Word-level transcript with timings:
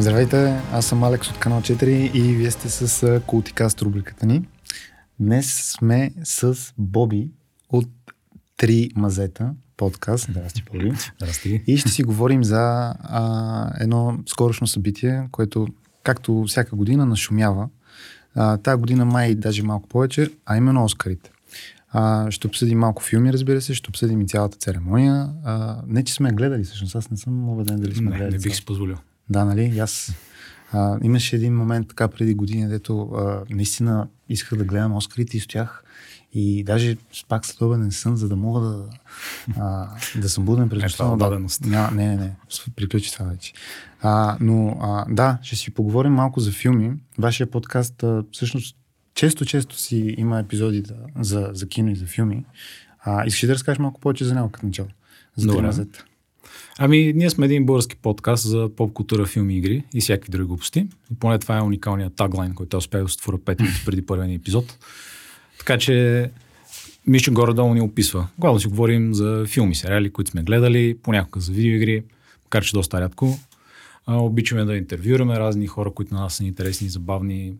Здравейте, 0.00 0.60
аз 0.72 0.86
съм 0.86 1.04
Алекс 1.04 1.30
от 1.30 1.38
канал 1.38 1.60
4 1.60 1.84
и 2.12 2.34
вие 2.34 2.50
сте 2.50 2.68
с 2.68 3.20
Култикаст 3.26 3.82
рубриката 3.82 4.26
ни. 4.26 4.48
Днес 5.20 5.72
сме 5.78 6.10
с 6.24 6.56
Боби 6.78 7.30
от 7.68 7.88
Три 8.56 8.90
мазета 8.96 9.54
подкаст. 9.76 10.24
Здрасти, 10.30 10.64
Боби. 10.72 10.92
Здрасти. 11.16 11.62
И 11.66 11.76
ще 11.76 11.88
си 11.88 12.02
говорим 12.02 12.44
за 12.44 12.94
а, 13.00 13.72
едно 13.80 14.18
скорошно 14.26 14.66
събитие, 14.66 15.28
което 15.30 15.66
както 16.02 16.44
всяка 16.48 16.76
година 16.76 17.06
нашумява. 17.06 17.68
А, 18.34 18.56
тая 18.56 18.76
година 18.76 19.04
май 19.04 19.34
даже 19.34 19.62
малко 19.62 19.88
повече, 19.88 20.30
а 20.46 20.56
именно 20.56 20.84
Оскарите. 20.84 21.30
А, 21.92 22.30
ще 22.30 22.46
обсъдим 22.46 22.78
малко 22.78 23.02
филми, 23.02 23.32
разбира 23.32 23.60
се, 23.60 23.74
ще 23.74 23.90
обсъдим 23.90 24.20
и 24.20 24.28
цялата 24.28 24.58
церемония. 24.58 25.28
А, 25.44 25.82
не, 25.86 26.04
че 26.04 26.14
сме 26.14 26.32
гледали, 26.32 26.64
всъщност 26.64 26.96
аз 26.96 27.10
не 27.10 27.16
съм 27.16 27.48
убеден 27.48 27.80
дали 27.80 27.94
сме 27.94 28.10
не, 28.10 28.16
гледали. 28.16 28.36
Не 28.36 28.42
бих 28.42 28.54
си 28.54 28.64
позволил. 28.64 28.96
Да, 29.30 29.44
нали? 29.44 29.78
Аз 29.78 30.12
а, 30.72 30.98
имаше 31.02 31.36
един 31.36 31.56
момент 31.56 31.88
така 31.88 32.08
преди 32.08 32.34
години, 32.34 32.68
дето 32.68 33.02
а, 33.02 33.42
наистина 33.50 34.08
исках 34.28 34.58
да 34.58 34.64
гледам 34.64 34.96
Оскарите 34.96 35.36
и 35.36 35.40
стоях 35.40 35.84
и 36.32 36.64
даже 36.64 36.96
пак 37.28 37.46
следобеден 37.46 37.92
сън, 37.92 38.16
за 38.16 38.28
да 38.28 38.36
мога 38.36 38.60
да, 38.60 38.84
а, 39.58 39.88
да 40.16 40.28
съм 40.28 40.44
буден 40.44 40.68
през 40.68 40.82
нощта. 40.82 41.12
Е, 41.12 41.16
да, 41.16 41.90
не, 41.92 42.06
не, 42.06 42.16
не, 42.16 42.36
приключи 42.76 43.12
това 43.12 43.26
вече. 43.26 43.52
А, 44.02 44.36
но 44.40 44.78
а, 44.80 45.04
да, 45.08 45.38
ще 45.42 45.56
си 45.56 45.74
поговорим 45.74 46.12
малко 46.12 46.40
за 46.40 46.52
филми. 46.52 46.92
Вашия 47.18 47.50
подкаст 47.50 48.02
а, 48.02 48.24
всъщност 48.32 48.76
често, 49.14 49.44
често 49.44 49.78
си 49.78 50.14
има 50.18 50.38
епизоди 50.38 50.82
да, 50.82 50.94
за, 51.20 51.50
за 51.52 51.68
кино 51.68 51.90
и 51.90 51.96
за 51.96 52.06
филми. 52.06 52.44
А, 53.04 53.26
искаш 53.26 53.46
да 53.46 53.54
разкажеш 53.54 53.78
малко 53.78 54.00
повече 54.00 54.24
за 54.24 54.34
него 54.34 54.48
като 54.48 54.66
начало? 54.66 54.88
За 55.36 55.46
Добре. 55.46 55.84
Ами, 56.82 57.12
ние 57.16 57.30
сме 57.30 57.46
един 57.46 57.66
български 57.66 57.96
подкаст 57.96 58.48
за 58.48 58.70
поп 58.76 58.92
култура, 58.92 59.26
филми, 59.26 59.56
игри 59.56 59.84
и 59.94 60.00
всякакви 60.00 60.30
други 60.30 60.46
глупости. 60.46 60.86
И 61.12 61.14
поне 61.20 61.38
това 61.38 61.58
е 61.58 61.62
уникалният 61.62 62.16
таглайн, 62.16 62.54
който 62.54 62.76
успях 62.76 63.02
да 63.02 63.08
створя 63.08 63.38
5 63.38 63.60
минути 63.60 63.84
преди 63.84 64.06
първия 64.06 64.34
епизод. 64.34 64.78
Така 65.58 65.78
че, 65.78 66.30
мисля, 67.06 67.32
горе-долу 67.32 67.74
ни 67.74 67.80
описва. 67.80 68.28
Главно 68.38 68.60
си 68.60 68.68
говорим 68.68 69.14
за 69.14 69.44
филми, 69.48 69.74
сериали, 69.74 70.12
които 70.12 70.30
сме 70.30 70.42
гледали, 70.42 70.96
понякога 71.02 71.40
за 71.40 71.52
видеоигри, 71.52 72.02
макар 72.44 72.64
че 72.64 72.72
доста 72.72 73.00
рядко. 73.00 73.38
А, 74.06 74.16
обичаме 74.16 74.64
да 74.64 74.76
интервюраме 74.76 75.38
разни 75.38 75.66
хора, 75.66 75.90
които 75.90 76.14
на 76.14 76.20
нас 76.20 76.34
са 76.34 76.44
интересни 76.44 76.88
забавни. 76.88 77.54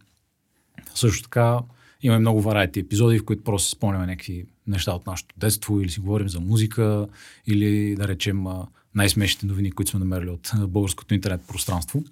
Също 0.94 1.22
така, 1.22 1.58
имаме 2.02 2.20
много 2.20 2.41
варайти 2.41 2.80
епизоди, 2.80 3.18
в 3.18 3.24
които 3.24 3.44
просто 3.44 3.70
спомняме 3.70 4.06
някакви 4.06 4.44
неща 4.66 4.92
от 4.92 5.06
нашето 5.06 5.34
детство 5.38 5.80
или 5.80 5.91
си 5.91 6.00
говорим 6.00 6.28
за 6.28 6.41
музика 6.41 7.06
или 7.46 7.96
да 7.96 8.08
речем 8.08 8.46
най-смешните 8.94 9.46
новини, 9.46 9.72
които 9.72 9.91
сме 9.91 10.00
намерили 10.00 10.30
от 10.30 10.50
българското 10.69 11.14
интернет 11.14 11.41
пространство. 11.48 12.05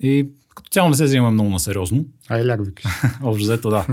И 0.00 0.28
като 0.54 0.70
цяло 0.70 0.88
не 0.88 0.96
се 0.96 1.04
взимаме 1.04 1.30
много 1.30 1.50
на 1.50 1.60
сериозно. 1.60 2.04
А 2.28 2.38
и 2.40 2.46
ляг 2.46 2.60
Общо 3.22 3.44
взето, 3.44 3.70
да. 3.70 3.86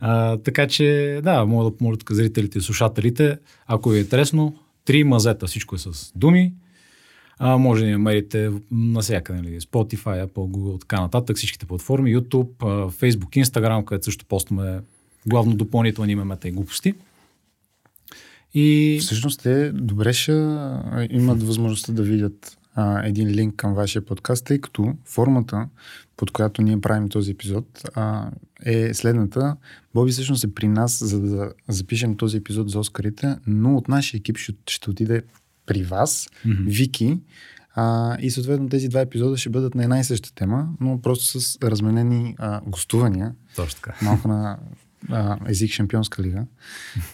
а, 0.00 0.36
така 0.36 0.66
че, 0.66 1.20
да, 1.24 1.44
мога 1.44 1.70
да 1.70 1.76
помоля 1.76 1.96
зрителите 2.10 2.58
и 2.58 2.60
слушателите, 2.60 3.38
ако 3.66 3.90
ви 3.90 3.98
е 3.98 4.00
интересно, 4.00 4.56
три 4.84 5.04
мазета, 5.04 5.46
всичко 5.46 5.74
е 5.74 5.78
с 5.78 6.12
думи. 6.16 6.52
А, 7.38 7.56
може 7.56 7.80
да 7.80 7.86
ни 7.86 7.92
намерите 7.92 8.50
навсякъде, 8.70 9.42
нали, 9.42 9.60
Spotify, 9.60 10.26
Apple, 10.26 10.28
Google, 10.28 10.80
така 10.80 11.00
нататък, 11.00 11.36
всичките 11.36 11.66
платформи, 11.66 12.16
YouTube, 12.16 12.56
Facebook, 12.90 13.44
Instagram, 13.44 13.84
където 13.84 14.04
също 14.04 14.24
постаме 14.24 14.80
главно 15.26 15.54
допълнителни 15.54 16.14
мемета 16.14 16.48
и 16.48 16.52
глупости. 16.52 16.94
И... 18.54 18.98
Всъщност 19.00 19.42
те 19.42 19.72
добре 19.72 20.12
ще 20.12 20.32
имат 21.10 21.42
възможността 21.42 21.92
да 21.92 22.02
видят 22.02 22.58
а, 22.74 23.06
един 23.06 23.28
линк 23.28 23.56
към 23.56 23.74
вашия 23.74 24.04
подкаст, 24.04 24.44
тъй 24.44 24.58
като 24.58 24.94
формата, 25.04 25.68
под 26.16 26.30
която 26.30 26.62
ние 26.62 26.80
правим 26.80 27.08
този 27.08 27.30
епизод, 27.30 27.82
а, 27.94 28.30
е 28.64 28.94
следната. 28.94 29.56
Боби 29.94 30.12
всъщност 30.12 30.44
е 30.44 30.54
при 30.54 30.68
нас, 30.68 31.04
за 31.04 31.20
да 31.20 31.52
запишем 31.68 32.16
този 32.16 32.36
епизод 32.36 32.70
за 32.70 32.78
Оскарите, 32.78 33.36
но 33.46 33.76
от 33.76 33.88
нашия 33.88 34.18
екип 34.18 34.36
ще, 34.36 34.52
ще 34.68 34.90
отиде 34.90 35.22
при 35.66 35.82
вас, 35.82 36.28
mm-hmm. 36.46 36.64
Вики, 36.66 37.20
а, 37.74 38.16
и 38.20 38.30
съответно 38.30 38.68
тези 38.68 38.88
два 38.88 39.00
епизода 39.00 39.36
ще 39.36 39.50
бъдат 39.50 39.74
на 39.74 39.82
една 39.82 40.00
и 40.00 40.04
съща 40.04 40.34
тема, 40.34 40.68
но 40.80 41.00
просто 41.02 41.40
с 41.40 41.58
разменени 41.62 42.34
а, 42.38 42.60
гостувания. 42.66 43.34
Точно 43.56 43.80
така. 43.82 44.04
Малко 44.04 44.28
на 44.28 44.58
език 45.48 45.72
Шампионска 45.72 46.22
лига. 46.22 46.46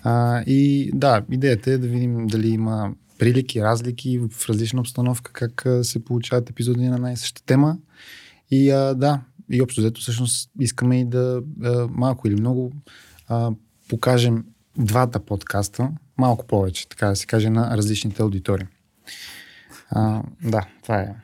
А, 0.03 0.43
и 0.47 0.91
да, 0.94 1.22
идеята 1.31 1.71
е 1.71 1.78
да 1.78 1.88
видим 1.88 2.26
дали 2.26 2.49
има 2.49 2.93
прилики, 3.19 3.62
разлики 3.62 4.19
в 4.19 4.49
различна 4.49 4.81
обстановка, 4.81 5.32
как 5.32 5.66
се 5.82 6.04
получават 6.04 6.50
епизоди 6.50 6.88
на 6.88 6.98
най 6.98 7.16
съща 7.16 7.43
тема. 7.43 7.78
И 8.50 8.71
а, 8.71 8.94
да, 8.94 9.21
и 9.50 9.62
общо 9.62 9.81
взето 9.81 10.00
всъщност 10.00 10.50
искаме 10.60 11.00
и 11.00 11.04
да 11.04 11.43
а, 11.65 11.87
малко 11.91 12.28
или 12.28 12.41
много 12.41 12.72
а, 13.28 13.50
покажем 13.88 14.44
двата 14.78 15.21
подкаста, 15.21 15.91
малко 16.19 16.47
повече, 16.47 16.88
така 16.88 17.06
да 17.06 17.16
се 17.16 17.27
каже, 17.27 17.50
на 17.50 17.77
различните 17.77 18.22
аудитории. 18.22 18.66
А, 19.91 20.22
да, 20.43 20.66
това 20.82 21.00
е 21.00 21.15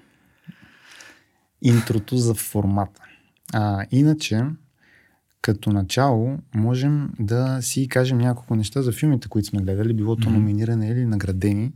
интрото 1.62 2.16
за 2.16 2.34
формата. 2.34 3.02
А, 3.52 3.86
иначе, 3.90 4.44
като 5.44 5.72
начало 5.72 6.38
можем 6.54 7.10
да 7.20 7.58
си 7.62 7.88
кажем 7.88 8.18
няколко 8.18 8.56
неща 8.56 8.82
за 8.82 8.92
филмите, 8.92 9.28
които 9.28 9.48
сме 9.48 9.62
гледали, 9.62 9.92
било 9.92 10.16
то 10.16 10.30
номиниране 10.30 10.88
или 10.88 11.04
наградени. 11.04 11.72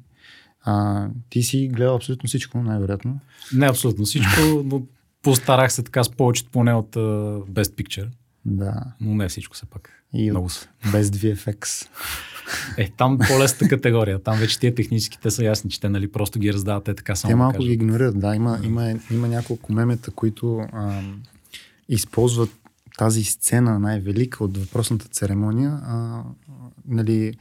А, 0.62 1.06
ти 1.30 1.42
си 1.42 1.68
гледал 1.72 1.94
абсолютно 1.94 2.26
всичко, 2.26 2.58
най-вероятно. 2.62 3.20
Не 3.52 3.68
абсолютно 3.68 4.04
всичко, 4.04 4.40
но 4.64 4.82
постарах 5.22 5.72
се 5.72 5.82
така 5.82 6.04
с 6.04 6.10
повечето 6.10 6.50
поне 6.50 6.74
от 6.74 6.94
uh, 6.94 7.44
Best 7.50 7.82
Picture. 7.82 8.08
Да. 8.44 8.84
Но 9.00 9.14
не 9.14 9.28
всичко 9.28 9.56
все 9.56 9.66
пак. 9.66 9.90
И 10.12 10.30
Много 10.30 10.48
са. 10.48 10.68
Без 10.92 11.10
VFX. 11.10 11.88
Е, 12.76 12.90
там 12.96 13.18
по-лесната 13.18 13.68
категория. 13.68 14.18
Там 14.18 14.38
вече 14.38 14.58
тия 14.58 14.74
технически 14.74 15.18
те 15.22 15.30
са 15.30 15.44
ясни, 15.44 15.70
че 15.70 15.80
те 15.80 15.88
нали, 15.88 16.12
просто 16.12 16.38
ги 16.38 16.52
раздават 16.52 16.84
те 16.84 16.94
така 16.94 17.16
само. 17.16 17.32
Те 17.32 17.36
малко 17.36 17.58
да 17.58 17.66
ги 17.66 17.72
игнорират, 17.72 18.20
да. 18.20 18.36
Има, 18.36 18.60
има, 18.64 18.94
има 19.10 19.28
няколко 19.28 19.72
мемета, 19.72 20.10
които 20.10 20.58
а, 20.72 21.02
използват 21.88 22.50
тази 22.98 23.24
сцена 23.24 23.78
най-велика 23.78 24.44
от 24.44 24.56
въпросната 24.56 25.08
церемония, 25.08 25.80
а, 25.82 26.22
нали, 26.88 27.34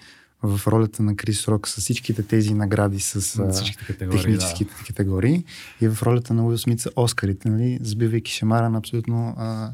в 0.44 0.68
ролята 0.68 1.04
на 1.04 1.16
Крис 1.16 1.48
Рок 1.48 1.68
с 1.68 1.82
всичките 1.82 2.24
тези 2.24 2.54
награди 2.54 3.00
с 3.00 3.40
а, 3.40 3.86
категории, 3.88 4.22
техническите 4.22 4.74
да. 4.80 4.88
категории 4.88 5.44
и 5.82 5.88
в 5.88 6.04
ролята 6.04 6.34
на 6.34 6.46
Уил 6.46 6.58
Смит 6.58 6.88
Оскарите, 6.96 7.50
нали, 7.50 7.80
сбивайки 7.82 8.32
шамара 8.32 8.70
на 8.70 8.78
абсолютно 8.78 9.36
а, 9.38 9.74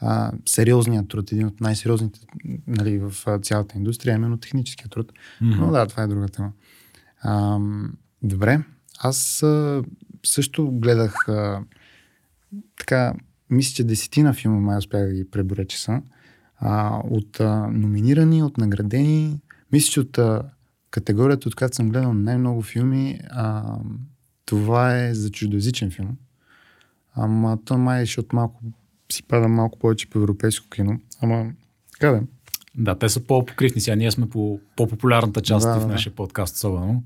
а, 0.00 0.32
сериозният 0.46 1.08
труд, 1.08 1.32
един 1.32 1.46
от 1.46 1.60
най-сериозните 1.60 2.20
нали, 2.66 2.98
в 2.98 3.38
цялата 3.42 3.78
индустрия, 3.78 4.14
именно 4.14 4.36
техническия 4.36 4.88
труд. 4.88 5.12
Mm-hmm. 5.12 5.56
Но 5.56 5.70
да, 5.70 5.86
това 5.86 6.02
е 6.02 6.06
друга 6.06 6.28
тема. 6.28 6.52
А, 7.22 7.58
добре, 8.22 8.60
аз 8.98 9.42
а, 9.42 9.82
също 10.24 10.70
гледах 10.70 11.28
а, 11.28 11.60
така 12.78 13.14
мисля, 13.50 13.74
че 13.74 13.84
десетина 13.84 14.34
филма 14.34 14.60
май 14.60 14.78
успях 14.78 15.06
да 15.06 15.14
ги 15.14 15.30
преборя, 15.30 15.64
че 15.64 15.80
са. 15.80 16.02
А, 16.56 17.00
от 17.10 17.40
а, 17.40 17.66
номинирани, 17.66 18.42
от 18.42 18.58
наградени. 18.58 19.40
Мисля, 19.72 19.90
че 19.92 20.00
от 20.00 20.18
а, 20.18 20.42
категорията, 20.90 21.48
от 21.48 21.54
която 21.54 21.76
съм 21.76 21.88
гледал 21.88 22.14
най-много 22.14 22.62
филми, 22.62 23.20
а, 23.30 23.78
това 24.46 24.98
е 24.98 25.14
за 25.14 25.30
чуждоязичен 25.30 25.90
филм. 25.90 26.16
Ама 27.14 27.58
то 27.64 27.78
май, 27.78 28.00
защото 28.00 28.36
малко 28.36 28.60
си 29.12 29.22
пада 29.22 29.48
малко 29.48 29.78
повече 29.78 30.10
по 30.10 30.18
европейско 30.18 30.68
кино. 30.68 31.00
Ама, 31.20 31.52
така 31.92 32.10
да. 32.10 32.22
Да, 32.76 32.98
те 32.98 33.08
са 33.08 33.20
по-покривни 33.20 33.80
сега. 33.80 33.96
Ние 33.96 34.10
сме 34.10 34.28
по 34.28 34.60
по-популярната 34.76 35.40
част 35.40 35.66
да, 35.66 35.80
в 35.80 35.86
нашия 35.86 36.10
да. 36.10 36.16
подкаст, 36.16 36.56
особено. 36.56 37.02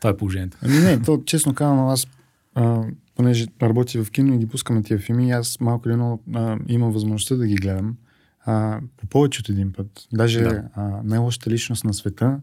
Това 0.00 0.10
е 0.10 0.16
положението. 0.16 0.56
Ами 0.62 0.78
не, 0.78 1.02
то 1.02 1.22
честно 1.26 1.54
казвам, 1.54 1.88
аз 1.88 2.06
а, 2.54 2.84
понеже 3.16 3.46
работи 3.62 3.98
в 3.98 4.10
кино 4.10 4.34
и 4.34 4.38
ги 4.38 4.46
пускаме 4.46 4.82
тия 4.82 4.98
филми, 4.98 5.30
аз 5.30 5.60
малко 5.60 5.88
или 5.88 5.96
много 5.96 6.22
имам 6.68 6.92
възможността 6.92 7.34
да 7.34 7.46
ги 7.46 7.54
гледам 7.54 7.96
а, 8.44 8.80
по 8.96 9.06
повече 9.06 9.40
от 9.40 9.48
един 9.48 9.72
път. 9.72 10.08
Даже 10.12 10.40
да. 10.40 10.68
а, 10.74 11.00
най-лошата 11.04 11.50
личност 11.50 11.84
на 11.84 11.94
света, 11.94 12.40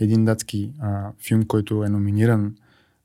един 0.00 0.24
датски 0.24 0.72
а, 0.78 1.12
филм, 1.26 1.44
който 1.46 1.84
е 1.84 1.88
номиниран, 1.88 2.56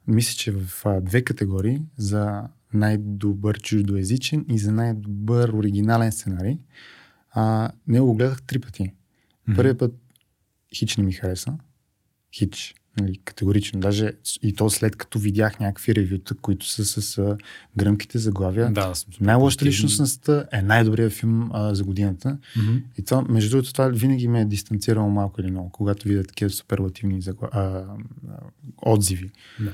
мисля, 0.08 0.38
че 0.38 0.52
в 0.52 0.86
а, 0.86 1.02
две 1.02 1.22
категории 1.22 1.82
за 1.98 2.44
най-добър 2.74 3.60
чуждоязичен 3.60 4.46
и 4.50 4.58
за 4.58 4.72
най-добър 4.72 5.50
оригинален 5.50 6.12
сценарий. 6.12 6.58
А, 7.32 7.72
него 7.88 8.06
го 8.06 8.16
гледах 8.16 8.42
три 8.42 8.60
пъти. 8.60 8.84
Mm-hmm. 8.84 9.56
Първият 9.56 9.80
път 9.80 9.96
хич 10.76 10.98
не 10.98 11.04
ми 11.04 11.14
хареса. 11.14 11.58
Хич 12.36 12.76
нали, 13.02 13.18
категорично. 13.26 13.80
Даже 13.80 14.12
и 14.42 14.54
то 14.54 14.70
след 14.70 14.96
като 14.96 15.20
видях 15.20 15.60
някакви 15.60 15.96
ревюта, 15.96 16.36
които 16.36 16.68
са 16.68 16.86
с 16.86 17.18
а, 17.18 17.38
гръмките 17.78 18.18
заглавия. 18.18 18.72
Да, 18.72 18.94
Най-лошата 19.22 19.66
личностността 19.66 20.46
е 20.52 20.62
най-добрият 20.62 21.14
филм 21.14 21.50
а, 21.54 21.76
за 21.76 21.84
годината. 21.84 22.38
Mm-hmm. 22.58 22.82
И 22.98 23.06
това, 23.06 23.22
между 23.22 23.50
другото, 23.50 23.74
това 23.74 23.88
винаги 23.88 24.28
ме 24.28 24.42
е 24.42 24.46
дистанцирало 24.46 25.10
малко 25.10 25.42
или 25.42 25.52
много, 25.52 25.70
когато 25.70 26.08
видя 26.08 26.24
такива 26.24 26.50
суперлативни 26.50 27.22
загла... 27.22 27.50
а, 27.52 27.62
а, 27.62 27.86
отзиви. 28.82 29.32
Да. 29.60 29.74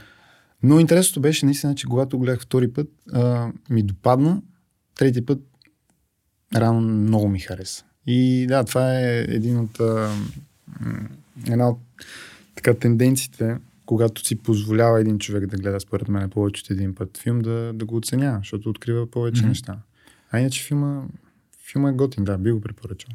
Но 0.63 0.80
интересното 0.80 1.21
беше 1.21 1.45
наистина, 1.45 1.75
че 1.75 1.88
когато 1.88 2.19
гледах 2.19 2.42
втори 2.42 2.74
път, 2.74 2.88
а, 3.13 3.51
ми 3.69 3.83
допадна. 3.83 4.42
Трети 4.95 5.25
път 5.25 5.39
рано 6.56 6.81
много 6.81 7.28
ми 7.28 7.39
хареса. 7.39 7.83
И 8.07 8.45
да, 8.50 8.63
това 8.63 9.00
е 9.00 9.19
един 9.19 9.60
от, 9.60 9.80
а, 9.80 10.12
една 11.48 11.69
от 11.69 11.80
така, 12.56 12.74
тенденциите, 12.74 13.57
когато 13.86 14.28
си 14.28 14.36
позволява 14.36 15.02
един 15.02 15.19
човек 15.19 15.46
да 15.48 15.57
гледа, 15.57 15.80
според 15.80 16.07
мен, 16.07 16.30
повече 16.30 16.62
от 16.62 16.69
един 16.69 16.96
път 16.96 17.18
филм, 17.18 17.40
да, 17.40 17.72
да 17.74 17.86
го 17.86 17.96
оценява, 17.96 18.38
защото 18.38 18.69
открива 18.69 19.12
повече 19.12 19.42
mm-hmm. 19.42 19.48
неща. 19.48 19.80
А 20.31 20.40
иначе 20.40 20.63
филма, 20.63 21.04
филма 21.72 21.90
е 21.90 21.94
готин, 21.94 22.24
да, 22.24 22.38
би 22.38 22.52
го 22.52 22.62
препоръчал. 22.62 23.10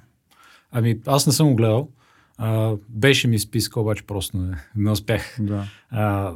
Ами, 0.73 1.01
аз 1.07 1.27
не 1.27 1.33
съм 1.33 1.49
го 1.49 1.55
гледал. 1.55 1.89
А, 2.39 2.77
беше 2.89 3.29
ми 3.29 3.39
списка, 3.39 3.81
обаче 3.81 4.03
просто 4.03 4.37
не, 4.37 4.57
не 4.77 4.91
успях. 4.91 5.37
Да. 5.41 5.67
А, 5.91 6.35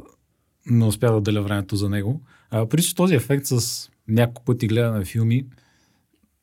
не 0.65 0.85
успях 0.85 1.11
да 1.11 1.17
отделя 1.17 1.41
времето 1.41 1.75
за 1.75 1.89
него. 1.89 2.21
А, 2.51 2.65
при 2.65 2.93
този 2.95 3.15
ефект 3.15 3.45
с 3.45 3.89
няколко 4.07 4.43
пъти 4.43 4.67
гледане 4.67 5.05
филми, 5.05 5.45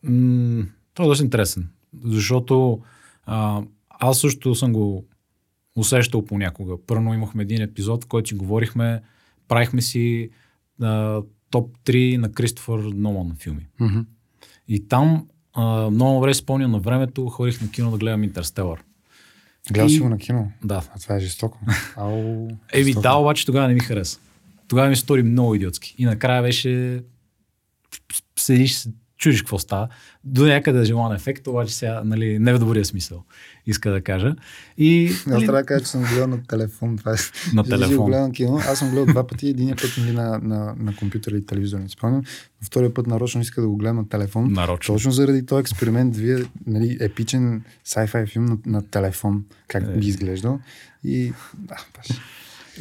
м- 0.02 0.66
той 0.94 1.06
е 1.06 1.08
доста 1.08 1.24
интересен. 1.24 1.68
Защото 2.04 2.80
а, 3.26 3.62
аз 3.88 4.20
също 4.20 4.54
съм 4.54 4.72
го 4.72 5.04
усещал 5.76 6.24
понякога. 6.24 6.74
Първо 6.86 7.14
имахме 7.14 7.42
един 7.42 7.62
епизод, 7.62 8.04
в 8.04 8.06
който 8.06 8.28
си 8.28 8.34
говорихме, 8.34 9.00
правихме 9.48 9.82
си 9.82 10.30
а, 10.82 11.22
топ 11.50 11.78
3 11.84 12.16
на 12.16 12.32
Кристофър 12.32 12.78
Нолан 12.78 13.36
филми. 13.38 13.66
Mm-hmm. 13.80 14.04
И 14.68 14.88
там 14.88 15.26
а, 15.54 15.90
много 15.90 16.14
добре 16.14 16.34
спомням 16.34 16.70
на 16.70 16.78
времето, 16.78 17.28
ходих 17.28 17.60
на 17.60 17.70
кино 17.70 17.90
да 17.90 17.98
гледам 17.98 18.24
Интерстелър. 18.24 18.84
Гледал 19.72 19.88
си 19.88 20.00
го 20.00 20.08
на 20.08 20.18
кино? 20.18 20.52
Да. 20.64 20.82
А 20.94 20.98
това 20.98 21.16
е 21.16 21.20
жестоко. 21.20 21.58
Ау, 21.96 22.48
Еми 22.72 22.94
да, 22.94 23.14
обаче 23.14 23.46
тогава 23.46 23.68
не 23.68 23.74
ми 23.74 23.80
хареса. 23.80 24.20
Тогава 24.68 24.88
ми 24.88 24.96
стори 24.96 25.22
много 25.22 25.54
идиотски. 25.54 25.94
И 25.98 26.04
накрая 26.04 26.42
беше 26.42 27.02
седиш, 28.38 28.86
чудиш 29.22 29.42
какво 29.42 29.58
става. 29.58 29.88
До 30.24 30.46
някъде 30.46 30.80
е 30.80 30.84
желан 30.84 31.12
ефект, 31.14 31.46
обаче 31.46 31.74
сега, 31.74 32.02
нали, 32.04 32.38
не 32.38 32.54
в 32.54 32.58
добрия 32.58 32.84
смисъл, 32.84 33.22
иска 33.66 33.90
да 33.90 34.02
кажа. 34.02 34.34
И, 34.78 35.08
Аз 35.10 35.26
нали, 35.26 35.44
трябва 35.46 35.60
да 35.60 35.66
кажа, 35.66 35.84
че 35.84 35.90
съм 35.90 36.02
гледал 36.02 36.26
на 36.26 36.42
телефон. 36.46 36.98
Това 36.98 37.12
е. 37.12 37.16
на 37.54 37.64
телефон. 37.64 38.06
гледал 38.06 38.26
на 38.26 38.32
кино. 38.32 38.56
Аз 38.68 38.78
съм 38.78 38.90
гледал 38.90 39.06
два 39.06 39.26
пъти. 39.26 39.48
Един 39.48 39.68
път 39.70 39.94
нали, 39.98 40.12
на, 40.12 40.38
на, 40.38 40.74
на 40.78 40.96
компютър 40.96 41.32
или 41.32 41.46
телевизор, 41.46 41.78
не 41.78 41.88
спомням. 41.88 42.22
Втория 42.64 42.94
път 42.94 43.06
нарочно 43.06 43.40
иска 43.40 43.60
да 43.60 43.68
го 43.68 43.76
гледам 43.76 43.96
на 43.96 44.08
телефон. 44.08 44.52
Нарочно. 44.52 44.94
Точно 44.94 45.10
заради 45.10 45.46
този 45.46 45.60
експеримент, 45.60 46.16
вие, 46.16 46.38
нали, 46.66 46.96
епичен 47.00 47.62
sci-fi 47.86 48.26
филм 48.26 48.44
на, 48.44 48.58
на 48.66 48.82
телефон, 48.90 49.44
как 49.68 49.82
Е. 49.82 49.98
би 49.98 50.06
изглеждал. 50.06 50.60
И 51.04 51.32
да, 51.58 51.76
беше, 51.98 52.20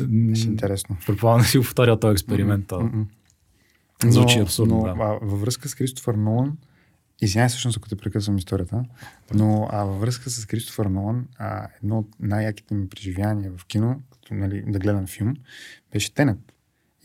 беше 0.07 0.47
интересно. 0.47 0.97
Предполагам 1.07 1.41
да 1.41 1.47
си 1.47 1.57
го 1.57 1.63
повторя 1.63 1.99
този 1.99 2.11
експеримент. 2.11 2.71
а. 2.71 2.89
Звучи 4.07 4.39
абсурдно, 4.39 4.77
Но, 4.77 4.83
да. 4.83 4.89
а, 4.89 5.19
във 5.21 5.41
връзка 5.41 5.69
с 5.69 5.75
Кристофър 5.75 6.13
Нолан, 6.15 6.57
извинявай 7.21 7.49
всъщност, 7.49 7.77
ако 7.77 7.89
те 7.89 7.95
прекъсвам 7.95 8.37
историята, 8.37 8.83
но 9.33 9.67
а, 9.71 9.83
във 9.83 10.01
връзка 10.01 10.29
с 10.29 10.45
Кристофър 10.45 10.85
Нолан, 10.85 11.27
а, 11.37 11.67
едно 11.83 11.99
от 11.99 12.07
най-яките 12.19 12.73
ми 12.73 12.89
преживявания 12.89 13.51
в 13.57 13.65
кино, 13.65 14.01
като 14.11 14.33
нали, 14.33 14.63
да 14.67 14.79
гледам 14.79 15.07
филм, 15.07 15.33
беше 15.91 16.13
Тенет. 16.13 16.37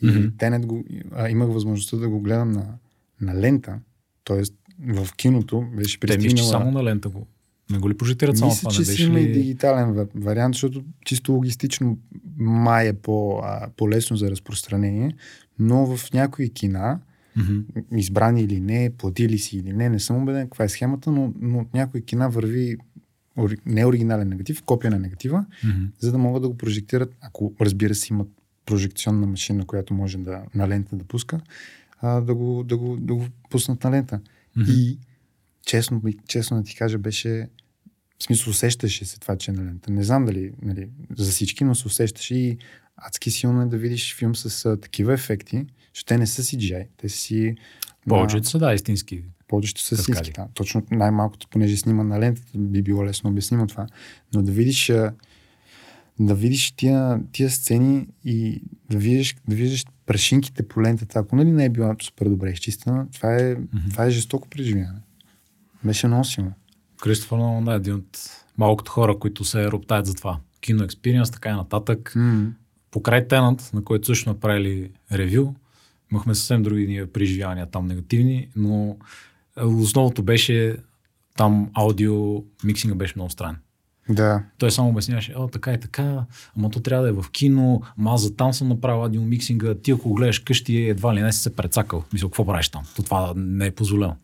И 0.02 0.06
Мгм. 0.06 0.28
Тенет 0.38 0.66
го, 0.66 0.84
а, 1.12 1.28
имах 1.28 1.48
възможността 1.48 1.96
да 1.96 2.08
го 2.08 2.20
гледам 2.20 2.50
на, 2.50 2.66
на 3.20 3.40
лента, 3.40 3.78
т.е. 4.24 4.42
в 4.92 5.08
киното 5.16 5.60
беше 5.76 6.00
Те 6.00 6.06
мисля, 6.06 6.18
пристигнала... 6.18 6.50
само 6.50 6.70
на 6.70 6.84
лента 6.84 7.08
го. 7.08 7.26
Не 7.70 7.78
го 7.78 7.90
ли 7.90 7.96
прожектират 7.96 8.38
само 8.38 8.50
Мисля, 8.50 8.70
че 8.70 8.84
си 8.84 9.02
има 9.02 9.20
и 9.20 9.32
дигитален 9.32 9.92
ва- 9.92 10.06
вариант, 10.14 10.54
защото 10.54 10.84
чисто 11.04 11.32
логистично 11.32 11.98
май 12.36 12.88
е 12.88 12.92
по, 12.92 13.38
а, 13.38 13.68
по-лесно 13.76 14.16
за 14.16 14.30
разпространение, 14.30 15.14
но 15.58 15.96
в 15.96 16.12
някои 16.12 16.50
кина, 16.50 17.00
Мгм. 17.36 17.58
избрани 17.92 18.42
или 18.42 18.60
не, 18.60 18.90
платили 18.90 19.38
си 19.38 19.58
или 19.58 19.72
не, 19.72 19.88
не 19.88 20.00
съм 20.00 20.16
убеден 20.16 20.42
каква 20.42 20.64
е 20.64 20.68
схемата, 20.68 21.10
но, 21.10 21.32
но 21.40 21.58
от 21.58 21.74
някои 21.74 22.02
кина 22.02 22.28
върви 22.28 22.76
ори- 23.36 23.58
не 23.66 23.86
оригинален 23.86 24.28
негатив, 24.28 24.62
копия 24.62 24.90
на 24.90 24.98
негатива, 24.98 25.44
Мгм. 25.64 25.84
за 25.98 26.12
да 26.12 26.18
могат 26.18 26.42
да 26.42 26.48
го 26.48 26.56
прожектират, 26.56 27.14
ако 27.20 27.52
разбира 27.60 27.94
се 27.94 28.12
имат 28.12 28.28
прожекционна 28.66 29.26
машина, 29.26 29.64
която 29.64 29.94
може 29.94 30.18
да 30.18 30.42
на 30.54 30.68
лента 30.68 30.96
да 30.96 31.04
пуска, 31.04 31.40
а, 32.00 32.20
да, 32.20 32.34
го, 32.34 32.64
да, 32.64 32.76
го, 32.76 32.96
да 32.96 33.14
го 33.14 33.26
пуснат 33.50 33.84
на 33.84 33.90
лента. 33.90 34.20
Мгм. 34.56 34.70
И 34.70 34.98
честно, 35.66 36.02
честно 36.28 36.56
да 36.56 36.62
ти 36.62 36.76
кажа, 36.76 36.98
беше 36.98 37.48
в 38.18 38.22
смисъл 38.22 38.50
усещаше 38.50 39.04
се 39.04 39.20
това, 39.20 39.36
че 39.36 39.50
е 39.50 39.54
на 39.54 39.64
лента. 39.64 39.90
Не 39.90 40.02
знам 40.02 40.24
дали 40.24 40.52
нали, 40.62 40.88
за 41.16 41.30
всички, 41.30 41.64
но 41.64 41.74
се 41.74 41.86
усещаше 41.86 42.34
и 42.34 42.58
адски 42.96 43.30
силно 43.30 43.62
е 43.62 43.66
да 43.66 43.78
видиш 43.78 44.16
филм 44.16 44.36
с 44.36 44.64
а, 44.64 44.80
такива 44.80 45.12
ефекти, 45.12 45.66
защото 45.94 46.08
те 46.08 46.18
не 46.18 46.26
са 46.26 46.42
CGI, 46.42 46.86
те 46.96 47.08
си... 47.08 47.54
Повечето 48.08 48.48
са, 48.48 48.58
да, 48.58 48.74
истински. 48.74 49.22
Повечето 49.48 49.80
са 49.80 49.96
сински, 49.96 50.32
да. 50.32 50.48
Точно 50.54 50.82
най-малкото, 50.90 51.48
понеже 51.48 51.76
снима 51.76 52.04
на 52.04 52.20
лентата, 52.20 52.58
би 52.58 52.82
било 52.82 53.04
лесно 53.04 53.30
обяснимо 53.30 53.66
това. 53.66 53.86
Но 54.34 54.42
да 54.42 54.52
видиш, 54.52 54.90
а, 54.90 55.12
да 56.20 56.34
видиш 56.34 56.72
тия, 56.72 57.20
тия 57.32 57.50
сцени 57.50 58.06
и 58.24 58.62
да 58.90 58.98
виждаш, 58.98 59.36
да 59.48 59.56
виждаш 59.56 59.84
прашинките 60.06 60.68
по 60.68 60.82
лентата, 60.82 61.18
ако 61.18 61.36
нали 61.36 61.52
не 61.52 61.64
е 61.64 61.70
била 61.70 61.96
супер 62.02 62.28
добре 62.28 62.50
изчистена, 62.50 63.06
това 63.12 63.36
е, 63.36 63.56
mm-hmm. 63.56 63.90
това 63.90 64.06
е 64.06 64.10
жестоко 64.10 64.48
преживяване. 64.48 65.00
Беше 65.84 66.06
много 66.06 66.24
силно. 66.24 66.52
Кристофър 67.00 67.36
Нолан 67.36 67.68
е 67.68 67.74
един 67.74 67.94
от 67.94 68.18
малкото 68.58 68.92
хора, 68.92 69.18
които 69.18 69.44
се 69.44 69.70
роптаят 69.70 70.06
за 70.06 70.14
това. 70.14 70.38
Кино 70.60 70.84
експириенс, 70.84 71.30
така 71.30 71.50
и 71.50 71.52
нататък. 71.52 72.12
Mm. 72.16 72.50
Покрай 72.90 73.28
Тенант, 73.28 73.70
на 73.74 73.84
който 73.84 74.06
също 74.06 74.28
направили 74.28 74.90
ревю, 75.12 75.52
имахме 76.12 76.34
съвсем 76.34 76.62
други 76.62 76.86
ние 76.86 77.06
преживявания 77.06 77.66
там 77.66 77.86
негативни, 77.86 78.48
но 78.56 78.96
е, 79.58 79.64
основното 79.64 80.22
беше 80.22 80.76
там 81.36 81.70
аудио 81.74 82.44
миксинга 82.64 82.96
беше 82.96 83.12
много 83.16 83.30
странен. 83.30 83.56
Да. 84.08 84.42
Той 84.58 84.70
само 84.70 84.88
обясняваше, 84.88 85.34
о, 85.36 85.48
така 85.48 85.72
и 85.72 85.80
така, 85.80 86.24
ама 86.56 86.70
то 86.70 86.80
трябва 86.80 87.02
да 87.04 87.08
е 87.08 87.12
в 87.12 87.24
кино, 87.32 87.82
ама 87.98 88.12
аз 88.12 88.22
за 88.22 88.36
там 88.36 88.52
съм 88.52 88.68
направил 88.68 89.02
аудио 89.02 89.22
миксинга, 89.22 89.74
ти 89.74 89.90
ако 89.90 90.14
гледаш 90.14 90.38
къщи, 90.38 90.76
едва 90.76 91.14
ли 91.14 91.22
не 91.22 91.32
си 91.32 91.40
се 91.40 91.56
прецакал. 91.56 92.04
Мисля, 92.12 92.28
какво 92.28 92.46
правиш 92.46 92.68
там? 92.68 92.82
То 92.96 93.02
това 93.02 93.32
не 93.36 93.66
е 93.66 93.70
позволено. 93.70 94.16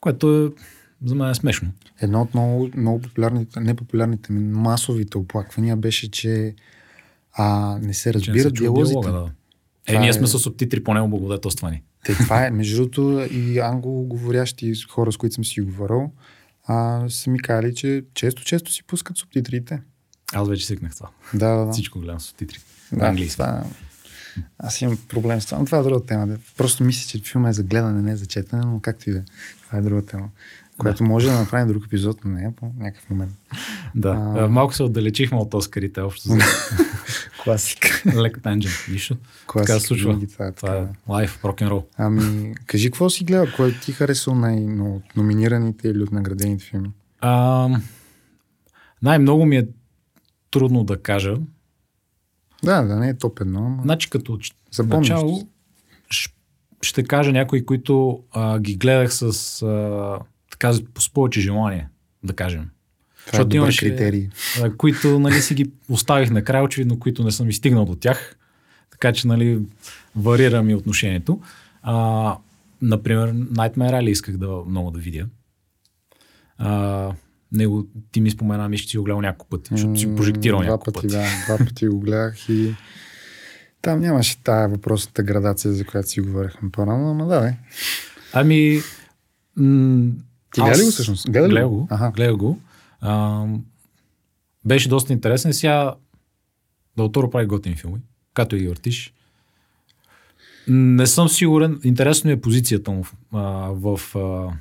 Което 0.00 0.36
е 0.36 0.62
за 1.04 1.14
мен 1.14 1.30
е 1.30 1.34
смешно. 1.34 1.68
Едно 2.00 2.22
от 2.22 2.34
много, 2.34 2.70
много 2.76 3.00
популярните, 3.00 3.60
непопулярните 3.60 4.32
масовите 4.32 5.18
оплаквания 5.18 5.76
беше, 5.76 6.10
че 6.10 6.54
а, 7.32 7.78
не 7.82 7.94
се 7.94 8.02
Че 8.02 8.30
не 8.30 8.36
разбират 8.36 8.54
диалозите. 8.54 9.00
диалога, 9.00 9.12
да. 9.12 9.30
Е, 9.94 9.98
ние 9.98 10.08
е- 10.08 10.12
сме 10.12 10.26
с 10.26 10.38
субтитри 10.38 10.84
по 10.84 10.94
него 10.94 11.08
благодетелствани. 11.08 11.82
Те, 12.04 12.14
това 12.14 12.46
е, 12.46 12.50
между 12.50 12.76
другото, 12.76 13.26
и 13.30 13.58
англоговорящи 13.58 14.72
хора, 14.90 15.12
с 15.12 15.16
които 15.16 15.34
съм 15.34 15.44
си 15.44 15.60
говорил, 15.60 16.10
а, 16.66 17.04
са 17.08 17.30
ми 17.30 17.38
казали, 17.38 17.74
че 17.74 18.04
често-често 18.14 18.72
си 18.72 18.84
пускат 18.84 19.16
субтитрите. 19.16 19.80
Аз 20.32 20.48
вече 20.48 20.66
свикнах 20.66 20.96
това. 20.96 21.08
Да, 21.34 21.48
да, 21.48 21.64
да. 21.64 21.72
Всичко 21.72 21.98
гледам 22.00 22.20
субтитри. 22.20 22.58
да 22.92 23.06
английски. 23.06 23.32
Това, 23.36 23.64
аз 24.58 24.80
имам 24.80 24.98
проблем 25.08 25.40
с 25.40 25.46
това, 25.46 25.58
но 25.58 25.64
това 25.64 25.78
е 25.78 25.82
друга 25.82 26.06
тема. 26.06 26.36
Просто 26.56 26.84
мисля, 26.84 27.08
че 27.10 27.30
филма 27.30 27.48
е 27.48 27.52
за 27.52 27.62
гледане, 27.62 28.02
не 28.02 28.10
е 28.10 28.16
за 28.16 28.26
четене, 28.26 28.62
но 28.62 28.80
както 28.80 29.10
и 29.10 29.12
да 29.12 29.18
е. 29.18 29.22
Това 29.68 29.78
е 29.78 29.82
друга 29.82 30.06
тема, 30.06 30.28
която 30.78 31.04
може 31.04 31.26
да 31.26 31.38
направим 31.38 31.68
друг 31.68 31.84
епизод 31.86 32.24
на 32.24 32.30
нея 32.30 32.52
по 32.56 32.72
някакъв 32.78 33.10
момент. 33.10 33.32
Да. 33.94 34.08
А. 34.08 34.44
А... 34.44 34.48
Малко 34.48 34.74
се 34.74 34.82
отдалечихме 34.82 35.38
от 35.38 35.54
Оскарите, 35.54 36.00
общо 36.00 36.28
за 36.28 36.38
Класик. 37.44 38.06
лек 38.16 38.42
тенджент. 38.42 38.74
Нищо. 38.90 39.16
Класик. 39.46 39.66
Така 39.66 39.80
се 39.80 39.86
случва. 39.86 40.10
винаги 40.10 40.32
Това 40.32 40.46
е, 40.46 40.52
Това 40.52 40.76
е 40.76 40.80
да. 40.80 40.88
лайф, 41.08 41.44
рок-н-рол. 41.44 41.86
Ами, 41.96 42.54
кажи 42.66 42.90
какво 42.90 43.10
си 43.10 43.24
гледал, 43.24 43.46
кой 43.56 43.74
ти 43.82 43.92
харесал 43.92 44.34
най-много 44.34 44.96
от 44.96 45.16
номинираните 45.16 45.88
или 45.88 46.02
от 46.02 46.12
наградените 46.12 46.64
филми? 46.64 46.90
А, 47.20 47.68
най-много 49.02 49.46
ми 49.46 49.56
е 49.56 49.68
трудно 50.50 50.84
да 50.84 51.02
кажа. 51.02 51.36
Да, 52.64 52.82
да 52.82 52.96
не 52.96 53.08
е 53.08 53.14
топ 53.14 53.40
едно, 53.40 53.58
ама 53.58 53.82
Значи 53.82 54.10
като 54.10 54.38
Запомняш 54.72 55.08
начало 55.08 55.48
ще 56.82 57.02
кажа 57.02 57.32
някои, 57.32 57.66
които 57.66 58.22
а, 58.32 58.58
ги 58.58 58.76
гледах 58.76 59.14
с 59.14 59.22
а, 59.62 60.18
така, 60.50 60.72
с 60.72 61.10
повече 61.14 61.40
желание, 61.40 61.88
да 62.22 62.32
кажем. 62.32 62.70
това 63.26 63.40
е 63.40 63.44
добър 63.44 63.56
имаше- 63.56 63.90
критерий. 63.90 64.28
а, 64.62 64.76
които 64.76 65.18
нали, 65.18 65.42
си 65.42 65.54
ги 65.54 65.70
оставих 65.88 66.30
накрая, 66.30 66.64
очевидно, 66.64 66.98
които 66.98 67.24
не 67.24 67.30
съм 67.30 67.48
и 67.48 67.52
стигнал 67.52 67.84
до 67.84 67.94
тях. 67.94 68.36
Така 68.90 69.12
че, 69.12 69.26
нали, 69.26 69.60
варира 70.16 70.62
ми 70.62 70.74
отношението. 70.74 71.40
А, 71.82 72.36
например, 72.82 73.34
Nightmare 73.34 73.92
Alley 73.92 74.10
исках 74.10 74.36
да 74.36 74.48
много 74.68 74.90
да 74.90 74.98
видя. 74.98 75.26
А, 76.58 77.12
него 77.52 77.86
ти 78.12 78.20
ми 78.20 78.30
спомена, 78.30 78.68
ми, 78.68 78.78
че 78.78 78.88
си 78.88 78.98
го 78.98 79.04
гледал 79.04 79.20
няколко 79.20 79.46
пъти, 79.50 79.68
защото 79.70 79.96
си 80.00 80.16
прожектирал 80.16 80.58
два 80.58 80.66
няколко 80.70 80.84
пъти, 80.84 81.06
пъти. 81.06 81.16
Да, 81.16 81.24
два 81.46 81.66
пъти 81.66 81.86
го 81.86 82.00
гледах 82.00 82.48
и 82.48 82.74
там 83.82 84.00
нямаше 84.00 84.42
тая 84.42 84.68
въпросната 84.68 85.22
градация, 85.22 85.72
за 85.72 85.84
която 85.84 86.08
си 86.08 86.20
говорихме 86.20 86.70
по-рано, 86.70 87.10
ама 87.10 87.26
да, 87.26 87.40
бе. 87.40 87.54
Ами, 88.32 88.80
м- 89.56 90.10
Ти 90.54 90.60
гледа 90.60 90.78
ли 90.78 90.84
го 90.84 90.90
всъщност? 90.90 91.30
Гледа 91.30 91.48
ли 91.48 91.52
Гледах 91.52 91.68
го? 91.68 91.88
Гледах 92.16 92.36
го. 92.36 92.58
А, 93.00 93.44
беше 94.64 94.88
доста 94.88 95.12
интересен. 95.12 95.52
Сега 95.52 95.94
Дълторо 96.96 97.30
прави 97.30 97.46
готини 97.46 97.76
филми, 97.76 97.98
като 98.34 98.56
и 98.56 98.68
въртиш. 98.68 99.12
Не 100.68 101.06
съм 101.06 101.28
сигурен. 101.28 101.80
Интересно 101.84 102.30
е 102.30 102.40
позицията 102.40 102.90
му 102.90 103.04
а, 103.32 103.42
в 103.72 104.00
а, 104.16 104.52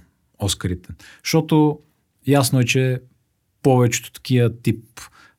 Оскарите. 0.45 0.89
Защото 1.23 1.79
ясно 2.27 2.59
е, 2.59 2.65
че 2.65 3.01
повечето 3.63 4.11
такива 4.11 4.61
тип 4.61 4.85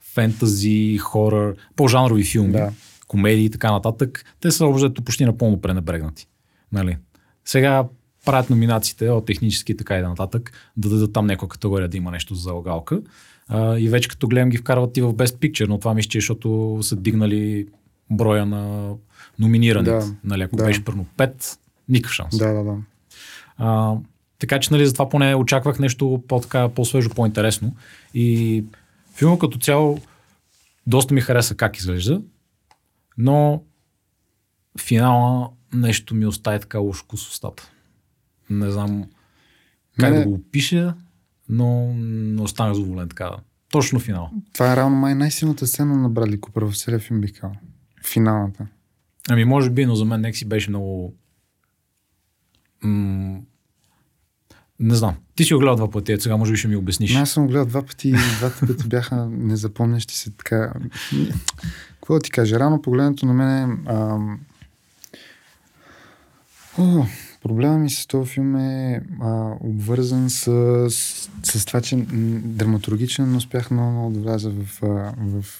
фентази, 0.00 0.99
хорър, 0.99 1.56
по-жанрови 1.76 2.25
филми, 2.25 2.52
да. 2.52 2.73
Комедии 3.08 3.44
и 3.44 3.50
така 3.50 3.72
нататък, 3.72 4.24
те 4.40 4.50
са 4.50 4.66
общо 4.66 5.02
почти 5.02 5.24
напълно 5.24 5.60
пренебрегнати. 5.60 6.26
Нали? 6.72 6.96
Сега 7.44 7.84
правят 8.24 8.50
номинациите 8.50 9.10
от 9.10 9.26
технически 9.26 9.76
така 9.76 9.98
и 9.98 10.00
да 10.00 10.08
нататък, 10.08 10.52
да 10.76 10.88
дадат 10.88 11.12
там 11.12 11.26
някаква 11.26 11.48
категория 11.48 11.88
да 11.88 11.96
има 11.96 12.10
нещо 12.10 12.34
за 12.34 12.52
логалка. 12.52 13.00
А, 13.48 13.78
и 13.78 13.88
вече 13.88 14.08
като 14.08 14.28
гледам 14.28 14.48
ги 14.48 14.56
вкарват 14.56 14.96
и 14.96 15.02
в 15.02 15.12
Best 15.12 15.36
Picture, 15.36 15.68
но 15.68 15.78
това 15.78 15.94
мисля, 15.94 16.08
че 16.08 16.18
защото 16.18 16.78
са 16.82 16.96
дигнали 16.96 17.66
броя 18.10 18.46
на 18.46 18.92
номинираните. 19.38 19.90
Да, 19.90 20.14
нали, 20.24 20.42
ако 20.42 20.56
да. 20.56 20.64
беше 20.64 20.84
първо 20.84 21.06
5, 21.16 21.58
никакъв 21.88 22.12
шанс. 22.12 22.38
Да, 22.38 22.52
да, 22.52 22.64
да. 22.64 22.76
А, 23.56 23.94
така 24.38 24.60
че, 24.60 24.72
нали, 24.72 24.86
затова 24.86 25.08
поне 25.08 25.34
очаквах 25.34 25.78
нещо 25.78 26.22
по-така, 26.28 26.68
по-свежо, 26.68 27.10
по-интересно. 27.10 27.76
И 28.14 28.64
филма 29.14 29.38
като 29.38 29.58
цяло 29.58 29.98
доста 30.86 31.14
ми 31.14 31.20
хареса 31.20 31.54
как 31.54 31.76
изглежда, 31.76 32.20
но 33.18 33.62
финала 34.80 35.50
нещо 35.75 36.14
ми 36.14 36.26
остави 36.26 36.60
така 36.60 36.78
лош 36.78 36.98
вкус 36.98 37.26
в 37.26 37.30
устата. 37.30 37.70
Не 38.50 38.70
знам 38.70 39.04
как 39.98 40.12
не, 40.12 40.18
да 40.18 40.25
го 40.25 40.34
опиша, 40.34 40.94
но 41.48 41.94
не 41.94 42.42
останах 42.42 42.75
задоволен 42.75 43.08
така. 43.08 43.30
Точно 43.70 44.00
финал. 44.00 44.30
Това 44.52 44.72
е 44.72 44.76
равно 44.76 44.96
май 44.96 45.14
най-силната 45.14 45.66
сцена 45.66 45.96
на 45.96 46.08
Брадли 46.08 46.40
Купер 46.40 46.62
в 46.62 46.78
целия 46.78 47.00
филм, 47.00 47.20
бих 47.20 47.40
казал. 47.40 47.56
Финалната. 48.06 48.66
Ами 49.28 49.44
може 49.44 49.70
би, 49.70 49.87
но 49.87 49.94
за 49.94 50.04
мен 50.04 50.20
Некси 50.20 50.44
беше 50.44 50.70
много... 50.70 51.14
М- 52.82 53.40
не 54.80 54.94
знам. 54.94 55.16
Ти 55.34 55.44
си 55.44 55.54
го 55.54 55.60
гледал 55.60 55.76
два 55.76 55.90
пъти, 55.90 56.16
сега 56.20 56.37
може 56.37 56.52
би 56.52 56.58
ще 56.58 56.68
ми 56.68 56.76
обясниш. 56.76 57.16
аз 57.16 57.30
съм 57.30 57.42
го 57.42 57.48
гледал 57.48 57.66
два 57.66 57.82
пъти 57.82 58.08
и 58.08 58.12
двата 58.38 58.66
пъти 58.66 58.88
бяха 58.88 59.26
незапомнящи 59.26 60.16
се 60.16 60.30
така. 60.30 60.72
Какво 62.08 62.18
да 62.18 62.22
ти 62.22 62.30
кажа? 62.30 62.60
Рано 62.60 62.82
погледнато 62.82 63.26
на 63.26 63.34
мен 63.34 63.78
ам... 63.86 64.40
О, 66.78 67.04
проблема 67.42 67.78
ми 67.78 67.90
с 67.90 68.06
този 68.06 68.30
филм 68.30 68.56
е 68.56 69.02
а, 69.20 69.52
обвързан 69.60 70.30
с, 70.30 70.40
с, 70.90 71.30
с 71.42 71.64
това, 71.64 71.80
че 71.80 71.96
драматургично 72.44 73.26
не 73.26 73.36
успях 73.36 73.70
много, 73.70 73.90
много 73.90 74.10
да 74.10 74.20
вляза 74.20 74.50
в, 74.50 74.78
в, 74.82 75.14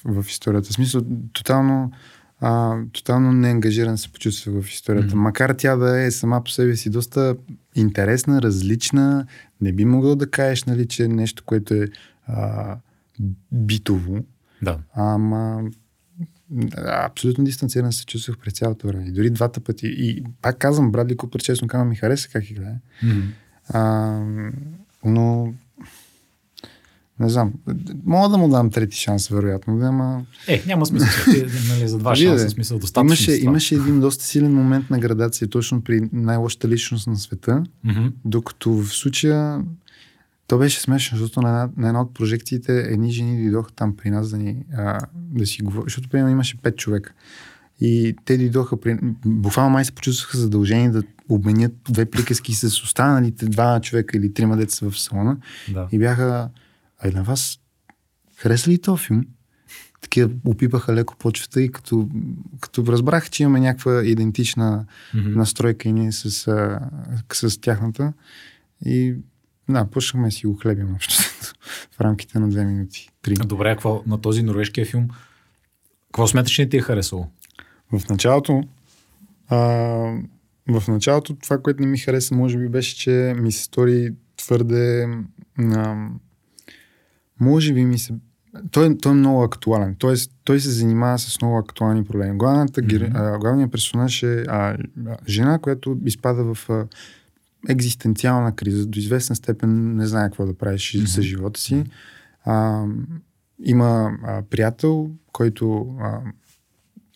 в, 0.05 0.23
в 0.23 0.29
историята. 0.29 0.69
В 0.69 0.73
смисъл, 0.73 1.01
тотално 1.33 1.91
а, 2.41 2.77
тотално 2.93 3.31
неангажиран 3.31 3.97
се 3.97 4.11
почувства 4.11 4.61
в 4.61 4.69
историята. 4.69 5.13
Mm-hmm. 5.13 5.13
Макар 5.13 5.53
тя 5.53 5.75
да 5.75 6.01
е 6.01 6.11
сама 6.11 6.43
по 6.43 6.49
себе 6.49 6.75
си 6.75 6.89
доста 6.89 7.35
интересна, 7.75 8.41
различна, 8.41 9.25
не 9.61 9.71
би 9.71 9.85
могъл 9.85 10.15
да 10.15 10.31
кажеш, 10.31 10.63
нали, 10.63 10.87
че 10.87 11.03
е 11.03 11.07
нещо, 11.07 11.43
което 11.45 11.73
е 11.73 11.87
а, 12.27 12.75
битово. 13.51 14.17
Да. 14.61 14.77
Ама 14.95 15.63
абсолютно 16.85 17.43
дистанциран 17.43 17.91
се 17.91 18.05
чувствах 18.05 18.37
през 18.37 18.53
цялото 18.53 18.87
време. 18.87 19.05
И 19.07 19.11
дори 19.11 19.29
двата 19.29 19.59
пъти. 19.59 19.87
И 19.87 20.23
пак 20.41 20.57
казвам, 20.57 20.91
Брадли 20.91 21.17
Купер, 21.17 21.41
честно 21.41 21.67
казвам, 21.67 21.89
ми 21.89 21.95
хареса 21.95 22.29
как 22.29 22.49
играе. 22.49 22.75
Mm-hmm. 23.03 23.23
А, 23.69 23.81
но 25.05 25.53
не 27.19 27.29
знам. 27.29 27.53
Мога 28.05 28.29
да 28.29 28.37
му 28.37 28.49
дам 28.49 28.69
трети 28.69 28.97
шанс, 28.97 29.27
вероятно, 29.27 29.77
да, 29.77 29.85
ама... 29.85 30.25
Е, 30.47 30.63
няма 30.67 30.85
смисъл. 30.85 31.33
нали, 31.69 31.87
за 31.87 31.97
два 31.97 32.15
шанса 32.15 32.49
смисъл 32.49 32.79
достатъчно. 32.79 33.31
Имаше, 33.31 33.45
имаше 33.45 33.75
един 33.75 33.99
доста 33.99 34.23
силен 34.23 34.53
момент 34.53 34.89
на 34.89 34.99
градация, 34.99 35.47
точно 35.47 35.81
при 35.81 36.09
най-лошата 36.13 36.67
личност 36.67 37.07
на 37.07 37.17
света, 37.17 37.63
mm-hmm. 37.85 38.11
докато 38.25 38.71
в 38.71 38.87
случая 38.87 39.61
то 40.49 40.57
беше 40.57 40.81
смешно, 40.81 41.17
защото 41.17 41.41
на 41.41 41.49
една, 41.49 41.69
на 41.77 41.87
една 41.87 42.01
от 42.01 42.13
прожекциите 42.13 42.79
едни 42.79 43.11
жени 43.11 43.43
дойдоха 43.43 43.71
там 43.71 43.95
при 43.95 44.09
нас 44.09 44.29
да, 44.29 44.37
ни, 44.37 44.65
а, 44.73 44.99
да 45.13 45.45
си 45.45 45.61
говорят, 45.61 45.85
защото 45.85 46.09
примерно 46.09 46.31
имаше 46.31 46.57
пет 46.57 46.77
човека. 46.77 47.13
И 47.81 48.15
те 48.25 48.37
дойдоха 48.37 48.79
при... 48.79 48.99
Буквално 49.25 49.69
май 49.69 49.85
се 49.85 49.91
почувстваха 49.91 50.37
задължени 50.37 50.91
да 50.91 51.03
обменят 51.29 51.73
две 51.89 52.05
приказки 52.05 52.53
с 52.53 52.63
останалите 52.63 53.45
два 53.45 53.79
човека 53.81 54.17
или 54.17 54.33
трима 54.33 54.57
деца 54.57 54.89
в 54.89 54.99
салона. 54.99 55.37
Да. 55.73 55.87
И 55.91 55.99
бяха 55.99 56.49
а 56.99 57.11
на 57.11 57.23
вас 57.23 57.59
хареса 58.35 58.71
ли 58.71 58.81
този 58.81 59.03
филм? 59.03 59.25
Такива 60.01 60.29
опипаха 60.45 60.93
леко 60.93 61.15
почвата 61.19 61.61
и 61.61 61.71
като, 61.71 62.09
като 62.59 62.85
разбрах, 62.87 63.29
че 63.29 63.43
имаме 63.43 63.59
някаква 63.59 64.05
идентична 64.05 64.85
mm-hmm. 65.15 65.35
настройка 65.35 65.89
и 65.89 65.93
ние 65.93 66.11
с, 66.11 66.31
с, 67.33 67.61
тяхната. 67.61 68.13
И 68.85 69.15
да, 69.69 69.85
почнахме 69.85 70.31
си 70.31 70.47
го 70.47 70.55
хлебим 70.55 70.95
общо 70.95 71.15
в 71.91 72.01
рамките 72.01 72.39
на 72.39 72.49
две 72.49 72.65
минути. 72.65 73.09
Три. 73.21 73.33
Добре, 73.33 73.71
какво 73.71 74.03
на 74.07 74.21
този 74.21 74.43
норвежкия 74.43 74.85
филм? 74.85 75.07
Какво 76.05 76.27
смяташ, 76.27 76.51
че 76.51 76.61
не 76.61 76.69
ти 76.69 76.77
е 76.77 76.81
харесало? 76.81 77.27
В 77.91 78.09
началото 78.09 78.63
а, 79.47 79.57
в 80.67 80.87
началото 80.87 81.35
това, 81.35 81.57
което 81.57 81.81
не 81.81 81.87
ми 81.87 81.97
хареса, 81.97 82.35
може 82.35 82.57
би 82.57 82.69
беше, 82.69 82.95
че 82.95 83.35
ми 83.37 83.51
се 83.51 83.63
стори 83.63 84.13
твърде 84.37 85.07
а, 85.59 86.07
може 87.39 87.73
би 87.73 87.85
ми 87.85 87.97
се... 87.97 88.13
Той, 88.71 88.97
той 88.97 89.11
е 89.11 89.15
много 89.15 89.43
актуален. 89.43 89.95
Тоест, 89.95 90.31
той 90.43 90.59
се 90.59 90.69
занимава 90.69 91.19
с 91.19 91.41
много 91.41 91.57
актуални 91.57 92.03
проблеми. 92.03 92.37
Главната, 92.37 92.81
mm-hmm. 92.81 93.11
а, 93.13 93.37
главният 93.39 93.71
персонаж 93.71 94.23
е 94.23 94.43
а, 94.47 94.77
жена, 95.27 95.59
която 95.59 95.97
изпада 96.05 96.53
в 96.53 96.69
а, 96.69 96.85
екзистенциална 97.67 98.55
криза. 98.55 98.85
До 98.85 98.99
известна 98.99 99.35
степен 99.35 99.95
не 99.95 100.07
знае 100.07 100.29
какво 100.29 100.45
да 100.45 100.57
правиш 100.57 100.91
mm-hmm. 100.91 101.05
с 101.05 101.21
живота 101.21 101.59
си. 101.59 101.83
А, 102.45 102.85
има 103.65 104.11
а, 104.23 104.41
приятел, 104.49 105.09
който 105.31 105.95
а, 106.01 106.19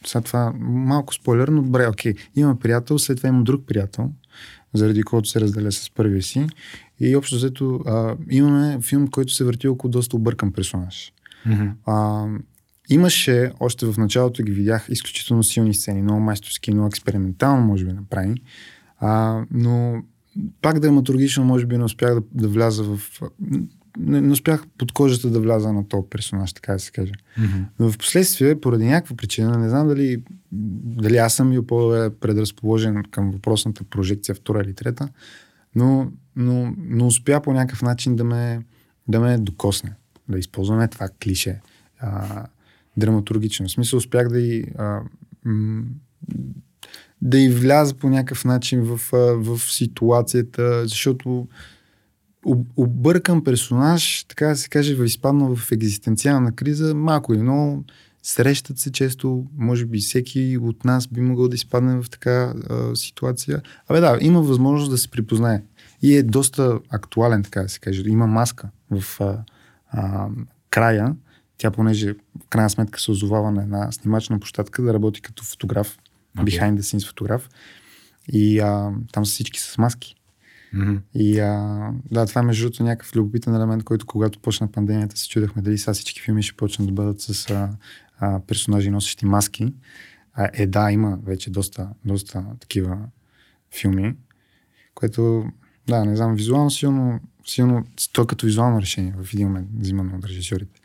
след 0.05 0.25
това 0.25 0.53
малко 0.59 1.13
спойлер, 1.13 1.47
но 1.47 1.62
добре, 1.62 1.88
окей. 1.88 2.13
Има 2.35 2.59
приятел, 2.59 3.00
след 3.00 3.17
това 3.17 3.29
има 3.29 3.43
друг 3.43 3.65
приятел, 3.65 4.12
заради 4.73 5.03
който 5.03 5.29
се 5.29 5.41
разделя 5.41 5.71
с 5.71 5.89
първия 5.89 6.21
си. 6.21 6.47
И 7.00 7.15
общо 7.15 7.35
взето 7.35 7.75
а, 7.85 8.15
имаме 8.29 8.81
филм, 8.81 9.07
който 9.07 9.33
се 9.33 9.43
върти 9.43 9.67
около 9.67 9.91
доста 9.91 10.15
объркан 10.15 10.51
персонаж. 10.51 11.13
Mm-hmm. 11.47 11.71
А, 11.85 12.27
имаше, 12.89 13.51
още 13.59 13.85
в 13.85 13.97
началото 13.97 14.43
ги 14.43 14.51
видях, 14.51 14.85
изключително 14.89 15.43
силни 15.43 15.73
сцени, 15.73 16.01
много 16.01 16.19
майсторски, 16.19 16.71
много 16.71 16.88
експериментално, 16.88 17.65
може 17.67 17.85
би, 17.85 17.93
направи. 17.93 18.35
А, 19.00 19.43
но 19.51 20.03
пак 20.61 20.79
драматургично, 20.79 21.45
може 21.45 21.65
би, 21.65 21.77
не 21.77 21.83
успях 21.83 22.13
да, 22.13 22.21
да 22.33 22.47
вляза 22.47 22.83
в... 22.83 23.21
Не, 23.97 24.21
не 24.21 24.31
успях 24.31 24.65
под 24.77 24.91
кожата 24.91 25.29
да 25.29 25.39
вляза 25.39 25.73
на 25.73 25.87
този 25.87 26.07
персонаж, 26.09 26.53
така 26.53 26.73
да 26.73 26.79
се 26.79 26.91
каже. 26.91 27.11
Mm-hmm. 27.11 27.65
Но 27.79 27.91
в 27.91 27.97
последствие, 27.97 28.61
поради 28.61 28.85
някаква 28.85 29.15
причина, 29.15 29.57
не 29.57 29.69
знам 29.69 29.87
дали, 29.87 30.23
дали 30.51 31.17
аз 31.17 31.33
съм 31.33 31.49
бил 31.49 31.65
по-предразположен 31.65 33.03
към 33.11 33.31
въпросната 33.31 33.83
прожекция, 33.83 34.35
втора 34.35 34.61
или 34.61 34.73
трета, 34.73 35.09
но, 35.75 36.11
но, 36.35 36.73
но 36.77 37.07
успя 37.07 37.41
по 37.41 37.53
някакъв 37.53 37.81
начин 37.81 38.15
да 38.15 38.23
ме, 38.23 38.61
да 39.07 39.19
ме 39.19 39.37
докосне. 39.37 39.93
Да 40.29 40.39
използваме 40.39 40.87
това 40.87 41.09
клише. 41.23 41.61
А, 41.99 42.45
драматургично. 42.97 43.67
В 43.67 43.71
смисъл 43.71 43.97
успях 43.97 44.29
да 44.29 44.39
и 44.39 44.65
а, 44.77 45.01
м- 45.45 45.83
да 47.23 47.39
и 47.39 47.49
вляза 47.49 47.93
по 47.93 48.09
някакъв 48.09 48.45
начин 48.45 48.81
в, 48.81 48.99
в 49.37 49.59
ситуацията, 49.59 50.87
защото 50.87 51.47
объркан 52.77 53.43
персонаж, 53.43 54.23
така 54.23 54.47
да 54.47 54.55
се 54.55 54.69
каже, 54.69 55.03
изпаднал 55.03 55.55
в 55.55 55.71
екзистенциална 55.71 56.51
криза, 56.55 56.95
малко 56.95 57.33
и 57.33 57.37
много 57.37 57.83
срещат 58.23 58.79
се 58.79 58.91
често, 58.91 59.45
може 59.57 59.85
би 59.85 59.99
всеки 59.99 60.57
от 60.61 60.85
нас 60.85 61.07
би 61.07 61.21
могъл 61.21 61.47
да 61.47 61.55
изпадне 61.55 62.01
в 62.01 62.09
така 62.09 62.53
а, 62.69 62.95
ситуация. 62.95 63.61
Абе 63.87 63.99
да, 63.99 64.17
има 64.21 64.41
възможност 64.41 64.91
да 64.91 64.97
се 64.97 65.11
припознае. 65.11 65.63
И 66.01 66.15
е 66.15 66.23
доста 66.23 66.79
актуален, 66.89 67.43
така 67.43 67.61
да 67.61 67.69
се 67.69 67.79
каже. 67.79 68.03
Има 68.05 68.27
маска 68.27 68.69
в 68.91 69.21
а, 69.21 69.37
а, 69.91 70.27
края. 70.69 71.15
Тя, 71.57 71.71
понеже 71.71 72.13
в 72.13 72.47
крайна 72.49 72.69
сметка 72.69 72.99
се 72.99 73.11
озовава 73.11 73.51
на 73.51 73.63
една 73.63 73.91
снимачна 73.91 74.39
площадка, 74.39 74.81
да 74.81 74.93
работи 74.93 75.21
като 75.21 75.43
фотограф, 75.43 75.97
okay. 76.37 76.43
behind 76.43 76.77
the 76.77 76.81
scenes 76.81 77.07
фотограф. 77.07 77.49
И 78.31 78.59
а, 78.59 78.91
там 79.11 79.25
са 79.25 79.31
всички 79.31 79.59
с 79.59 79.77
маски. 79.77 80.15
Mm-hmm. 80.75 80.99
И 81.13 81.39
а, 81.39 81.89
да, 82.11 82.25
това 82.25 82.41
е 82.41 82.43
между 82.43 82.65
другото 82.65 82.83
някакъв 82.83 83.15
любопитен 83.15 83.55
елемент, 83.55 83.83
който 83.83 84.05
когато 84.05 84.39
почна 84.39 84.71
пандемията 84.71 85.17
се 85.17 85.29
чудахме 85.29 85.61
дали 85.61 85.77
сега 85.77 85.93
всички 85.93 86.21
филми 86.21 86.43
ще 86.43 86.57
почнат 86.57 86.87
да 86.87 86.93
бъдат 86.93 87.21
с 87.21 87.49
а, 87.49 87.69
а, 88.19 88.39
персонажи 88.39 88.89
носещи 88.89 89.25
маски. 89.25 89.73
А, 90.33 90.49
е, 90.53 90.67
да, 90.67 90.91
има 90.91 91.19
вече 91.23 91.49
доста, 91.49 91.89
доста 92.05 92.45
такива 92.59 92.97
филми, 93.79 94.15
което, 94.95 95.45
да, 95.87 96.05
не 96.05 96.15
знам, 96.15 96.35
визуално 96.35 96.71
силно, 96.71 97.19
силно, 97.45 97.85
то 98.13 98.27
като 98.27 98.45
визуално 98.45 98.81
решение 98.81 99.13
в 99.17 99.33
един 99.33 99.47
момент 99.47 99.67
взимано 99.79 100.17
от 100.17 100.25
режисьорите. 100.25 100.79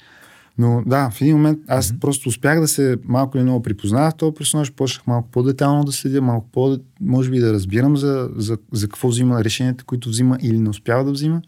Но 0.58 0.82
да, 0.86 1.10
в 1.10 1.20
един 1.20 1.36
момент 1.36 1.58
аз 1.66 1.88
mm-hmm. 1.88 1.98
просто 1.98 2.28
успях 2.28 2.60
да 2.60 2.68
се 2.68 2.96
малко 3.04 3.36
или 3.36 3.44
много 3.44 3.62
припознавах 3.62 4.14
този 4.16 4.34
персонаж, 4.34 4.72
почнах 4.72 5.06
малко 5.06 5.28
по-детално 5.30 5.84
да 5.84 5.92
следя, 5.92 6.22
малко 6.22 6.48
по, 6.52 6.78
може 7.00 7.30
би 7.30 7.38
да 7.38 7.52
разбирам 7.52 7.96
за, 7.96 8.30
за, 8.36 8.58
за 8.72 8.88
какво 8.88 9.08
взима 9.08 9.44
решенията, 9.44 9.84
които 9.84 10.08
взима 10.08 10.38
или 10.42 10.58
не 10.58 10.68
успява 10.68 11.04
да 11.04 11.12
взима. 11.12 11.42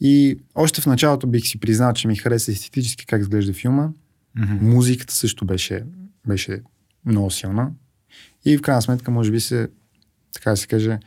И 0.00 0.38
още 0.54 0.80
в 0.80 0.86
началото 0.86 1.26
бих 1.26 1.46
си 1.46 1.60
признал, 1.60 1.92
че 1.92 2.08
ми 2.08 2.16
хареса 2.16 2.52
естетически 2.52 3.06
как 3.06 3.20
изглежда 3.20 3.52
филма. 3.52 3.88
Mm-hmm. 4.38 4.60
Музиката 4.60 5.14
също 5.14 5.44
беше, 5.44 5.84
беше 6.26 6.62
много 7.06 7.30
силна. 7.30 7.70
И 8.44 8.56
в 8.56 8.62
крайна 8.62 8.82
сметка, 8.82 9.10
може 9.10 9.30
би 9.30 9.40
се, 9.40 9.68
така 10.32 10.50
да 10.50 10.56
се 10.56 10.66
каже, 10.66 10.98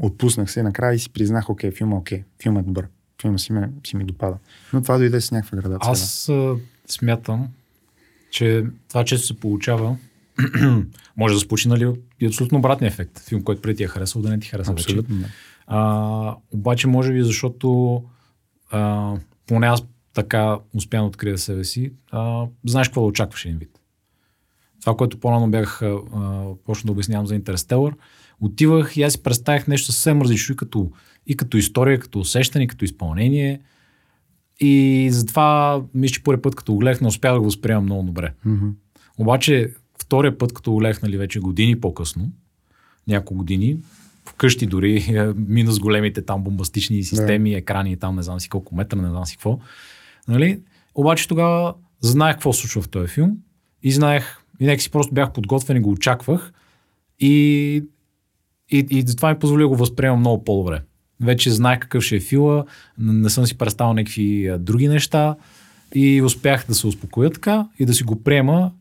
отпуснах 0.00 0.50
се 0.50 0.62
накрая 0.62 0.94
и 0.94 0.98
си 0.98 1.10
признах, 1.10 1.50
окей, 1.50 1.70
филма, 1.70 1.96
окей, 1.96 2.24
филма 2.42 2.60
е 2.60 2.62
добър. 2.62 2.86
Филма 3.22 3.38
си, 3.38 3.52
ме, 3.52 3.70
си 3.86 3.96
ми 3.96 4.04
допада. 4.04 4.36
Но 4.72 4.82
това 4.82 4.98
дойде 4.98 5.20
с 5.20 5.30
някаква 5.30 5.58
градация. 5.58 5.92
Аз 5.92 6.26
да. 6.28 6.56
смятам, 6.86 7.48
че 8.30 8.64
това 8.88 9.04
често 9.04 9.26
се 9.26 9.40
получава 9.40 9.96
може 11.16 11.34
да 11.34 11.40
се 11.40 11.48
получи 11.48 11.68
нали, 11.68 11.92
и 12.20 12.26
абсолютно 12.26 12.58
обратния 12.58 12.88
ефект. 12.88 13.18
Филм, 13.18 13.42
който 13.42 13.62
преди 13.62 13.76
ти 13.76 13.82
е 13.82 13.88
харесал, 13.88 14.22
да 14.22 14.28
не 14.28 14.38
ти 14.38 14.48
хареса 14.48 14.72
Абсолютно, 14.72 15.16
вече. 15.16 15.26
Да. 15.26 15.34
А, 15.66 16.36
обаче, 16.50 16.86
може 16.86 17.12
би, 17.12 17.22
защото 17.22 18.02
а, 18.70 19.12
поне 19.46 19.66
аз 19.66 19.82
така 20.14 20.58
успя 20.74 20.96
да 20.96 21.02
открия 21.02 21.38
себе 21.38 21.64
си, 21.64 21.92
а, 22.10 22.46
знаеш 22.66 22.88
какво 22.88 23.00
да 23.00 23.06
очакваш 23.06 23.44
един 23.44 23.58
вид. 23.58 23.80
Това, 24.80 24.96
което 24.96 25.20
по-рано 25.20 25.50
бях 25.50 25.82
почнал 26.64 26.86
да 26.86 26.92
обяснявам 26.92 27.26
за 27.26 27.34
Интерстелър, 27.34 27.94
отивах 28.40 28.96
и 28.96 29.02
аз 29.02 29.12
си 29.12 29.22
представях 29.22 29.66
нещо 29.66 29.92
съвсем 29.92 30.22
различно 30.22 30.52
и 30.52 30.56
като, 30.56 30.90
и 31.26 31.36
като 31.36 31.56
история, 31.56 31.98
като 31.98 32.18
усещане, 32.18 32.66
като 32.66 32.84
изпълнение. 32.84 33.60
И 34.60 35.08
затова 35.10 35.82
мисля, 35.94 36.14
че 36.14 36.22
първи 36.22 36.42
път, 36.42 36.54
като 36.54 36.72
го 36.72 36.78
гледах, 36.78 37.00
не 37.00 37.08
успях 37.08 37.32
да 37.32 37.38
го 37.38 37.44
възприемам 37.44 37.84
много 37.84 38.02
добре. 38.02 38.32
Mm-hmm. 38.46 38.72
Обаче, 39.18 39.72
втория 39.98 40.38
път, 40.38 40.52
като 40.52 40.72
го 40.72 40.76
гледах, 40.76 41.02
нали, 41.02 41.16
вече 41.16 41.40
години 41.40 41.80
по-късно, 41.80 42.32
няколко 43.08 43.34
години, 43.34 43.78
вкъщи 44.28 44.66
дори, 44.66 45.04
минус 45.36 45.78
големите 45.78 46.22
там 46.22 46.42
бомбастични 46.42 47.02
системи, 47.02 47.52
yeah. 47.52 47.58
екрани, 47.58 47.96
там 47.96 48.16
не 48.16 48.22
знам 48.22 48.40
си 48.40 48.48
колко 48.48 48.74
метра, 48.74 49.02
не 49.02 49.08
знам 49.08 49.26
си 49.26 49.36
какво. 49.36 49.58
Нали? 50.28 50.60
Обаче 50.94 51.28
тогава 51.28 51.74
знаех 52.00 52.34
какво 52.36 52.52
случва 52.52 52.82
в 52.82 52.88
този 52.88 53.08
филм 53.08 53.38
и 53.82 53.92
знаех, 53.92 54.38
и 54.60 54.66
нека 54.66 54.82
си 54.82 54.90
просто 54.90 55.14
бях 55.14 55.32
подготвен 55.32 55.76
и 55.76 55.80
го 55.80 55.90
очаквах 55.90 56.52
и, 57.20 57.84
и, 58.70 58.86
и 58.90 59.04
това 59.16 59.32
ми 59.32 59.38
позволи 59.38 59.62
да 59.62 59.68
го 59.68 59.76
възприемам 59.76 60.20
много 60.20 60.44
по-добре. 60.44 60.82
Вече 61.20 61.50
знаех 61.50 61.78
какъв 61.78 62.04
ще 62.04 62.16
е 62.16 62.20
фила, 62.20 62.64
не 62.98 63.30
съм 63.30 63.46
си 63.46 63.58
представил 63.58 63.94
някакви 63.94 64.50
други 64.58 64.88
неща 64.88 65.36
и 65.94 66.22
успях 66.22 66.64
да 66.68 66.74
се 66.74 66.86
успокоя 66.86 67.30
така 67.30 67.68
и 67.78 67.86
да 67.86 67.94
си 67.94 68.02
го 68.02 68.22
приема 68.22 68.72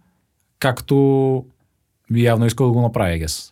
както 0.59 1.45
явно 2.15 2.45
искал 2.45 2.67
да 2.67 2.73
го 2.73 2.81
направя, 2.81 3.17
гес. 3.17 3.51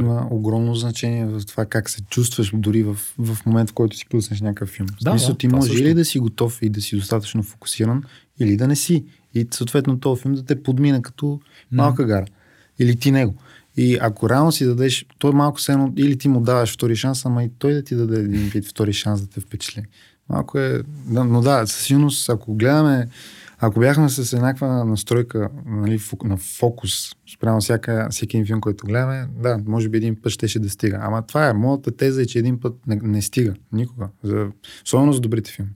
Има 0.00 0.28
огромно 0.30 0.74
значение 0.74 1.26
в 1.26 1.46
това 1.46 1.66
как 1.66 1.90
се 1.90 2.02
чувстваш 2.02 2.50
дори 2.54 2.82
в, 2.82 2.94
в 3.18 3.46
момент, 3.46 3.70
в 3.70 3.72
който 3.72 3.96
си 3.96 4.06
пуснеш 4.08 4.40
някакъв 4.40 4.68
филм. 4.68 4.88
Да, 5.02 5.10
смисъл, 5.10 5.32
да, 5.32 5.38
ти 5.38 5.48
можеш 5.48 5.80
или 5.80 5.94
да 5.94 6.04
си 6.04 6.18
готов 6.18 6.58
и 6.62 6.68
да 6.68 6.82
си 6.82 6.96
достатъчно 6.96 7.42
фокусиран, 7.42 8.02
или 8.40 8.56
да 8.56 8.68
не 8.68 8.76
си. 8.76 9.04
И 9.34 9.48
съответно 9.50 10.00
този 10.00 10.22
филм 10.22 10.34
да 10.34 10.44
те 10.44 10.62
подмина 10.62 11.02
като 11.02 11.40
малка 11.72 12.04
гара. 12.04 12.26
Или 12.78 12.96
ти 12.96 13.10
него. 13.10 13.34
И 13.78 13.98
ако 14.00 14.30
реално 14.30 14.52
си 14.52 14.66
дадеш, 14.66 15.06
той 15.18 15.32
малко 15.32 15.60
се 15.60 15.72
едно, 15.72 15.92
или 15.96 16.18
ти 16.18 16.28
му 16.28 16.40
даваш 16.40 16.74
втори 16.74 16.96
шанс, 16.96 17.26
ама 17.26 17.44
и 17.44 17.50
той 17.58 17.72
да 17.72 17.82
ти 17.82 17.94
даде 17.94 18.20
един 18.20 18.48
вид 18.48 18.66
втори 18.66 18.92
шанс 18.92 19.20
да 19.20 19.26
те 19.26 19.40
впечатли. 19.40 19.82
Малко 20.28 20.58
е, 20.58 20.82
но 21.08 21.40
да, 21.40 21.66
със 21.66 21.82
сигурност, 21.82 22.28
ако 22.28 22.54
гледаме 22.54 23.08
ако 23.60 23.80
бяхме 23.80 24.08
с 24.08 24.32
еднаква 24.32 24.84
настройка 24.84 25.48
нали, 25.66 26.00
на 26.24 26.36
фокус 26.36 27.12
спрямо 27.34 27.60
всяка, 27.60 28.08
всеки 28.10 28.36
един 28.36 28.46
филм, 28.46 28.60
който 28.60 28.86
гледаме, 28.86 29.28
да, 29.42 29.60
може 29.66 29.88
би 29.88 29.98
един 29.98 30.16
път 30.22 30.32
щеше 30.32 30.58
да 30.58 30.70
стига. 30.70 30.98
Ама 31.02 31.26
това 31.26 31.48
е, 31.48 31.52
моята 31.52 31.96
теза 31.96 32.22
е, 32.22 32.26
че 32.26 32.38
един 32.38 32.60
път 32.60 32.74
не, 32.86 32.98
не 33.02 33.22
стига. 33.22 33.54
Никога. 33.72 34.08
За, 34.22 34.46
особено 34.84 35.12
за 35.12 35.20
добрите 35.20 35.52
филми. 35.52 35.70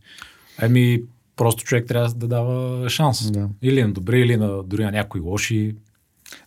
Еми, 0.62 1.02
просто 1.36 1.64
човек 1.64 1.86
трябва 1.86 2.08
да 2.08 2.28
дава 2.28 2.88
шанс. 2.88 3.30
Да. 3.30 3.48
Или 3.62 3.82
на 3.82 3.92
добри, 3.92 4.20
или 4.20 4.36
на 4.36 4.62
дори 4.62 4.84
на 4.84 4.90
някои 4.90 5.20
лоши. 5.20 5.76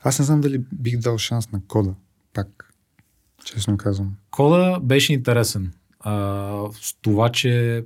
Аз 0.05 0.19
не 0.19 0.25
знам 0.25 0.41
дали 0.41 0.61
бих 0.73 0.97
дал 0.97 1.17
шанс 1.17 1.51
на 1.51 1.61
кода. 1.67 1.93
Пак. 2.33 2.73
Честно 3.45 3.77
казвам. 3.77 4.15
Кода 4.31 4.79
беше 4.79 5.13
интересен. 5.13 5.73
А, 5.99 6.13
с 6.81 6.95
това, 7.01 7.29
че 7.29 7.83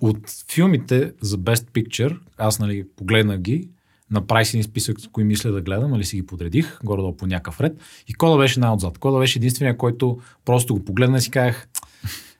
от 0.00 0.18
филмите 0.50 1.12
за 1.20 1.38
Best 1.38 1.70
Picture, 1.70 2.18
аз 2.36 2.58
нали, 2.58 2.86
погледнах 2.96 3.38
ги, 3.38 3.68
направих 4.10 4.48
си 4.48 4.56
един 4.56 4.70
списък, 4.70 4.96
кои 5.12 5.24
мисля 5.24 5.52
да 5.52 5.60
гледам, 5.60 5.90
нали 5.90 6.04
си 6.04 6.16
ги 6.16 6.26
подредих, 6.26 6.78
горе 6.84 7.16
по 7.16 7.26
някакъв 7.26 7.60
ред. 7.60 7.80
И 8.08 8.14
Кода 8.14 8.38
беше 8.38 8.60
най-отзад. 8.60 8.98
Кода 8.98 9.18
беше 9.18 9.38
единствения, 9.38 9.76
който 9.76 10.20
просто 10.44 10.74
го 10.74 10.84
погледна 10.84 11.18
и 11.18 11.20
си 11.20 11.30
казах, 11.30 11.68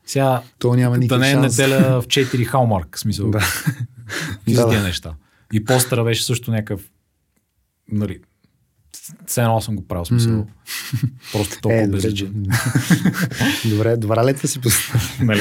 сега 0.07 0.43
То 0.59 0.75
няма 0.75 0.99
да 0.99 1.19
не 1.19 1.31
е 1.31 1.37
неделя 1.37 2.01
в 2.01 2.07
4 2.07 2.45
хаумарк, 2.45 2.99
смисъл. 2.99 3.31
Да. 3.31 3.41
За 4.49 4.69
тия 4.69 4.83
неща. 4.83 5.15
И 5.53 5.65
постера 5.65 6.05
беше 6.05 6.25
също 6.25 6.51
някакъв, 6.51 6.91
нали, 7.93 8.21
все 9.27 9.41
едно 9.43 9.61
съм 9.61 9.77
го 9.77 9.89
правил, 9.89 10.05
смисъл. 10.05 10.33
Mm. 10.33 10.47
Просто 11.33 11.61
толкова 11.61 11.83
е, 11.83 11.89
безличен. 11.89 12.47
Добре, 13.71 13.97
добра 13.97 14.25
летва 14.25 14.49
си 14.49 14.61
нали? 15.21 15.41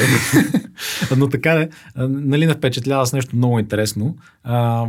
Но 1.16 1.28
така 1.28 1.54
не, 1.54 1.68
нали 2.08 2.46
не 2.46 2.54
впечатлява 2.54 3.06
с 3.06 3.12
нещо 3.12 3.36
много 3.36 3.58
интересно. 3.58 4.16
А, 4.42 4.86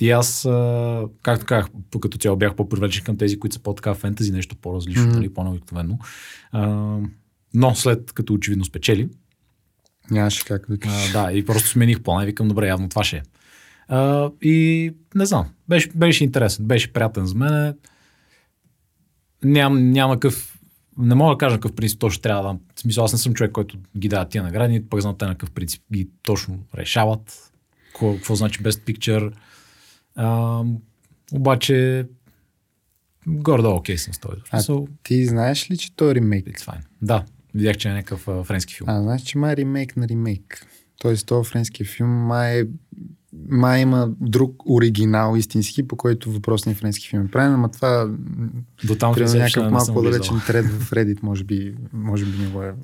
и 0.00 0.10
аз, 0.10 0.44
а, 0.44 1.04
както 1.22 1.46
казах, 1.46 1.70
като 2.00 2.18
цяло 2.18 2.36
бях 2.36 2.54
по-привлечен 2.54 3.04
към 3.04 3.16
тези, 3.16 3.38
които 3.38 3.54
са 3.54 3.62
по-така 3.62 3.94
фентази, 3.94 4.32
нещо 4.32 4.56
по-различно, 4.56 5.04
mm-hmm. 5.04 5.14
нали, 5.14 5.34
по-необикновено. 5.34 5.98
но 7.54 7.74
след 7.74 8.12
като 8.12 8.34
очевидно 8.34 8.64
спечели, 8.64 9.08
Нямаше 10.10 10.44
как 10.44 10.66
да 10.68 10.76
Да, 11.12 11.32
и 11.32 11.44
просто 11.44 11.68
смених 11.68 12.00
плана 12.00 12.22
и 12.22 12.26
викам, 12.26 12.48
добре, 12.48 12.68
явно 12.68 12.88
това 12.88 13.04
ще 13.04 13.16
е. 13.16 13.22
А, 13.88 14.30
и 14.42 14.90
не 15.14 15.26
знам, 15.26 15.46
беше, 15.68 15.90
беше 15.94 16.24
интересен, 16.24 16.66
беше 16.66 16.92
приятен 16.92 17.26
за 17.26 17.34
мен. 17.34 17.74
Ням, 19.42 19.90
няма 19.90 20.14
какъв 20.14 20.54
не 20.98 21.14
мога 21.14 21.34
да 21.34 21.38
кажа 21.38 21.56
какъв 21.56 21.72
принцип 21.72 21.98
точно 21.98 22.22
трябва 22.22 22.42
да. 22.42 22.58
В 22.74 22.80
смисъл, 22.80 23.04
аз 23.04 23.12
не 23.12 23.18
съм 23.18 23.34
човек, 23.34 23.52
който 23.52 23.78
ги 23.98 24.08
дава 24.08 24.28
тия 24.28 24.42
награди, 24.42 24.84
пък 24.90 25.00
знам 25.00 25.18
те 25.18 25.24
на 25.24 25.34
какъв 25.34 25.50
принцип 25.50 25.82
ги 25.92 26.08
точно 26.22 26.58
решават. 26.74 27.52
Какво, 27.86 28.14
какво 28.14 28.34
значи 28.34 28.62
Best 28.62 28.92
Picture. 28.92 29.32
А, 30.16 30.62
обаче, 31.32 32.06
гордо 33.26 33.70
окей 33.70 33.98
съм 33.98 34.14
с 34.14 34.18
този. 34.18 34.40
А 34.50 34.60
so, 34.60 34.88
ти 35.02 35.26
знаеш 35.26 35.70
ли, 35.70 35.76
че 35.76 35.96
той 35.96 36.10
е 36.10 36.14
ремейк? 36.14 36.46
It's 36.46 36.60
fine. 36.60 36.82
Да, 37.02 37.24
видях, 37.54 37.76
че 37.76 37.88
е 37.88 37.92
някакъв 37.92 38.28
а, 38.28 38.44
френски 38.44 38.74
филм. 38.74 38.88
А, 38.90 39.02
знаеш, 39.02 39.22
че 39.22 39.38
май 39.38 39.52
е 39.52 39.56
ремейк 39.56 39.96
на 39.96 40.08
ремейк. 40.08 40.66
Тоест, 40.98 41.26
този 41.26 41.50
френски 41.50 41.84
филм 41.84 42.10
май 42.10 42.60
е 42.60 42.64
май 43.48 43.80
има 43.80 44.10
друг 44.20 44.62
оригинал 44.66 45.36
истински, 45.36 45.88
по 45.88 45.96
който 45.96 46.32
въпросният 46.32 46.78
френски 46.78 47.08
филм 47.08 47.24
е 47.24 47.30
правен, 47.30 47.52
ама 47.52 47.70
това 47.70 48.10
до 48.84 48.94
там 48.94 49.14
при 49.14 49.24
някакъв 49.24 49.70
малко 49.70 49.94
по-далечен 49.94 50.40
тред 50.46 50.66
в 50.66 50.90
Reddit, 50.90 51.22
може 51.22 51.44
би, 51.44 51.76
може 51.92 52.24
би 52.24 52.38
не 52.38 52.48
го 52.48 52.62
е 52.62 52.74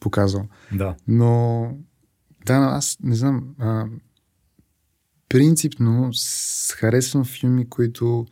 показал. 0.00 0.46
Да. 0.72 0.94
Но 1.08 1.70
да, 2.46 2.54
аз 2.54 2.98
не 3.02 3.14
знам. 3.14 3.44
А, 3.58 3.86
принципно 5.28 6.10
харесвам 6.76 7.24
филми, 7.24 7.68
които 7.68 8.26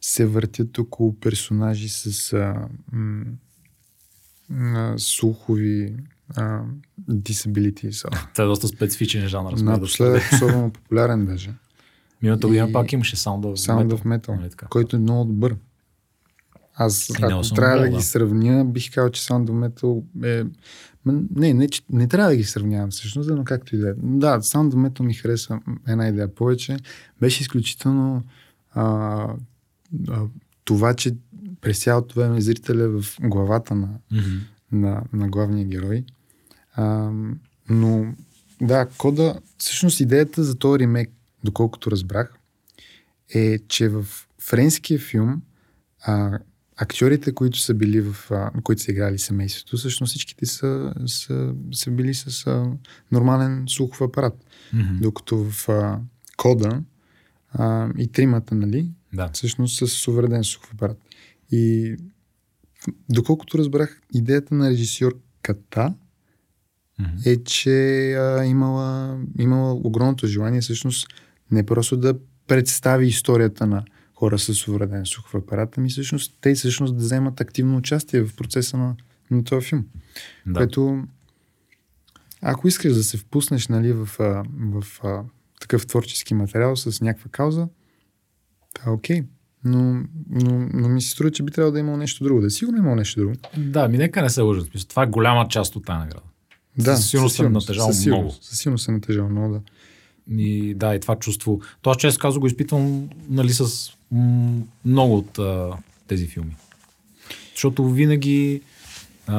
се 0.00 0.26
въртят 0.26 0.78
около 0.78 1.20
персонажи 1.20 1.88
с 1.88 2.32
а, 2.32 2.68
м, 2.92 3.24
а, 4.52 4.94
слухови 4.98 5.96
а, 6.36 6.60
disabilities. 7.10 8.10
Това 8.32 8.44
е 8.44 8.46
доста 8.46 8.68
специфичен 8.68 9.28
жанр. 9.28 9.52
Напоследък 9.52 10.22
особено 10.32 10.70
популярен 10.70 11.26
даже. 11.26 11.50
Миналата 12.22 12.46
година 12.46 12.72
пак 12.72 12.92
имаше 12.92 13.16
Sound 13.16 13.40
of 13.40 13.54
Sound 13.54 13.92
of 13.92 14.04
Metal, 14.04 14.40
нали 14.40 14.50
който 14.70 14.96
е 14.96 14.98
много 14.98 15.24
добър. 15.24 15.56
Аз, 16.74 17.10
ако 17.10 17.54
трябва 17.54 17.76
да, 17.76 17.90
да 17.90 17.96
ги 17.96 18.02
сравня, 18.02 18.64
бих 18.64 18.94
казал, 18.94 19.10
че 19.10 19.22
Sound 19.22 19.48
of 19.48 19.68
Metal 19.68 20.02
е... 20.24 20.46
Не, 21.36 21.54
не, 21.54 21.68
че, 21.68 21.82
не 21.90 22.08
трябва 22.08 22.30
да 22.30 22.36
ги 22.36 22.44
сравнявам 22.44 22.90
всъщност, 22.90 23.30
но 23.30 23.44
както 23.44 23.76
и 23.76 23.78
да 23.78 23.88
е. 23.88 23.92
Да, 23.96 24.40
Sound 24.40 24.72
of 24.72 24.88
Metal 24.88 25.02
ми 25.02 25.14
хареса 25.14 25.60
една 25.88 26.08
идея 26.08 26.34
повече. 26.34 26.76
Беше 27.20 27.42
изключително 27.42 28.22
а, 28.74 28.82
а, 30.08 30.22
това, 30.64 30.94
че 30.94 31.14
през 31.60 31.82
цялото 31.82 32.20
време 32.20 32.40
зрителя 32.40 32.88
в 32.88 33.16
главата 33.20 33.74
на, 33.74 33.88
mm-hmm. 34.12 34.40
на, 34.72 35.02
на 35.12 35.28
главния 35.28 35.64
герой. 35.64 36.04
А, 36.78 37.10
но 37.70 38.14
да, 38.60 38.88
кода, 38.98 39.40
всъщност 39.58 40.00
идеята 40.00 40.44
за 40.44 40.58
този 40.58 40.78
ремейк, 40.78 41.10
доколкото 41.44 41.90
разбрах, 41.90 42.34
е, 43.34 43.58
че 43.58 43.88
в 43.88 44.06
френския 44.40 44.98
филм 44.98 45.42
а, 46.00 46.38
актьорите, 46.76 47.34
които 47.34 47.58
са 47.58 47.74
били 47.74 48.00
в, 48.00 48.30
а, 48.30 48.50
които 48.62 48.82
са 48.82 48.90
играли 48.90 49.18
семейството, 49.18 49.76
всъщност 49.76 50.10
всичките 50.10 50.46
са, 50.46 50.94
са, 51.06 51.54
са 51.72 51.90
били 51.90 52.14
с 52.14 52.46
а, 52.46 52.72
нормален 53.12 53.64
слухов 53.68 54.00
апарат. 54.00 54.44
Mm-hmm. 54.74 55.00
Докато 55.00 55.44
в 55.44 55.68
а, 55.68 56.00
кода 56.36 56.82
а, 57.52 57.88
и 57.98 58.08
тримата, 58.08 58.54
нали? 58.54 58.90
Да. 59.12 59.30
Всъщност 59.32 59.88
с 59.88 60.08
увреден 60.08 60.44
слухов 60.44 60.74
апарат. 60.74 60.98
И 61.50 61.96
доколкото 63.08 63.58
разбрах, 63.58 64.00
идеята 64.14 64.54
на 64.54 64.70
режисьорката 64.70 65.94
Е, 67.26 67.36
че 67.36 68.12
а, 68.12 68.44
имала, 68.44 69.18
имала 69.38 69.72
огромното 69.74 70.26
желание 70.26 70.60
всъщност 70.60 71.08
не 71.50 71.66
просто 71.66 71.96
да 71.96 72.14
представи 72.46 73.06
историята 73.06 73.66
на 73.66 73.84
хора 74.14 74.38
с 74.38 74.68
увреден 74.68 75.06
слухов 75.06 75.34
апарат, 75.34 75.78
ами 75.78 75.90
всъщност 75.90 76.36
те 76.40 76.54
всъщност 76.54 76.96
да 76.96 77.00
вземат 77.00 77.40
активно 77.40 77.76
участие 77.76 78.22
в 78.22 78.36
процеса 78.36 78.76
на, 78.76 78.96
на 79.30 79.44
този 79.44 79.66
филм. 79.66 79.86
Да. 80.46 80.54
Което, 80.54 81.04
ако 82.42 82.68
искаш 82.68 82.94
да 82.94 83.04
се 83.04 83.16
впуснеш 83.16 83.68
нали, 83.68 83.92
в, 83.92 84.08
в 84.58 84.84
а, 85.04 85.22
такъв 85.60 85.86
творчески 85.86 86.34
материал 86.34 86.76
с 86.76 87.00
някаква 87.00 87.30
кауза, 87.30 87.68
това 88.74 88.90
е 88.90 88.94
окей. 88.94 89.22
Но, 89.64 90.04
но, 90.30 90.68
но 90.72 90.88
ми 90.88 91.02
се 91.02 91.10
струва, 91.10 91.30
че 91.30 91.42
би 91.42 91.52
трябвало 91.52 91.72
да 91.72 91.78
е 91.78 91.80
имало 91.80 91.96
нещо 91.96 92.24
друго. 92.24 92.40
Да 92.40 92.46
е 92.46 92.50
сигурно 92.50 92.78
имало 92.78 92.96
нещо 92.96 93.20
друго. 93.20 93.34
Да, 93.56 93.88
ми 93.88 93.98
нека 93.98 94.22
не 94.22 94.30
се 94.30 94.40
лъжат. 94.40 94.66
Смисъл, 94.66 94.88
Това 94.88 95.02
е 95.02 95.06
голяма 95.06 95.48
част 95.48 95.76
от 95.76 95.84
тази 95.84 95.98
награда. 95.98 96.22
Да, 96.78 96.96
Със 96.96 97.10
сигурност 97.10 97.36
съм 97.36 97.52
натежал 97.52 97.92
със 97.92 98.06
много. 98.06 98.20
сигурност, 98.20 98.44
Със 98.44 98.58
сигурност 98.58 98.84
се 98.84 98.92
натежал 98.92 99.28
много, 99.28 99.52
да. 99.52 99.60
И 100.30 100.74
да, 100.74 100.94
и 100.94 101.00
това 101.00 101.16
чувство. 101.16 101.60
Това 101.82 101.94
често 101.94 102.20
казвам 102.20 102.40
го 102.40 102.46
изпитвам 102.46 103.08
нали, 103.28 103.52
с 103.52 103.92
м- 104.10 104.62
много 104.84 105.16
от 105.16 105.38
а, 105.38 105.70
тези 106.06 106.26
филми. 106.26 106.56
Защото 107.54 107.88
винаги 107.90 108.62
а, 109.26 109.36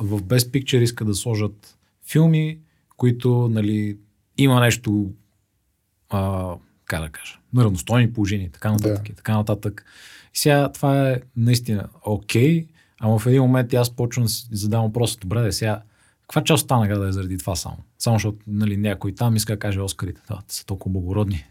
в 0.00 0.22
Best 0.22 0.50
Picture 0.50 0.82
иска 0.82 1.04
да 1.04 1.14
сложат 1.14 1.76
филми, 2.06 2.58
които 2.96 3.48
нали, 3.52 3.96
има 4.38 4.60
нещо 4.60 5.10
а, 6.10 6.54
как 6.84 7.02
да 7.02 7.08
кажа, 7.08 7.38
на 7.52 7.64
равностойни 7.64 8.12
положения 8.12 8.50
така 8.50 8.72
нататък. 8.72 9.04
Да. 9.06 9.12
И 9.12 9.14
така 9.14 9.36
нататък. 9.36 9.84
И 10.34 10.38
сега 10.38 10.72
това 10.72 11.10
е 11.10 11.20
наистина 11.36 11.88
окей, 12.04 12.66
ама 13.00 13.18
в 13.18 13.26
един 13.26 13.42
момент 13.42 13.74
аз 13.74 13.90
почвам 13.90 14.24
да 14.24 14.28
си 14.28 14.48
задавам 14.52 14.86
въпроса, 14.86 15.18
добре, 15.20 15.42
да 15.42 15.52
сега, 15.52 15.82
каква 16.28 16.44
част 16.44 16.64
от 16.64 16.70
награда 16.70 17.08
е 17.08 17.12
заради 17.12 17.38
това 17.38 17.56
само? 17.56 17.76
Само 17.98 18.16
защото 18.16 18.38
нали, 18.46 18.76
някой 18.76 19.14
там 19.14 19.36
иска 19.36 19.52
да 19.52 19.58
каже 19.58 19.80
Оскарите. 19.80 20.20
Да, 20.28 20.38
те 20.48 20.54
са 20.54 20.66
толкова 20.66 20.92
благородни. 20.92 21.44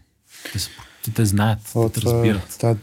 Те, 0.52 0.58
са, 0.58 0.70
те, 1.04 1.10
те 1.10 1.24
знаят, 1.24 1.58
О, 1.74 1.88
те 1.88 2.00
това- 2.00 2.12
разбират. 2.14 2.48
това- 2.50 2.76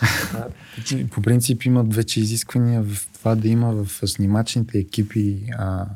По 1.10 1.22
принцип 1.22 1.64
имат 1.64 1.94
вече 1.94 2.20
изисквания 2.20 2.82
в 2.82 3.08
това 3.14 3.34
да 3.34 3.48
има 3.48 3.72
в 3.74 4.08
снимачните 4.08 4.78
екипи 4.78 5.42
а, 5.52 5.86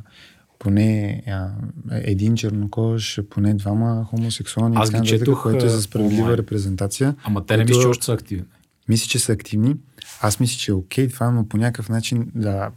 поне 0.58 1.22
а, 1.28 1.48
един 1.92 2.34
чернокож, 2.36 3.20
поне 3.30 3.54
двама 3.54 4.04
хомосексуални, 4.04 4.76
Аз 4.78 4.90
ги 4.92 5.08
четох, 5.08 5.42
което 5.42 5.66
е 5.66 5.68
за 5.68 5.82
справедлива 5.82 6.22
онлайн. 6.22 6.38
репрезентация. 6.38 7.14
Ама 7.24 7.46
те 7.46 7.56
не 7.56 7.64
мисля, 7.64 7.80
че 7.80 7.86
още 7.86 8.04
са 8.04 8.12
активни. 8.12 8.44
Мисля, 8.88 9.08
че 9.08 9.18
са 9.18 9.32
активни. 9.32 9.76
Аз 10.20 10.40
мисля, 10.40 10.58
че 10.58 10.70
е 10.70 10.74
окей 10.74 11.08
това, 11.08 11.30
но 11.30 11.48
по 11.48 11.56
някакъв 11.56 11.88
начин 11.88 12.30
да 12.34 12.70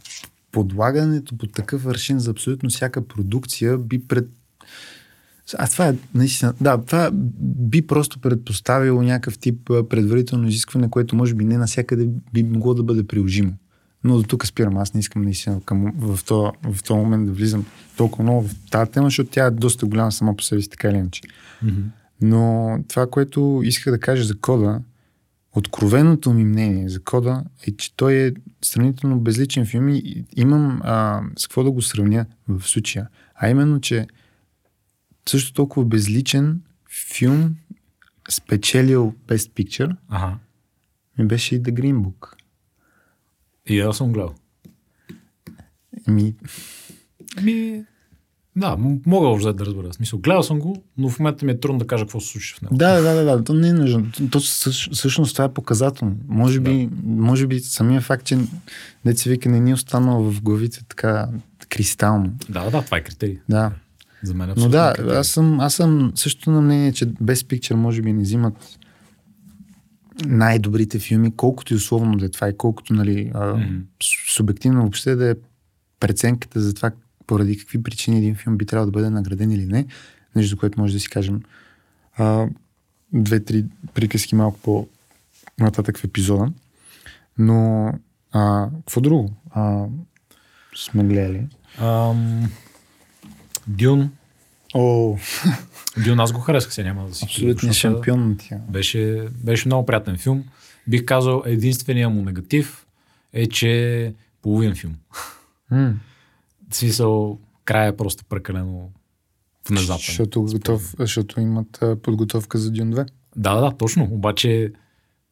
подлагането 0.54 1.38
по 1.38 1.46
такъв 1.46 1.86
аршин 1.86 2.18
за 2.18 2.30
абсолютно 2.30 2.70
всяка 2.70 3.08
продукция 3.08 3.78
би 3.78 4.06
пред... 4.08 4.28
А 5.58 5.68
това 5.68 5.88
е 5.88 5.94
наистина... 6.14 6.54
Да, 6.60 6.78
това 6.78 7.10
би 7.40 7.86
просто 7.86 8.20
предпоставило 8.20 9.02
някакъв 9.02 9.38
тип 9.38 9.70
предварително 9.88 10.48
изискване, 10.48 10.90
което 10.90 11.16
може 11.16 11.34
би 11.34 11.44
не 11.44 11.58
навсякъде 11.58 12.08
би 12.32 12.42
могло 12.42 12.74
да 12.74 12.82
бъде 12.82 13.06
приложимо. 13.06 13.52
Но 14.04 14.16
до 14.16 14.22
тук 14.22 14.46
спирам. 14.46 14.76
Аз 14.76 14.94
не 14.94 15.00
искам 15.00 15.22
наистина 15.22 15.60
към, 15.64 15.92
в, 15.98 16.24
този, 16.24 16.50
в 16.62 16.82
този 16.82 16.98
момент 16.98 17.26
да 17.26 17.32
влизам 17.32 17.66
толкова 17.96 18.24
много 18.24 18.42
в 18.42 18.54
тази 18.70 18.90
тема, 18.90 19.06
защото 19.06 19.30
тя 19.30 19.46
е 19.46 19.50
доста 19.50 19.86
голяма 19.86 20.12
сама 20.12 20.36
по 20.36 20.42
себе 20.42 20.62
си, 20.62 20.70
така 20.70 20.88
или 20.88 20.96
иначе. 20.96 21.22
Но 22.22 22.78
това, 22.88 23.06
което 23.06 23.60
исках 23.64 23.92
да 23.92 24.00
кажа 24.00 24.24
за 24.24 24.34
кода, 24.38 24.80
откровеното 25.54 26.32
ми 26.32 26.44
мнение 26.44 26.88
за 26.88 27.02
кода 27.02 27.44
е, 27.66 27.76
че 27.76 27.96
той 27.96 28.14
е 28.14 28.32
сравнително 28.62 29.20
безличен 29.20 29.66
филм 29.66 29.88
и 29.88 30.24
имам 30.36 30.80
а, 30.84 31.22
с 31.36 31.46
какво 31.46 31.64
да 31.64 31.70
го 31.70 31.82
сравня 31.82 32.26
в 32.48 32.68
случая. 32.68 33.08
А 33.34 33.48
именно, 33.48 33.80
че 33.80 34.06
също 35.28 35.52
толкова 35.52 35.86
безличен 35.86 36.62
филм 37.12 37.56
спечелил 38.30 39.14
Best 39.26 39.50
Picture 39.50 39.96
Ага. 40.08 40.38
ми 41.18 41.26
беше 41.26 41.54
и 41.54 41.62
The 41.62 41.70
Green 41.72 41.94
Book. 41.94 42.34
И 43.66 43.80
аз 43.80 43.96
съм 43.96 44.12
гледал. 44.12 44.34
Ми, 46.08 46.34
Ми, 47.42 47.84
да, 48.56 48.76
мога 49.06 49.26
още 49.26 49.52
да 49.52 49.66
разбера. 49.66 49.90
В 49.90 49.94
смисъл, 49.94 50.18
гледал 50.18 50.42
съм 50.42 50.58
го, 50.58 50.82
но 50.98 51.08
в 51.08 51.18
момента 51.18 51.46
ми 51.46 51.52
е 51.52 51.60
трудно 51.60 51.78
да 51.78 51.86
кажа 51.86 52.04
какво 52.04 52.20
се 52.20 52.28
случи 52.28 52.54
в 52.54 52.62
него. 52.62 52.76
да, 52.76 52.94
да, 52.94 53.14
да, 53.14 53.24
да, 53.26 53.44
то 53.44 53.54
не 53.54 53.68
е 53.68 53.72
нужно. 53.72 54.06
То, 54.30 54.40
всъщност 54.92 55.32
това 55.32 55.44
е 55.44 55.52
показателно. 55.52 56.16
Може 56.28 56.60
би, 56.60 56.88
може 57.04 57.46
би 57.46 57.60
самия 57.60 58.00
факт, 58.00 58.24
че 58.24 58.38
деца 59.04 59.30
вика 59.30 59.48
не 59.48 59.60
ни 59.60 59.70
е 59.70 59.74
останал 59.74 60.22
в 60.22 60.42
главите 60.42 60.84
така 60.84 61.28
кристално. 61.68 62.32
Да, 62.48 62.70
да, 62.70 62.82
това 62.82 62.96
е 62.96 63.02
критерий. 63.02 63.38
Да. 63.48 63.72
За 64.22 64.34
мен 64.34 64.50
е 64.50 64.54
Но 64.56 64.68
да, 64.68 64.92
критерий. 64.92 65.18
аз 65.18 65.28
съм, 65.28 65.60
аз 65.60 65.74
съм 65.74 66.12
също 66.14 66.50
на 66.50 66.60
мнение, 66.60 66.92
че 66.92 67.06
без 67.20 67.42
Picture 67.42 67.74
може 67.74 68.02
би 68.02 68.12
не 68.12 68.22
взимат 68.22 68.78
най-добрите 70.24 70.98
филми, 70.98 71.36
колкото 71.36 71.72
и 71.72 71.76
условно 71.76 72.16
да 72.16 72.24
е 72.24 72.30
това 72.30 72.48
и 72.48 72.56
колкото 72.56 72.94
нали, 72.94 73.30
а, 73.34 73.56
с- 74.02 74.34
субективно 74.34 74.80
въобще 74.80 75.16
да 75.16 75.30
е 75.30 75.34
преценката 76.00 76.60
за 76.60 76.74
това 76.74 76.90
поради 77.26 77.58
какви 77.58 77.82
причини 77.82 78.18
един 78.18 78.34
филм 78.34 78.56
би 78.56 78.66
трябвало 78.66 78.90
да 78.90 78.92
бъде 78.92 79.10
награден 79.10 79.50
или 79.50 79.66
не, 79.66 79.86
нещо 80.36 80.50
за 80.50 80.56
което 80.56 80.80
може 80.80 80.92
да 80.92 81.00
си 81.00 81.08
кажем 81.08 81.42
а, 82.16 82.46
две-три 83.12 83.64
приказки 83.94 84.34
малко 84.34 84.58
по 84.58 84.88
нататък 85.58 85.98
в 85.98 86.04
епизода. 86.04 86.52
Но 87.38 87.92
а, 88.32 88.68
какво 88.76 89.00
друго 89.00 89.32
а, 89.50 89.84
сме 90.76 91.04
гледали? 91.04 91.46
Ам, 91.78 92.50
Дюн. 93.66 94.10
О, 94.74 95.16
Дюн 96.04 96.20
аз 96.20 96.32
го 96.32 96.40
харесах, 96.40 96.74
сега 96.74 96.88
няма 96.88 97.08
да 97.08 97.14
си 97.14 97.24
абсолютният 97.24 97.60
защото 97.60 97.94
шампион 97.94 98.28
на 98.28 98.36
тя. 98.36 98.56
Беше, 98.68 99.28
беше 99.44 99.68
много 99.68 99.86
приятен 99.86 100.16
филм. 100.16 100.44
Бих 100.86 101.04
казал, 101.04 101.42
единственият 101.46 102.12
му 102.12 102.22
негатив 102.22 102.86
е, 103.32 103.46
че 103.46 104.04
е 104.04 104.12
половин 104.42 104.74
филм. 104.74 104.94
М. 105.70 105.94
Смисъл, 106.72 107.38
края 107.64 107.88
е 107.88 107.96
просто 107.96 108.24
прекалено 108.24 108.90
внезапен. 109.68 110.04
Защото, 110.06 110.42
готов, 110.42 110.94
защото 110.98 111.40
имат 111.40 111.82
а, 111.82 111.96
подготовка 111.96 112.58
за 112.58 112.70
Дюн 112.70 112.92
2. 112.92 113.06
Да, 113.36 113.54
да, 113.54 113.60
да, 113.60 113.76
точно. 113.76 114.08
Обаче, 114.10 114.72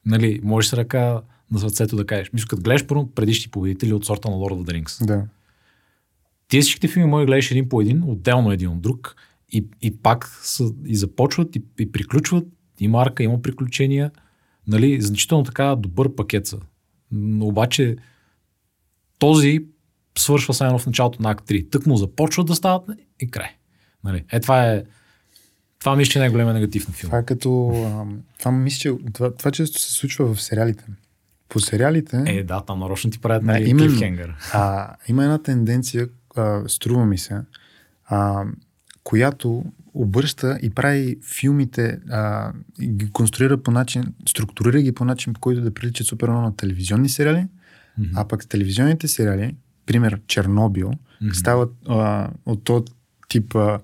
нали, 0.07 0.41
можеш 0.43 0.71
с 0.71 0.73
ръка 0.73 1.23
на 1.51 1.59
сърцето 1.59 1.97
да 1.97 2.07
кажеш. 2.07 2.31
Мисля, 2.33 2.47
като 2.49 2.63
гледаш 2.63 2.87
първо 2.87 3.07
предишни 3.07 3.51
победители 3.51 3.93
от 3.93 4.05
сорта 4.05 4.31
на 4.31 4.37
Lord 4.37 4.53
of 4.53 4.71
the 4.71 4.83
Rings. 4.83 5.07
Да. 5.07 5.27
Тия 6.49 6.63
всичките 6.63 6.89
филми 6.89 7.11
може 7.11 7.23
да 7.23 7.27
гледаш 7.27 7.51
един 7.51 7.69
по 7.69 7.81
един, 7.81 8.03
отделно 8.07 8.53
един 8.53 8.69
от 8.69 8.81
друг 8.81 9.17
и, 9.53 9.67
и 9.83 9.97
пак 9.97 10.39
са, 10.43 10.73
и 10.87 10.97
започват 10.97 11.57
и, 11.57 11.63
и 11.79 11.93
приключват. 11.93 12.45
Има 12.81 13.03
арка, 13.03 13.23
има 13.23 13.43
приключения. 13.43 14.11
Нали, 14.67 15.01
значително 15.01 15.45
така 15.45 15.77
добър 15.77 16.15
пакет 16.15 16.47
са. 16.47 16.59
Но 17.11 17.47
обаче 17.47 17.97
този 19.19 19.65
свършва 20.19 20.55
само 20.55 20.79
в 20.79 20.87
началото 20.87 21.23
на 21.23 21.31
акт 21.31 21.49
3. 21.49 21.71
Тък 21.71 21.87
му 21.87 21.97
започват 21.97 22.47
да 22.47 22.55
стават 22.55 22.83
и 23.21 23.31
край. 23.31 23.49
Нали, 24.05 24.25
е, 24.33 24.41
това 24.41 24.67
е 24.73 24.85
това 25.79 25.97
мисля, 25.97 26.11
че 26.13 26.19
е 26.19 26.23
най-големия 26.23 26.55
негатив 26.55 26.89
на 26.89 26.95
филма. 26.95 27.09
Това 27.11 27.19
е 27.19 27.25
като... 27.25 27.73
Това 28.39 28.51
мисля, 28.53 28.79
че 28.79 28.93
това, 29.13 29.35
това 29.35 29.51
често 29.51 29.81
се 29.81 29.93
случва 29.93 30.35
в 30.35 30.43
сериалите. 30.43 30.85
По 31.49 31.61
сериалите 31.61 32.23
Е, 32.27 32.43
да, 32.43 32.61
там 32.61 32.79
нарочно 32.79 33.11
ти 33.11 33.19
правят 33.19 33.43
нали, 33.43 33.69
именно. 33.71 33.89
а, 34.53 34.95
има 35.09 35.25
една 35.25 35.43
тенденция, 35.43 36.09
а, 36.37 36.63
струва 36.69 37.07
ми 37.07 37.19
се, 37.19 37.41
а, 38.07 38.45
която 39.05 39.65
обръща 39.95 40.59
и 40.63 40.71
прави 40.71 41.17
филмите, 41.35 41.99
а, 42.11 42.53
и 42.81 42.89
ги 42.89 43.11
конструира 43.11 43.63
по 43.63 43.71
начин, 43.71 44.05
структурира 44.29 44.83
ги 44.83 44.93
по 44.93 45.05
начин, 45.05 45.33
по 45.33 45.41
който 45.41 45.61
да 45.61 45.75
приличат 45.75 46.07
супер 46.07 46.29
много 46.29 46.43
на 46.45 46.57
телевизионни 46.57 47.09
сериали, 47.09 47.47
Мгм. 47.99 48.09
а 48.15 48.29
пък 48.29 48.49
телевизионните 48.49 49.09
сериали, 49.09 49.57
пример 49.87 50.21
Чернобил, 50.27 50.91
Мгм. 51.21 51.33
стават 51.33 51.73
а, 51.89 52.29
от 52.47 52.65
този 52.65 52.85
тип 53.29 53.55
а, 53.55 53.59
а, 53.59 53.81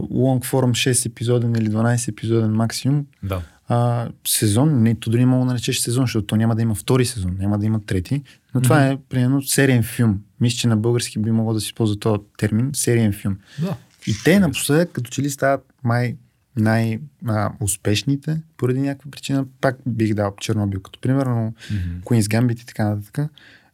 long 0.00 0.44
form 0.44 0.70
6 0.90 1.06
епизоден 1.06 1.54
или 1.54 1.68
12 1.68 2.08
епизоден 2.08 2.50
максимум, 2.52 3.06
Да. 3.22 3.42
а, 3.68 4.08
сезон, 4.26 4.82
не, 4.82 4.94
то 4.94 5.10
дори 5.10 5.24
мога 5.24 5.40
да 5.40 5.52
наречеш 5.52 5.78
сезон, 5.78 6.04
защото 6.04 6.26
то 6.26 6.36
няма 6.36 6.56
да 6.56 6.62
има 6.62 6.74
втори 6.74 7.04
сезон, 7.04 7.36
няма 7.38 7.58
да 7.58 7.66
има 7.66 7.80
трети, 7.80 8.22
но 8.54 8.60
това 8.60 8.86
е, 8.86 8.98
примерно, 8.98 9.42
сериен 9.42 9.82
филм. 9.82 10.20
Мисля, 10.40 10.56
че 10.56 10.68
на 10.68 10.76
български 10.76 11.18
би 11.18 11.30
могло 11.30 11.54
да 11.54 11.60
се 11.60 11.66
използва 11.66 11.98
този 11.98 12.20
термин, 12.38 12.70
сериен 12.72 13.12
филм. 13.12 13.36
да. 13.60 13.76
И 14.06 14.14
те 14.24 14.40
напоследък, 14.40 14.92
като 14.92 15.10
че 15.10 15.22
ли 15.22 15.30
стават 15.30 15.72
май 15.84 16.16
най-успешните, 16.56 18.40
поради 18.56 18.80
някаква 18.80 19.10
причина, 19.10 19.44
пак 19.60 19.76
бих 19.86 20.14
дал 20.14 20.34
Чернобил, 20.40 20.80
като 20.80 21.00
примерно 21.00 21.54
Мгм. 21.70 22.00
Queen's 22.00 22.20
Gambit 22.22 22.62
и 22.62 22.66
така 22.66 22.84
нататък. 22.84 23.30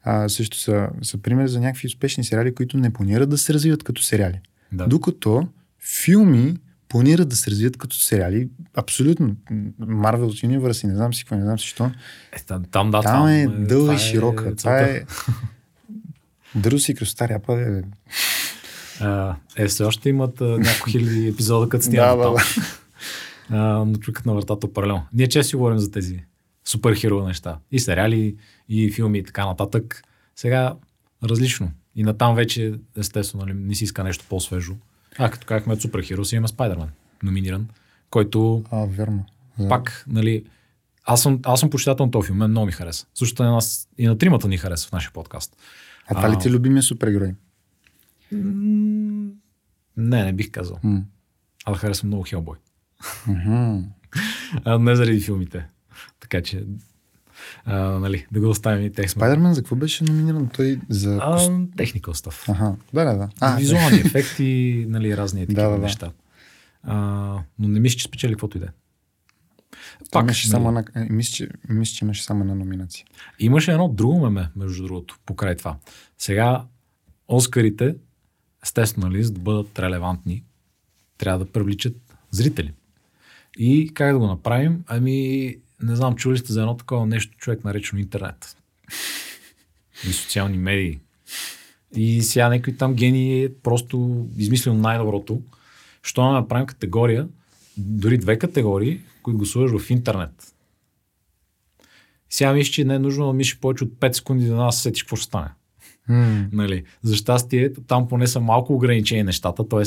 А, 0.08 0.28
също 0.28 0.58
са, 0.58 0.88
са 1.02 1.18
примери 1.18 1.48
за 1.48 1.60
някакви 1.60 1.86
успешни 1.86 2.24
сериали, 2.24 2.54
които 2.54 2.78
не 2.78 2.92
планират 2.92 3.30
да 3.30 3.38
се 3.38 3.54
развиват 3.54 3.82
като 3.82 4.02
сериали. 4.02 4.40
Да. 4.72 4.86
Докато 4.86 5.48
филми 5.80 6.56
планират 6.88 7.28
да 7.28 7.36
се 7.36 7.50
развият 7.50 7.76
като 7.76 7.96
сериали. 7.96 8.48
Абсолютно. 8.74 9.36
Marvel 9.80 10.46
Universe 10.46 10.84
и 10.84 10.86
не 10.86 10.94
знам 10.94 11.14
си 11.14 11.24
какво, 11.24 11.36
не 11.36 11.42
знам 11.42 11.58
си 11.58 11.66
що. 11.66 11.90
Е, 12.32 12.38
там, 12.46 12.64
там, 12.70 12.90
да, 12.90 13.02
Там 13.02 13.28
е 13.28 13.46
дълга 13.46 13.68
това 13.68 13.94
и 13.94 13.98
широка. 13.98 14.42
Това 14.42 14.78
целта. 14.78 14.90
е... 14.90 15.04
Дърво 16.54 16.78
си 16.78 16.94
кръстар, 16.94 17.30
апа 17.30 17.60
е... 17.60 17.82
Е, 19.56 19.68
все 19.68 19.84
още 19.84 20.08
имат 20.08 20.40
а, 20.40 20.44
няколко 20.44 20.90
хиляди 20.90 21.28
епизода, 21.28 21.68
като 21.68 21.78
Да, 21.82 21.86
стигнат 21.86 22.18
да, 22.18 22.30
да. 22.30 22.42
А, 23.50 23.84
но 23.84 23.96
чукат 23.96 24.26
на 24.26 24.34
вратата 24.34 24.72
паралелно. 24.72 25.06
Ние 25.12 25.28
често 25.28 25.58
говорим 25.58 25.78
за 25.78 25.90
тези 25.90 26.20
суперхеро 26.68 27.26
неща. 27.26 27.58
И 27.70 27.78
сериали, 27.80 28.36
и 28.68 28.90
филми 28.92 29.18
и 29.18 29.22
така 29.24 29.46
нататък. 29.46 30.02
Сега 30.36 30.74
различно. 31.24 31.70
И 31.96 32.02
натам 32.02 32.34
вече, 32.34 32.74
естествено, 32.96 33.44
нали, 33.44 33.54
не 33.58 33.74
си 33.74 33.84
иска 33.84 34.04
нещо 34.04 34.24
по-свежо. 34.28 34.74
А, 35.18 35.30
като 35.30 35.46
казахме 35.46 35.72
от 35.72 35.82
суперхеро, 35.82 36.24
си 36.24 36.36
има 36.36 36.48
Спайдерман, 36.48 36.88
номиниран, 37.22 37.68
който 38.10 38.64
А, 38.70 38.86
верно. 38.86 39.24
Да. 39.58 39.68
пак, 39.68 40.04
нали, 40.08 40.44
аз 41.04 41.22
съм, 41.22 41.40
аз 41.44 41.60
съм 41.60 41.70
почитател 41.70 42.06
на 42.06 42.10
този 42.12 42.26
филм, 42.26 42.36
много 42.36 42.66
ми 42.66 42.72
хареса. 42.72 43.06
Също 43.14 43.42
и 43.42 43.46
на 43.46 43.58
и 43.98 44.06
на 44.06 44.18
тримата 44.18 44.48
ни 44.48 44.58
хареса 44.58 44.88
в 44.88 44.92
нашия 44.92 45.12
подкаст. 45.12 45.56
А 46.08 46.14
това 46.14 46.30
ли 46.30 46.38
ти 46.38 46.48
е 46.48 46.50
любимия 46.50 46.82
супергерой? 46.82 47.34
М, 48.32 49.30
Не, 49.96 50.24
не 50.24 50.32
бих 50.32 50.50
казал. 50.50 50.78
М. 50.82 51.02
Аз 51.64 51.78
харесвам 51.78 52.08
много 52.08 52.24
Хелбой. 52.28 52.56
А, 54.64 54.78
не 54.78 54.96
заради 54.96 55.20
филмите. 55.20 55.66
Така 56.20 56.42
че, 56.42 56.64
а, 57.64 57.78
нали, 57.78 58.26
да 58.32 58.40
го 58.40 58.48
оставим 58.48 58.86
и 58.86 58.92
тех 58.92 59.10
сме. 59.10 59.20
Спайдермен 59.20 59.54
за 59.54 59.62
какво 59.62 59.76
беше 59.76 60.04
номиниран? 60.04 60.48
Той 60.48 60.80
за... 60.88 61.18
А, 61.22 61.38
technical 61.76 62.00
stuff. 62.00 62.52
Аха, 62.52 62.76
да, 62.92 63.04
да, 63.04 63.16
да. 63.16 63.28
А, 63.40 63.56
Визуални 63.56 63.98
ефекти, 64.04 64.84
нали, 64.88 65.16
разни 65.16 65.40
такива 65.46 65.62
Да, 65.62 65.68
да, 65.68 65.76
да. 65.76 65.82
неща. 65.82 66.12
А, 66.82 66.96
но 67.58 67.68
не 67.68 67.80
мисля, 67.80 67.98
че 67.98 68.04
спечели 68.04 68.32
каквото 68.32 68.56
и 68.56 68.60
да 68.60 68.66
е. 68.66 68.70
Пак, 69.98 70.10
Пак, 70.12 70.22
имаше 70.22 70.48
нали, 70.48 70.50
само 70.50 70.68
една, 70.68 70.84
е, 70.96 71.06
мисля, 71.10 71.32
че, 71.32 71.48
мисля, 71.68 71.94
че 71.94 72.04
имаше 72.04 72.24
само 72.24 72.40
една 72.40 72.54
номинация. 72.54 73.06
Имаше 73.38 73.72
едно 73.72 73.88
друго 73.88 74.20
меме, 74.20 74.50
между 74.56 74.82
другото, 74.82 75.18
покрай 75.26 75.56
това. 75.56 75.76
Сега, 76.18 76.64
Оскарите, 77.28 77.94
естествено, 78.62 79.08
нали, 79.08 79.24
за 79.24 79.32
да 79.32 79.40
бъдат 79.40 79.78
релевантни, 79.78 80.44
трябва 81.18 81.44
да 81.44 81.52
привличат 81.52 81.96
зрители. 82.30 82.72
И 83.58 83.90
как 83.94 84.12
да 84.12 84.18
го 84.18 84.26
направим? 84.26 84.84
Ами, 84.86 85.56
не 85.82 85.96
знам, 85.96 86.16
чули 86.16 86.38
сте 86.38 86.52
за 86.52 86.60
едно 86.60 86.76
такова 86.76 87.06
нещо, 87.06 87.36
човек 87.36 87.64
наречено 87.64 88.00
интернет. 88.00 88.56
И 90.08 90.12
социални 90.12 90.58
медии. 90.58 91.00
И 91.96 92.22
сега 92.22 92.48
някой 92.48 92.76
там 92.76 92.94
гений 92.94 93.44
е 93.44 93.54
просто 93.62 94.26
измислил 94.36 94.74
най-доброто. 94.74 95.42
Що 96.02 96.22
да 96.22 96.32
направим 96.32 96.66
категория, 96.66 97.28
дори 97.76 98.18
две 98.18 98.38
категории, 98.38 99.00
които 99.22 99.38
гласуваш 99.38 99.82
в 99.82 99.90
интернет. 99.90 100.54
Сега 102.30 102.52
мисля, 102.52 102.72
че 102.72 102.84
не 102.84 102.94
е 102.94 102.98
нужно 102.98 103.26
да 103.26 103.32
мислиш 103.32 103.58
повече 103.58 103.84
от 103.84 103.90
5 103.90 104.12
секунди 104.12 104.46
да 104.46 104.56
нас 104.56 104.82
сетиш 104.82 105.02
какво 105.02 105.16
ще 105.16 105.26
стане. 105.26 105.48
Нали. 106.52 106.84
За 107.02 107.16
щастие, 107.16 107.72
там 107.72 108.08
поне 108.08 108.26
са 108.26 108.40
малко 108.40 108.74
ограничени 108.74 109.22
нещата, 109.22 109.68
т.е. 109.68 109.82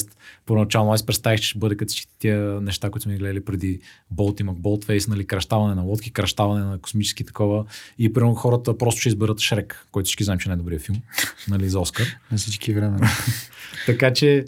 първоначално 0.45 0.91
аз 0.91 1.05
представих, 1.05 1.39
че 1.39 1.47
ще 1.49 1.59
бъде 1.59 1.77
като 1.77 1.89
всички 1.89 2.13
тия 2.19 2.61
неща, 2.61 2.89
които 2.89 3.03
сме 3.03 3.17
гледали 3.17 3.45
преди 3.45 3.79
Болт 4.11 4.39
и 4.39 4.43
Макболтфейс, 4.43 5.07
нали, 5.07 5.27
кръщаване 5.27 5.75
на 5.75 5.81
лодки, 5.81 6.13
кръщаване 6.13 6.65
на 6.65 6.79
космически 6.79 7.23
такова 7.23 7.65
и 7.99 8.13
примерно 8.13 8.35
хората 8.35 8.77
просто 8.77 8.99
ще 8.99 9.09
изберат 9.09 9.39
Шрек, 9.39 9.87
който 9.91 10.05
всички 10.05 10.23
знаем, 10.23 10.39
че 10.39 10.49
е 10.49 10.51
най-добрият 10.51 10.81
филм 10.81 10.97
нали, 11.47 11.69
за 11.69 11.79
Оскар. 11.79 12.05
на 12.31 12.37
всички 12.37 12.73
време. 12.73 12.99
Така 13.85 14.13
че 14.13 14.45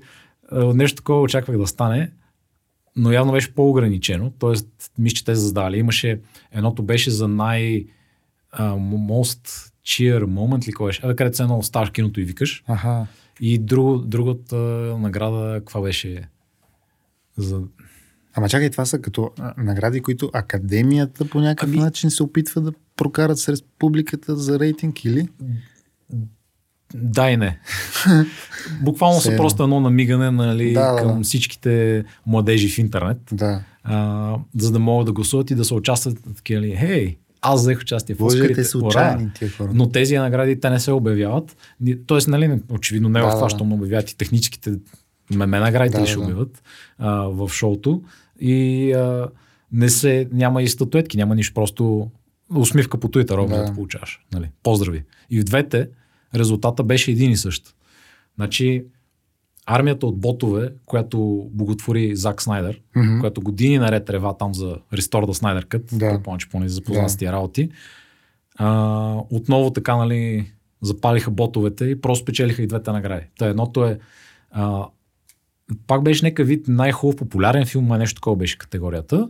нещо 0.52 0.96
такова 0.96 1.22
очаквах 1.22 1.58
да 1.58 1.68
стане, 1.68 2.12
но 2.96 3.12
явно 3.12 3.32
беше 3.32 3.56
по-ограничено. 3.56 4.34
Тоест, 4.40 4.68
мисля, 4.98 5.16
че 5.16 5.26
те 5.26 5.36
са 5.36 5.42
задали. 5.42 5.78
Имаше, 5.78 6.20
едното 6.52 6.84
беше 6.84 7.12
за 7.12 7.28
най 7.28 7.86
а, 8.52 8.72
most 8.74 9.71
cheer 9.86 10.26
moment 10.26 10.68
ли 10.68 10.74
кой 10.74 10.88
беше? 10.88 11.02
Абе, 11.04 11.16
където 11.16 11.38
се 11.38 11.44
едно 11.44 11.64
ставаш 11.64 11.90
в 11.90 11.92
киното 11.92 12.20
и 12.20 12.26
викаш. 12.26 12.64
Аха. 12.68 13.08
И 13.42 13.58
друго, 13.58 13.98
другата 13.98 14.56
награда, 15.00 15.54
каква 15.56 15.82
беше? 15.82 16.28
За... 17.38 17.62
Ама 18.34 18.50
чакай, 18.50 18.70
това 18.70 18.86
са 18.86 19.00
като 19.00 19.32
награди, 19.58 20.02
които 20.02 20.30
академията 20.34 21.26
по 21.26 21.40
някакъв 21.40 21.70
Ами- 21.70 21.80
начин 21.80 22.12
се 22.12 22.24
опитва 22.24 22.62
да 22.62 22.72
прокарат 22.96 23.40
сред 23.40 23.60
публиката 23.80 24.36
за 24.36 24.60
рейтинг 24.60 25.06
или? 25.06 25.28
Да 26.94 27.30
и 27.30 27.38
не. 27.38 27.60
Буквално 28.82 29.20
са 29.22 29.36
просто 29.36 29.64
едно 29.64 29.80
намигане 29.80 30.32
нали, 30.32 30.74
Да, 30.74 30.96
към 31.00 31.18
да. 31.18 31.24
всичките 31.24 32.04
младежи 32.26 32.70
в 32.70 32.78
интернет, 32.78 33.18
Да. 33.32 33.64
а, 33.84 34.36
за 34.58 34.72
да 34.72 34.80
могат 34.80 35.06
да 35.06 35.12
гласуват 35.12 35.52
и 35.52 35.56
да 35.56 35.66
се 35.66 35.74
участват 35.74 36.18
такива 36.36 36.76
хей, 36.76 37.18
аз 37.42 37.62
взех 37.62 37.80
участие 37.80 38.16
в 38.16 38.22
Оскарите. 38.24 38.54
те 38.54 38.64
са 38.64 38.78
ура!» 38.78 38.86
отчаяни 38.88 39.32
тия 39.34 39.50
хора. 39.52 39.72
Но 39.74 39.90
тези 39.90 40.18
награди 40.18 40.60
те 40.60 40.70
не 40.70 40.80
се 40.80 40.92
обявяват. 40.92 41.58
Тоест, 42.06 42.28
нали, 42.28 42.62
очевидно 42.70 43.10
не 43.10 43.20
Да, 43.20 43.26
в 43.26 43.30
да, 43.30 43.36
това, 43.36 43.46
да. 43.46 43.50
щом 43.50 43.74
обявяват 43.74 44.10
и 44.12 44.18
техническите 44.18 44.74
меме 45.34 45.60
наградите 45.60 45.98
Да, 45.98 46.04
ли 46.04 46.08
ще 46.08 46.16
да, 46.16 46.22
да. 46.22 46.28
обявят 46.28 46.64
а, 46.98 47.12
в 47.22 47.50
шоуто. 47.50 48.04
И 48.40 48.92
а, 48.94 49.28
не 49.72 49.90
се, 49.90 50.28
няма 50.32 50.64
и 50.64 50.68
статуетки, 50.68 51.18
няма 51.18 51.36
нищо, 51.36 51.54
просто 51.54 52.12
усмивка 52.56 53.00
по 53.00 53.08
Twitter, 53.08 53.38
общо 53.40 53.58
Да. 53.58 53.66
да 53.66 53.74
получаваш. 53.74 54.26
Нали? 54.34 54.50
Поздрави. 54.64 55.04
И 55.30 55.40
в 55.40 55.44
двете 55.44 55.90
резултата 56.36 56.84
беше 56.84 57.12
един 57.12 57.32
и 57.32 57.38
същ. 57.38 57.76
Значи, 58.36 58.84
армията 59.66 60.08
от 60.08 60.20
ботове, 60.20 60.74
която 60.86 61.18
боготвори 61.52 62.16
Зак 62.16 62.42
Снайдер, 62.42 62.82
Мгм. 62.96 63.20
която 63.20 63.42
години 63.42 63.78
наред 63.78 64.10
рева 64.10 64.38
там 64.38 64.54
за 64.54 64.66
Restore 64.94 65.26
the 65.26 65.34
Snyder 65.34 65.66
Cut, 65.66 65.98
Да. 65.98 66.10
предполагам, 66.10 66.40
че 66.40 66.50
поне 66.50 66.70
запознат 66.70 67.06
Да. 67.06 67.10
с 67.10 67.18
тия 67.18 67.32
работи, 67.32 67.70
а, 68.56 68.68
отново 69.30 69.72
така, 69.72 69.96
нали, 69.96 70.52
запалиха 70.82 71.32
ботовете 71.32 71.86
и 71.86 72.02
просто 72.02 72.24
спечелиха 72.24 72.64
и 72.64 72.68
двете 72.68 72.92
награди. 72.92 73.26
Та 73.38 73.46
едното 73.46 73.86
е 73.86 74.00
а, 74.52 74.86
пак 75.88 76.04
беше 76.04 76.26
някакъв 76.26 76.48
вид 76.48 76.66
най-хубав 76.68 77.16
популярен 77.16 77.66
филм, 77.66 77.92
а 77.92 77.98
нещо 77.98 78.16
такова 78.16 78.36
беше 78.36 78.58
категорията. 78.58 79.30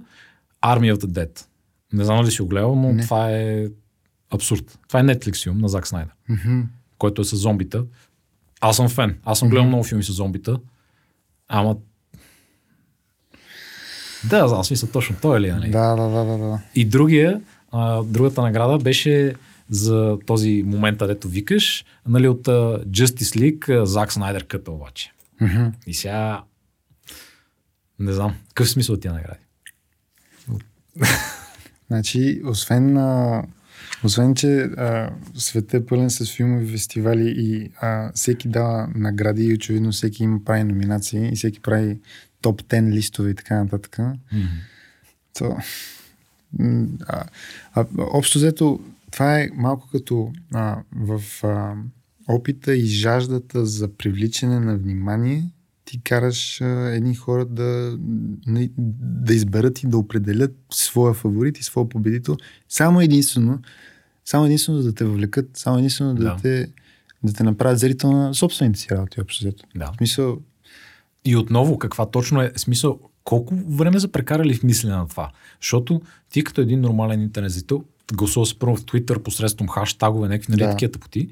Army 0.63 0.93
of 0.93 0.97
the 0.97 1.05
Dead. 1.07 1.45
Не 1.93 2.03
знам 2.03 2.17
дали 2.17 2.31
си 2.31 2.41
го 2.41 2.47
гледал, 2.47 2.75
но 2.75 2.93
Не. 2.93 3.03
това 3.03 3.31
е 3.31 3.67
абсурд. 4.29 4.79
Това 4.87 4.99
е 4.99 5.03
Netflix 5.03 5.43
филм 5.43 5.57
на 5.57 5.67
Зак 5.69 5.87
Снайдер, 5.87 6.13
Мгм. 6.29 6.61
който 6.97 7.21
е 7.21 7.25
с 7.25 7.35
зомбита. 7.35 7.85
Аз 8.61 8.75
съм 8.75 8.89
фен. 8.89 9.17
Аз 9.25 9.39
съм 9.39 9.49
гледал 9.49 9.67
много 9.67 9.83
филми 9.83 10.03
с 10.03 10.11
зомбита. 10.11 10.59
Ама 11.47 11.75
да, 14.29 14.47
знам, 14.47 14.63
смисъл 14.63 14.89
точно 14.89 15.15
той 15.21 15.37
е 15.37 15.41
ли, 15.41 15.51
нали? 15.51 15.69
Да, 15.71 15.95
да, 15.95 16.09
да, 16.09 16.25
да, 16.25 16.37
да. 16.37 16.59
И 16.75 16.85
другия, 16.85 17.41
а, 17.71 18.03
другата 18.03 18.41
награда 18.41 18.77
беше 18.77 19.35
за 19.69 20.17
този 20.25 20.63
момент, 20.65 20.99
където 20.99 21.27
викаш, 21.27 21.85
нали, 22.07 22.27
от 22.27 22.47
а, 22.47 22.51
Justice 22.85 23.37
League, 23.39 23.83
Зак 23.83 24.13
Снайдер 24.13 24.47
къта 24.47 24.71
обаче. 24.71 25.11
Мгм. 25.41 25.65
И 25.87 25.93
сега 25.93 26.43
не 27.99 28.13
знам, 28.13 28.35
какъв 28.47 28.67
е 28.67 28.69
смисъл 28.69 28.95
от 28.95 29.01
тия 29.01 29.13
награди? 29.13 29.39
Значи, 31.87 32.41
освен, 32.45 32.97
а, 32.97 33.43
освен 34.03 34.35
че 34.35 34.61
а, 34.61 35.09
света 35.35 35.77
е 35.77 35.85
пълен 35.85 36.09
с 36.09 36.25
филмови 36.25 36.67
фестивали 36.67 37.33
и 37.37 37.71
а, 37.81 38.11
всеки 38.15 38.47
дава 38.47 38.89
награди 38.95 39.43
и 39.43 39.53
очевидно 39.53 39.91
всеки 39.91 40.23
им 40.23 40.43
прави 40.45 40.63
номинации 40.63 41.29
и 41.33 41.35
всеки 41.35 41.59
прави 41.59 41.99
топ 42.41 42.63
10 42.63 42.91
листове 42.91 43.29
и 43.29 43.35
така 43.35 43.63
нататък, 43.63 43.97
то, 45.37 45.57
м, 46.59 46.87
а, 47.07 47.23
а, 47.73 47.85
общо 47.97 48.37
взето, 48.37 48.79
това 49.11 49.39
е 49.39 49.49
малко 49.55 49.89
като 49.91 50.31
а, 50.53 50.77
в 50.95 51.21
а, 51.43 51.73
опита 52.27 52.75
и 52.75 52.85
жаждата 52.85 53.65
за 53.65 53.87
привличане 53.97 54.59
на 54.59 54.77
внимание, 54.77 55.43
ти 55.85 56.01
караш 56.01 56.61
а, 56.61 56.65
едни 56.65 57.15
хора 57.15 57.45
да, 57.45 57.97
не- 58.47 58.69
да 58.77 59.33
изберат 59.33 59.83
и 59.83 59.87
да 59.87 59.97
определят 59.97 60.55
своя 60.73 61.13
фаворит 61.13 61.57
и 61.59 61.63
своя 61.63 61.89
победител. 61.89 62.37
Само 62.69 63.01
единствено, 63.01 63.59
само 64.31 64.45
единствено 64.45 64.81
да 64.81 64.93
те 64.95 65.05
въвлекат, 65.05 65.49
само 65.53 65.77
единствено 65.77 66.15
да, 66.15 66.23
Да. 66.23 66.37
те, 66.41 66.67
да 67.23 67.33
те 67.33 67.43
направят 67.43 67.79
зрител 67.79 68.11
на 68.11 68.33
собствените 68.33 68.79
си 68.79 68.87
работи, 68.91 69.21
общо 69.21 69.43
взето. 69.43 69.63
Да. 69.75 69.91
В 69.91 69.95
смисъл, 69.97 70.37
И 71.25 71.35
отново, 71.35 71.77
каква 71.77 72.05
точно 72.05 72.41
е 72.41 72.51
смисъл, 72.55 72.99
колко 73.23 73.55
време 73.55 73.99
са 73.99 74.07
прекарали 74.07 74.53
в 74.53 74.63
мислене 74.63 74.95
на 74.95 75.07
това? 75.07 75.31
Защото 75.61 76.01
ти 76.29 76.43
като 76.43 76.61
един 76.61 76.81
нормален 76.81 77.21
интернет 77.21 77.51
зрител, 77.51 77.83
гласува 78.13 78.45
се 78.45 78.59
първо 78.59 78.75
в 78.75 78.81
Twitter 78.81 79.19
посредством 79.19 79.67
хаштагове, 79.67 80.27
някакви 80.27 80.51
нали, 80.51 80.63
Да. 80.63 80.69
такива 80.69 80.91
тъпоти. 80.91 81.29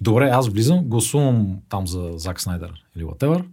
Добре, 0.00 0.28
аз 0.28 0.48
влизам, 0.48 0.84
гласувам 0.84 1.58
там 1.68 1.86
за 1.86 2.12
Зак 2.16 2.40
Снайдер 2.40 2.72
или 2.96 3.04
whatever. 3.04 3.44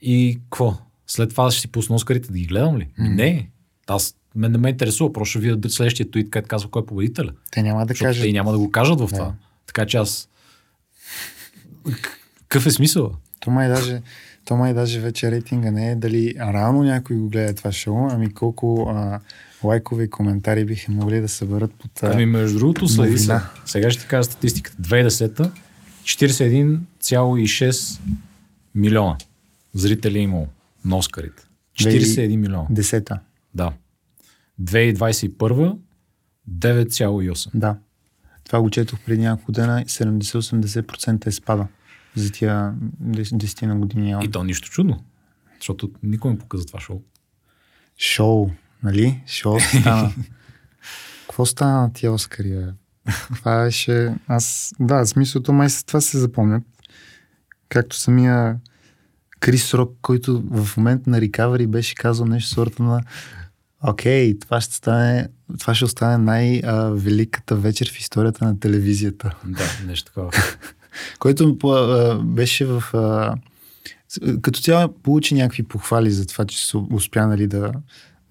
И 0.00 0.40
какво? 0.42 0.74
След 1.06 1.30
това 1.30 1.50
ще 1.50 1.60
си 1.60 1.68
пусна 1.68 1.96
Оскарите 1.96 2.32
да 2.32 2.38
ги 2.38 2.46
гледам 2.46 2.78
ли? 2.78 2.88
Ми 2.98 3.08
Не. 3.08 3.50
Аз 3.86 4.16
мен 4.36 4.52
не 4.52 4.58
ме 4.58 4.68
интересува, 4.68 5.12
просто 5.12 5.38
видя 5.38 5.70
следващия 5.70 6.10
твит, 6.10 6.30
където 6.30 6.48
казва 6.48 6.70
кой 6.70 6.82
е 6.82 6.86
победителя. 6.86 7.32
те 7.50 7.62
няма 7.62 7.86
да 7.86 7.94
кажат. 7.94 8.22
те 8.22 8.32
няма 8.32 8.52
да 8.52 8.58
го 8.58 8.70
кажат 8.70 9.00
в 9.00 9.08
това. 9.08 9.32
Така 9.66 9.86
че 9.86 9.96
аз... 9.96 10.28
Какъв 12.40 12.66
е 12.66 12.70
смисъл? 12.70 13.12
То 13.40 13.50
май 13.50 13.68
даже, 13.68 14.02
То 14.44 14.56
май 14.56 14.74
даже 14.74 15.00
вече 15.00 15.30
рейтинга 15.30 15.70
не 15.70 15.90
е 15.90 15.94
дали 15.94 16.34
рано 16.38 16.82
някой 16.82 17.16
го 17.16 17.28
гледа 17.28 17.54
това 17.54 17.72
шоу, 17.72 18.08
ами 18.10 18.34
колко 18.34 18.86
а, 18.88 19.20
лайкове 19.64 20.04
и 20.04 20.10
коментари 20.10 20.64
биха 20.64 20.92
могли 20.92 21.20
да 21.20 21.28
съберат 21.28 21.74
под 21.74 22.02
а, 22.02 22.10
Ами 22.12 22.26
между 22.26 22.58
другото, 22.58 22.88
следи 22.88 23.18
са. 23.18 23.40
Сега 23.64 23.90
ще 23.90 24.02
ти 24.02 24.08
кажа 24.08 24.24
статистиката. 24.24 24.82
2010 24.82 25.50
41,6 26.04 28.00
милиона 28.74 29.16
зрители 29.74 30.18
е 30.18 30.22
имало 30.22 30.48
на 30.84 30.96
Оскарите. 30.96 31.42
41 31.80 32.36
милиона. 32.36 32.66
десета. 32.70 33.18
Да. 33.54 33.72
2021 34.62 35.76
9,8. 36.50 37.50
Да. 37.54 37.76
Това 38.44 38.60
го 38.60 38.70
четох 38.70 39.00
преди 39.06 39.22
няколко 39.22 39.52
дена. 39.52 39.84
70-80% 39.84 41.26
е 41.26 41.30
спада 41.30 41.66
за 42.14 42.32
тия 42.32 42.74
10 43.02 43.66
на 43.66 43.76
години. 43.76 44.16
И 44.24 44.30
то 44.30 44.44
нищо 44.44 44.70
чудно. 44.70 45.04
Защото 45.58 45.90
никой 46.02 46.30
не 46.30 46.38
показа 46.38 46.64
това 46.64 46.80
шоу. 46.80 47.02
Шоу, 47.98 48.50
нали? 48.82 49.22
Шоу 49.26 49.60
стана. 49.60 50.14
Какво 51.22 51.46
стана 51.46 51.80
на 51.82 51.92
тия 51.92 52.12
Оскари, 52.12 52.50
бе? 52.50 52.72
Това 53.34 53.64
беше... 53.64 54.14
Аз... 54.26 54.74
Да, 54.80 55.06
смисълто 55.06 55.52
май 55.52 55.70
с 55.70 55.84
това 55.84 56.00
се 56.00 56.18
запомнят. 56.18 56.62
Както 57.68 57.96
самия 57.96 58.60
Крис 59.40 59.74
Рок, 59.74 59.96
който 60.02 60.42
в 60.50 60.76
момент 60.76 61.06
на 61.06 61.20
рекавери 61.20 61.66
беше 61.66 61.94
казал 61.94 62.26
нещо 62.26 62.50
сорта 62.50 62.82
на 62.82 63.02
Окей, 63.86 64.38
това 64.38 64.60
ще 64.60 64.74
стане, 64.74 65.28
това 65.60 65.74
ще 65.74 65.84
остане 65.84 66.18
най-великата 66.18 67.56
вечер 67.56 67.92
в 67.92 67.98
историята 67.98 68.44
на 68.44 68.60
телевизията. 68.60 69.36
Да, 69.44 69.86
нещо 69.86 70.12
такова. 70.12 70.30
Който 71.18 71.58
беше 72.24 72.66
в... 72.66 72.82
Като 74.42 74.60
цяло 74.60 74.94
получи 75.02 75.34
някакви 75.34 75.62
похвали 75.62 76.10
за 76.10 76.26
това, 76.26 76.44
че 76.44 76.66
се 76.66 76.76
успя 76.76 77.26
нали, 77.26 77.46
да, 77.46 77.72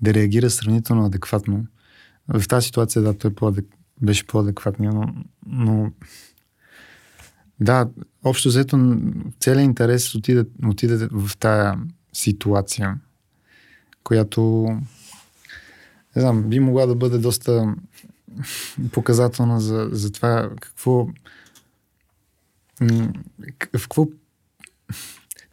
да 0.01 0.13
реагира 0.13 0.49
сравнително 0.49 1.05
адекватно. 1.05 1.65
В 2.27 2.47
тази 2.47 2.65
ситуация, 2.65 3.01
да, 3.01 3.17
той 3.17 3.33
по 3.33 3.53
беше 4.01 4.27
по-адекватен, 4.27 4.85
но, 4.85 5.13
но 5.45 5.91
да, 7.59 7.89
общо 8.23 8.49
взето 8.49 8.97
целият 9.39 9.65
интерес 9.65 10.15
отиде, 10.15 10.45
отиде 10.65 11.07
в 11.11 11.37
тая 11.37 11.79
ситуация, 12.13 12.97
която 14.03 14.67
не 16.15 16.21
знам, 16.21 16.43
би 16.43 16.59
могла 16.59 16.85
да 16.85 16.95
бъде 16.95 17.17
доста 17.17 17.75
показателна 18.91 19.61
за, 19.61 19.89
за 19.91 20.11
това 20.11 20.49
какво 20.61 21.07
в 23.77 23.83
какво 23.83 24.07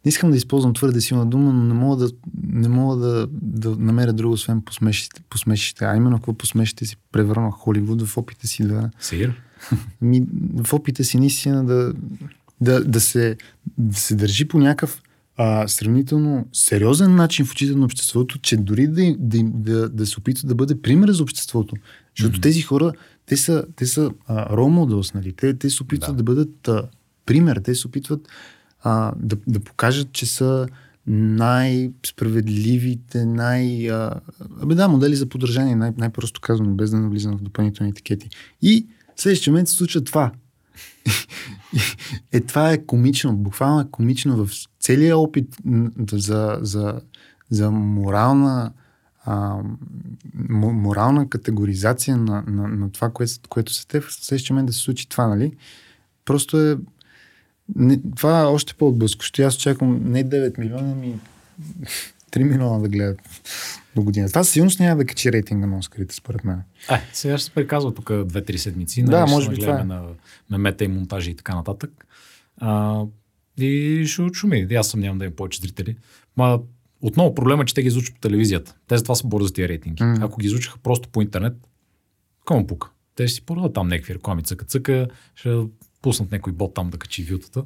не 0.05 0.09
искам 0.09 0.31
да 0.31 0.37
използвам 0.37 0.73
твърде 0.73 1.01
силна 1.01 1.25
дума, 1.25 1.53
но 1.53 1.63
не 1.63 1.73
мога 1.73 2.05
да, 2.05 2.11
не 2.43 2.67
мога 2.67 2.95
да, 2.95 3.27
да 3.31 3.75
намеря 3.75 4.13
друго, 4.13 4.33
освен 4.33 4.61
посмешище, 4.61 5.21
посмешище. 5.29 5.85
А 5.85 5.95
именно 5.95 6.17
какво 6.17 6.33
посмешище 6.33 6.85
си 6.85 6.97
превърна 7.11 7.51
Холивуд 7.51 8.01
в 8.01 8.17
опита 8.17 8.47
си 8.47 8.63
да, 8.63 8.89
Сир? 8.99 9.41
ми, 10.01 10.23
в 10.63 10.73
опита 10.73 11.03
си 11.03 11.17
наистина 11.17 11.65
да, 11.65 11.93
да, 12.61 12.83
да, 12.83 13.01
се, 13.01 13.37
да 13.77 13.97
се 13.97 14.15
държи 14.15 14.47
по 14.47 14.59
някакъв 14.59 15.01
а, 15.37 15.67
сравнително 15.67 16.45
сериозен 16.53 17.15
начин 17.15 17.45
в 17.45 17.51
очите 17.51 17.75
на 17.75 17.85
обществото, 17.85 18.39
че 18.39 18.57
дори 18.57 18.87
да, 18.87 19.15
да, 19.19 19.43
да, 19.43 19.89
да 19.89 20.05
се 20.05 20.19
опитва 20.19 20.47
да 20.47 20.55
бъде 20.55 20.81
пример 20.81 21.11
за 21.11 21.23
обществото. 21.23 21.75
Защото 22.17 22.33
Мгм. 22.33 22.41
тези 22.41 22.61
хора, 22.61 22.91
те 23.25 23.37
са, 23.37 23.65
те 23.75 23.85
са 23.85 24.11
а, 24.27 24.55
role 24.55 24.85
models, 24.85 25.15
нали? 25.15 25.33
Те, 25.33 25.57
те 25.57 25.69
се 25.69 25.83
опитват 25.83 26.09
Да. 26.09 26.13
да, 26.13 26.17
да 26.17 26.23
бъдат 26.23 26.67
а, 26.67 26.83
пример, 27.25 27.61
те 27.63 27.75
се 27.75 27.87
опитват 27.87 28.27
а, 28.83 29.13
да, 29.19 29.37
да 29.47 29.59
покажат, 29.59 30.11
че 30.11 30.25
са 30.25 30.67
най-справедливите, 31.07 33.25
най... 33.25 33.91
А, 33.91 34.13
абе 34.61 34.75
да, 34.75 34.87
модели 34.87 35.15
за 35.15 35.25
поддържание, 35.25 35.75
най- 35.75 35.93
най-просто 35.97 36.41
казано, 36.41 36.75
без 36.75 36.91
да 36.91 36.99
навлизам 36.99 37.37
в 37.37 37.41
допълнителни 37.41 37.89
етикети. 37.89 38.29
И 38.61 38.87
в 39.15 39.21
следващия 39.21 39.51
момент 39.51 39.67
се 39.67 39.75
случва 39.75 40.03
това. 40.03 40.31
Е, 42.31 42.41
това 42.41 42.71
е 42.71 42.85
комично, 42.85 43.35
буквално 43.35 43.81
е 43.81 43.91
комично 43.91 44.45
в 44.45 44.49
целия 44.79 45.17
опит 45.17 45.57
за, 46.11 46.59
за, 46.61 47.01
за 47.49 47.71
морална 47.71 48.71
а, 49.25 49.57
морална 50.59 51.29
категоризация 51.29 52.17
на, 52.17 52.43
на, 52.47 52.67
на 52.67 52.91
това, 52.91 53.09
което, 53.09 53.33
което 53.49 53.73
са 53.73 53.87
те, 53.87 54.01
в 54.01 54.07
да 54.65 54.73
се 54.73 54.79
случи 54.79 55.09
това, 55.09 55.27
нали? 55.27 55.55
Просто 56.25 56.59
е 56.59 56.77
не, 57.75 58.01
това 58.15 58.41
е 58.41 58.45
още 58.45 58.73
по-отблъскащо. 58.73 59.41
Аз 59.41 59.55
очаквам 59.55 60.11
не 60.11 60.29
9 60.29 60.59
милиона, 60.59 60.95
ми 60.95 61.19
3 62.31 62.43
милиона 62.43 62.79
да 62.79 62.89
гледат 62.89 63.19
до 63.95 64.03
година. 64.03 64.29
Това 64.29 64.43
със 64.43 64.53
сигурност 64.53 64.79
няма 64.79 64.97
да 64.97 65.05
качи 65.05 65.31
рейтинга 65.31 65.67
на 65.67 65.77
Оскарите, 65.77 66.15
според 66.15 66.43
мен. 66.43 66.61
Е, 66.91 67.01
сега 67.13 67.37
ще 67.37 67.45
се 67.45 67.51
приказва 67.51 67.93
тук 67.93 68.09
2-3 68.09 68.55
седмици. 68.55 69.03
Да, 69.03 69.19
нали, 69.19 69.31
може 69.31 69.49
би 69.49 69.59
това 69.59 69.79
е. 69.79 69.83
на, 69.83 70.03
на 70.49 70.57
мета 70.57 70.83
и 70.83 70.87
монтажи 70.87 71.31
и 71.31 71.35
така 71.35 71.55
нататък. 71.55 72.07
А, 72.57 73.01
и 73.57 74.03
ще 74.07 74.21
отшуми. 74.21 74.67
И 74.69 74.75
Аз 74.75 74.87
съмнявам 74.87 75.17
да 75.17 75.25
има 75.25 75.35
повече 75.35 75.61
зрители. 75.61 75.95
Ма, 76.37 76.59
отново 77.01 77.35
проблема 77.35 77.63
е, 77.63 77.65
че 77.65 77.73
те 77.73 77.81
ги 77.81 77.87
излучват 77.87 78.15
по 78.15 78.21
телевизията. 78.21 78.75
Те 78.87 78.97
за 78.97 79.03
това 79.03 79.15
са 79.15 79.27
борят 79.27 79.47
за 79.47 79.53
тия 79.53 79.67
рейтинги. 79.67 80.03
М. 80.03 80.17
Ако 80.21 80.39
ги 80.39 80.47
излучаха 80.47 80.77
просто 80.77 81.09
по 81.09 81.21
интернет, 81.21 81.53
кому 82.45 82.67
пука? 82.67 82.89
Те 83.15 83.27
ще 83.27 83.35
си 83.35 83.45
продадат 83.45 83.73
там 83.73 83.87
някакви 83.87 84.13
реклами 84.13 84.43
цъка-цъка, 84.43 85.07
ще 85.35 85.57
пуснат 86.01 86.31
някой 86.31 86.53
бот 86.53 86.73
там 86.73 86.89
да 86.89 86.97
качи 86.97 87.23
вютата. 87.23 87.63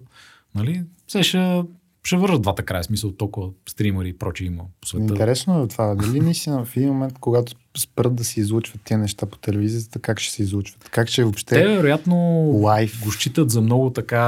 Нали? 0.56 0.84
Все 1.08 1.24
ще, 1.24 1.64
ще 2.06 2.18
вържат 2.18 2.42
двата 2.42 2.64
края, 2.64 2.84
смисъл 2.84 3.12
толкова 3.12 3.50
стримери 3.70 4.10
и 4.10 4.18
прочие 4.18 4.48
има 4.48 4.64
по 4.82 4.88
света. 4.88 5.04
Интересно 5.04 5.64
е 5.64 5.68
това. 5.68 5.96
Дали 5.96 6.20
наистина 6.20 6.66
в 6.66 6.78
един 6.78 6.90
момент, 6.90 7.20
когато 7.20 7.54
спрат 7.78 8.16
да 8.16 8.24
се 8.24 8.40
излучват 8.40 8.82
тези 8.82 8.98
неща 8.98 9.26
по 9.26 9.38
телевизията, 9.38 10.00
как 10.00 10.20
ще 10.20 10.34
се 10.34 10.44
излучват? 10.44 10.90
Как 10.90 11.08
ще 11.08 11.24
въобще 11.24 11.56
Те, 11.56 11.68
вероятно, 11.68 12.16
лайф? 12.54 13.04
го 13.04 13.12
считат 13.12 13.50
за 13.50 13.62
много 13.62 13.90
така 13.90 14.22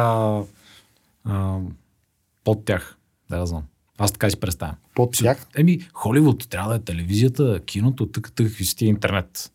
а, 1.24 1.60
под 2.44 2.66
тях. 2.66 2.98
Да, 3.30 3.46
знам. 3.46 3.64
Аз 3.98 4.12
така 4.12 4.30
си 4.30 4.40
представям. 4.40 4.76
Под 4.96 5.12
тях? 5.12 5.48
Еми, 5.58 5.80
Холивуд 5.94 6.50
трябва 6.50 6.70
да 6.70 6.76
е 6.76 6.80
телевизията, 6.80 7.60
киното, 7.66 8.06
тък, 8.06 8.32
тък, 8.32 8.48
какви 8.48 8.66
тия 8.66 8.90
интернет. 8.90 9.52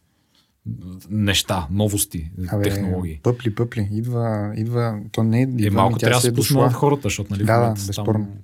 Неща, 1.11 1.67
новости, 1.71 2.31
Абе, 2.49 2.63
технологии. 2.63 3.21
Пъпли, 3.23 3.55
пъпли. 3.55 3.89
Идва, 3.93 4.53
идва. 4.57 5.01
То 5.13 5.23
не 5.23 5.39
е. 5.39 5.43
Е, 5.43 5.45
идва, 5.45 5.71
малко 5.71 5.93
ми, 5.93 5.99
тя 5.99 6.07
трябва 6.07 6.21
да 6.21 6.29
е 6.29 6.31
се 6.31 6.31
дошла. 6.31 6.67
от 6.67 6.73
хората, 6.73 7.03
защото 7.03 7.33
нали, 7.33 7.45
Да, 7.45 7.61
да, 7.61 7.87
безспорно. 7.87 8.25
Там... 8.27 8.39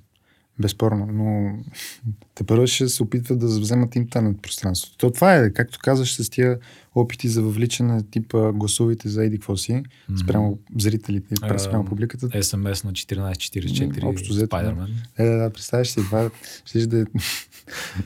Безспорно, 0.60 1.06
но 1.12 1.58
те 2.34 2.44
първо 2.44 2.66
ще 2.66 2.88
се 2.88 3.02
опитват 3.02 3.38
да 3.38 3.46
вземат 3.46 3.96
интернет 3.96 4.42
пространството. 4.42 4.96
То 4.98 5.10
това 5.10 5.34
е, 5.34 5.52
както 5.52 5.78
казваш, 5.82 6.14
с 6.14 6.30
тия 6.30 6.58
опити 6.94 7.28
за 7.28 7.42
въвличане 7.42 8.02
типа 8.02 8.52
гласовите 8.52 9.08
за 9.08 9.24
еди 9.24 9.38
какво 9.38 9.56
си, 9.56 9.82
спрямо 10.20 10.58
зрителите 10.78 11.34
и 11.34 11.58
спрямо 11.58 11.84
публиката. 11.84 12.42
СМС 12.42 12.84
на 12.84 12.92
1444 12.92 14.04
Общо 14.04 14.32
взето, 14.32 14.56
Spider-Man. 14.56 14.88
Е, 15.18 15.24
да, 15.24 15.36
да, 15.36 15.50
представяш 15.50 15.88
си, 15.88 15.94
това 15.94 16.30
ще 16.64 16.86
да, 16.86 16.86
да, 16.86 17.06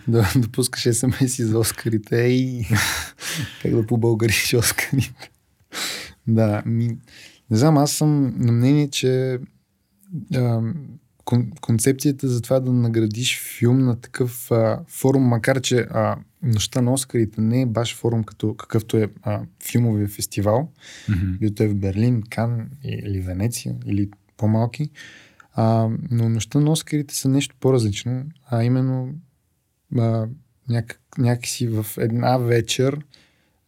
да 0.08 0.28
пускаш 0.52 0.96
смс 0.96 1.36
за 1.38 1.58
Оскарите 1.58 2.16
и 2.16 2.64
как 3.62 3.74
да 3.74 3.86
побългариш 3.86 4.54
Оскарите. 4.54 5.30
Да, 6.26 6.62
ми, 6.66 6.88
не 7.50 7.56
знам, 7.56 7.78
аз 7.78 7.92
съм 7.92 8.34
на 8.36 8.52
мнение, 8.52 8.90
че 8.90 9.38
а, 10.34 10.60
кон, 11.24 11.50
концепцията 11.60 12.28
за 12.28 12.42
това 12.42 12.60
да 12.60 12.72
наградиш 12.72 13.40
филм 13.58 13.78
на 13.78 14.00
такъв 14.00 14.50
а, 14.50 14.80
форум, 14.88 15.22
макар 15.22 15.60
че 15.60 15.86
а, 15.90 16.16
нощта 16.42 16.80
на 16.80 16.92
Оскарите 16.92 17.40
не 17.40 17.62
е 17.62 17.66
баш 17.66 17.96
форум 17.96 18.24
като 18.24 18.54
какъвто 18.54 18.96
е 18.96 19.08
а, 19.22 19.40
филмовия 19.70 20.08
фестивал, 20.08 20.72
бил 21.40 21.54
той 21.54 21.68
в 21.68 21.74
Берлин, 21.74 22.22
Кан 22.30 22.70
или 22.84 23.20
Венеция, 23.20 23.74
или 23.86 24.10
по-малки. 24.36 24.90
А, 25.54 25.88
но 26.10 26.28
нощта 26.28 26.60
на 26.60 26.70
Оскарите 26.70 27.14
са 27.14 27.28
нещо 27.28 27.56
по-различно, 27.60 28.24
а 28.50 28.64
именно 28.64 29.14
а, 29.98 30.28
някак, 30.68 31.00
някакси 31.18 31.68
в 31.68 31.86
една 31.98 32.38
вечер 32.38 32.98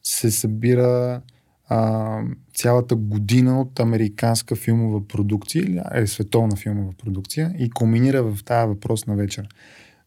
се 0.02 0.30
събира 0.30 1.20
а, 1.68 2.20
цялата 2.54 2.96
година 2.96 3.60
от 3.60 3.80
американска 3.80 4.56
филмова 4.56 5.08
продукция 5.08 5.62
или 5.62 5.80
е, 5.94 6.06
световна 6.06 6.56
филмова 6.56 6.92
продукция 6.92 7.54
и 7.58 7.70
комбинира 7.70 8.22
в 8.22 8.44
тази 8.44 8.68
въпросна 8.68 9.16
вечер. 9.16 9.48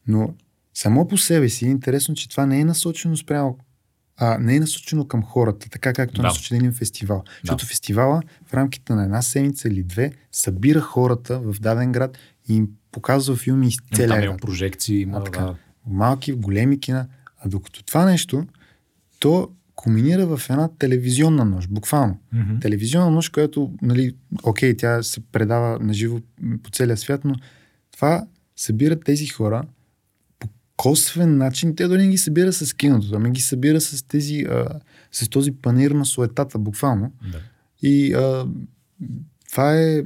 Но 0.07 0.33
само 0.73 1.07
по 1.07 1.17
себе 1.17 1.49
си 1.49 1.65
е 1.65 1.69
интересно, 1.69 2.15
че 2.15 2.29
това 2.29 2.45
не 2.45 2.59
е 2.59 2.65
насочено 2.65 3.17
спрямо 3.17 3.57
а, 4.17 4.37
не 4.37 4.55
е 4.55 4.59
насочено 4.59 5.07
към 5.07 5.23
хората, 5.23 5.69
така 5.69 5.93
както 5.93 6.21
е 6.21 6.23
Да. 6.23 6.27
насочен 6.27 6.57
един 6.57 6.73
фестивал. 6.73 7.23
Защото 7.43 7.65
фестивала 7.65 8.21
в 8.45 8.53
рамките 8.53 8.93
на 8.93 9.03
една 9.03 9.21
седмица 9.21 9.67
или 9.67 9.83
две 9.83 10.11
събира 10.31 10.79
хората 10.79 11.39
в 11.39 11.59
даден 11.59 11.91
град 11.91 12.17
и 12.49 12.55
им 12.55 12.67
показва 12.91 13.35
филми 13.35 13.67
из 13.67 13.75
Има 13.75 13.95
целия 13.97 14.15
Там 14.15 14.23
има 14.23 14.37
прожекции, 14.37 15.01
има, 15.01 15.23
така. 15.23 15.41
да. 15.41 15.55
Малки, 15.89 16.33
големи 16.33 16.79
кина. 16.79 17.07
А 17.39 17.49
докато 17.49 17.83
това 17.83 18.05
нещо, 18.05 18.45
то 19.19 19.49
комбинира 19.75 20.37
в 20.37 20.49
една 20.49 20.69
телевизионна 20.79 21.45
нощ, 21.45 21.69
буквално. 21.69 22.19
Мгм. 22.33 22.59
Телевизионна 22.59 23.11
нощ, 23.11 23.33
която, 23.33 23.71
нали, 23.81 24.15
окей, 24.43 24.77
тя 24.77 25.03
се 25.03 25.19
предава 25.19 25.79
на 25.79 25.93
живо 25.93 26.19
по 26.63 26.69
целия 26.69 26.97
свят, 26.97 27.21
но 27.25 27.35
това 27.91 28.25
събира 28.55 28.99
тези 28.99 29.27
хора 29.27 29.63
по 30.39 30.47
косвен 30.77 31.37
начин. 31.37 31.75
Те 31.75 31.87
дори 31.87 32.01
не 32.01 32.07
ги 32.07 32.17
събира 32.17 32.53
с 32.53 32.73
киното, 32.73 33.07
ами 33.13 33.31
ги 33.31 33.41
събира 33.41 33.81
с 33.81 34.03
тези, 34.03 34.45
а, 34.49 34.79
с 35.11 35.29
този 35.29 35.51
панир 35.51 35.91
на 35.91 36.05
суетата, 36.05 36.59
буквално. 36.59 37.11
Да. 37.31 37.39
И 37.81 38.13
а, 38.13 38.47
това 39.51 39.73
е... 39.73 40.03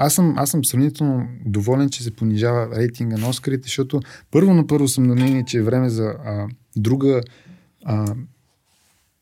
Аз 0.00 0.14
съм, 0.14 0.34
аз 0.36 0.50
съм 0.50 0.64
сравнително 0.64 1.28
доволен, 1.46 1.90
че 1.90 2.02
се 2.02 2.10
понижава 2.10 2.76
рейтинга 2.76 3.16
на 3.16 3.28
Оскарите, 3.28 3.62
защото 3.62 4.00
първо 4.30 4.54
на 4.54 4.66
първо 4.66 4.88
съм 4.88 5.04
на 5.04 5.14
мнение, 5.14 5.44
че 5.44 5.58
е 5.58 5.62
време 5.62 5.88
за 5.88 6.04
а, 6.04 6.46
друга 6.76 7.20
а, 7.84 8.14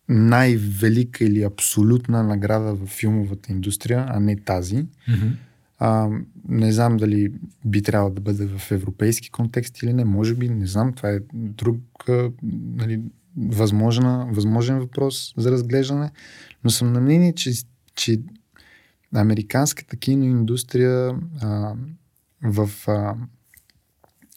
най-велика 0.09 1.25
или 1.25 1.43
абсолютна 1.43 2.23
награда 2.23 2.75
в 2.75 2.87
филмовата 2.87 3.53
индустрия, 3.53 4.07
а 4.09 4.21
не 4.21 4.37
тази. 4.37 4.77
Mm-hmm. 4.77 5.33
А, 5.79 6.09
не 6.49 6.73
знам 6.73 6.97
дали 6.97 7.33
би 7.65 7.83
трябвало 7.83 8.15
да 8.15 8.21
бъде 8.21 8.47
в 8.47 8.73
европейски 8.73 9.31
контекст 9.31 9.83
или 9.83 9.93
не. 9.93 10.05
Може 10.05 10.35
би, 10.35 10.49
не 10.49 10.67
знам. 10.67 10.93
Това 10.93 11.11
е 11.11 11.19
друг 11.35 11.81
а, 12.09 12.31
нали, 12.77 13.01
възможна, 13.37 14.29
възможен 14.31 14.79
въпрос 14.79 15.35
за 15.37 15.51
разглеждане. 15.51 16.11
Но 16.65 16.71
съм 16.71 16.93
на 16.93 17.01
мнение, 17.01 17.33
че, 17.33 17.53
че 17.95 18.21
американската 19.15 19.97
киноиндустрия 19.97 21.15
а, 21.43 21.75
в 22.43 22.71
а, 22.89 23.15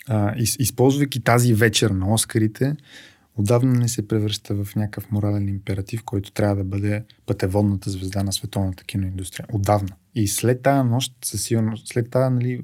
а, 0.08 0.34
из, 0.38 0.56
използвайки 0.60 1.24
тази 1.24 1.54
вечер 1.54 1.90
на 1.90 2.14
Оскарите, 2.14 2.76
отдавна 3.38 3.74
не 3.74 3.88
се 3.88 4.08
превръща 4.08 4.64
в 4.64 4.76
някакъв 4.76 5.12
морален 5.12 5.48
императив, 5.48 6.04
който 6.04 6.32
трябва 6.32 6.56
да 6.56 6.64
бъде 6.64 7.04
пътеводната 7.26 7.90
звезда 7.90 8.24
на 8.24 8.34
световната 8.34 8.84
киноиндустрия. 8.84 9.48
Отдавна. 9.54 9.96
И 10.16 10.28
след 10.28 10.62
тази 10.62 10.90
нощ, 10.90 11.14
със 11.26 11.44
сигурност, 11.44 11.88
след 11.88 12.10
тази 12.10 12.34
нали, 12.34 12.62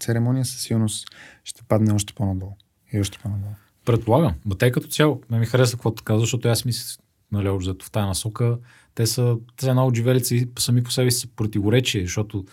церемония, 0.00 0.44
със 0.44 0.60
сигурност 0.60 1.08
ще 1.44 1.62
падне 1.62 1.92
още 1.92 2.12
по-надолу. 2.14 2.52
И 2.92 3.00
още 3.00 3.18
по-надолу. 3.18 3.52
Предполагам. 3.84 4.34
Те 4.58 4.72
като 4.72 4.88
цяло, 4.88 5.22
ме 5.30 5.38
ми 5.38 5.46
хареса 5.46 5.76
каквото 5.76 6.04
казва, 6.04 6.20
защото 6.20 6.48
аз 6.48 6.64
мисля, 6.64 7.02
нали, 7.32 7.48
общо 7.48 7.84
в 7.84 7.90
тази 7.90 8.06
насока, 8.06 8.58
те 8.94 9.06
са, 9.06 9.36
те 9.56 9.64
са 9.64 9.70
една 9.70 9.86
от 9.86 9.96
живелица 9.96 10.34
и 10.34 10.48
сами 10.58 10.82
по 10.82 10.90
себе 10.90 11.10
си 11.10 11.20
са 11.20 11.28
противоречие, 11.36 12.02
защото 12.02 12.44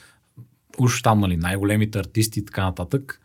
уж 0.77 1.01
там, 1.01 1.19
нали, 1.19 1.37
най-големите 1.37 1.99
артисти 1.99 2.39
и 2.39 2.45
така 2.45 2.63
нататък, 2.63 3.21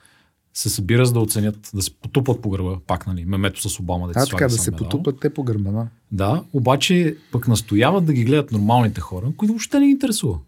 се 0.54 0.68
събира 0.68 1.06
за 1.06 1.12
да 1.12 1.20
оценят, 1.20 1.70
да 1.74 1.82
се 1.82 1.94
потупат 1.94 2.42
по 2.42 2.50
гърба, 2.50 2.76
пак, 2.86 3.06
нали, 3.06 3.24
мемето 3.24 3.68
с 3.68 3.80
Обама. 3.80 4.08
Да 4.08 4.12
а, 4.16 4.26
така, 4.26 4.48
да 4.48 4.50
се 4.50 4.70
медал. 4.70 4.88
потупат 4.88 5.20
те 5.20 5.34
по 5.34 5.42
гърба, 5.42 5.70
да. 5.70 5.86
Да, 6.12 6.44
обаче 6.52 7.16
пък 7.32 7.48
настояват 7.48 8.04
да 8.04 8.12
ги 8.12 8.24
гледат 8.24 8.52
нормалните 8.52 9.00
хора, 9.00 9.32
които 9.36 9.52
въобще 9.52 9.80
не 9.80 9.86
ги 9.86 9.92
интересува. 9.92 10.38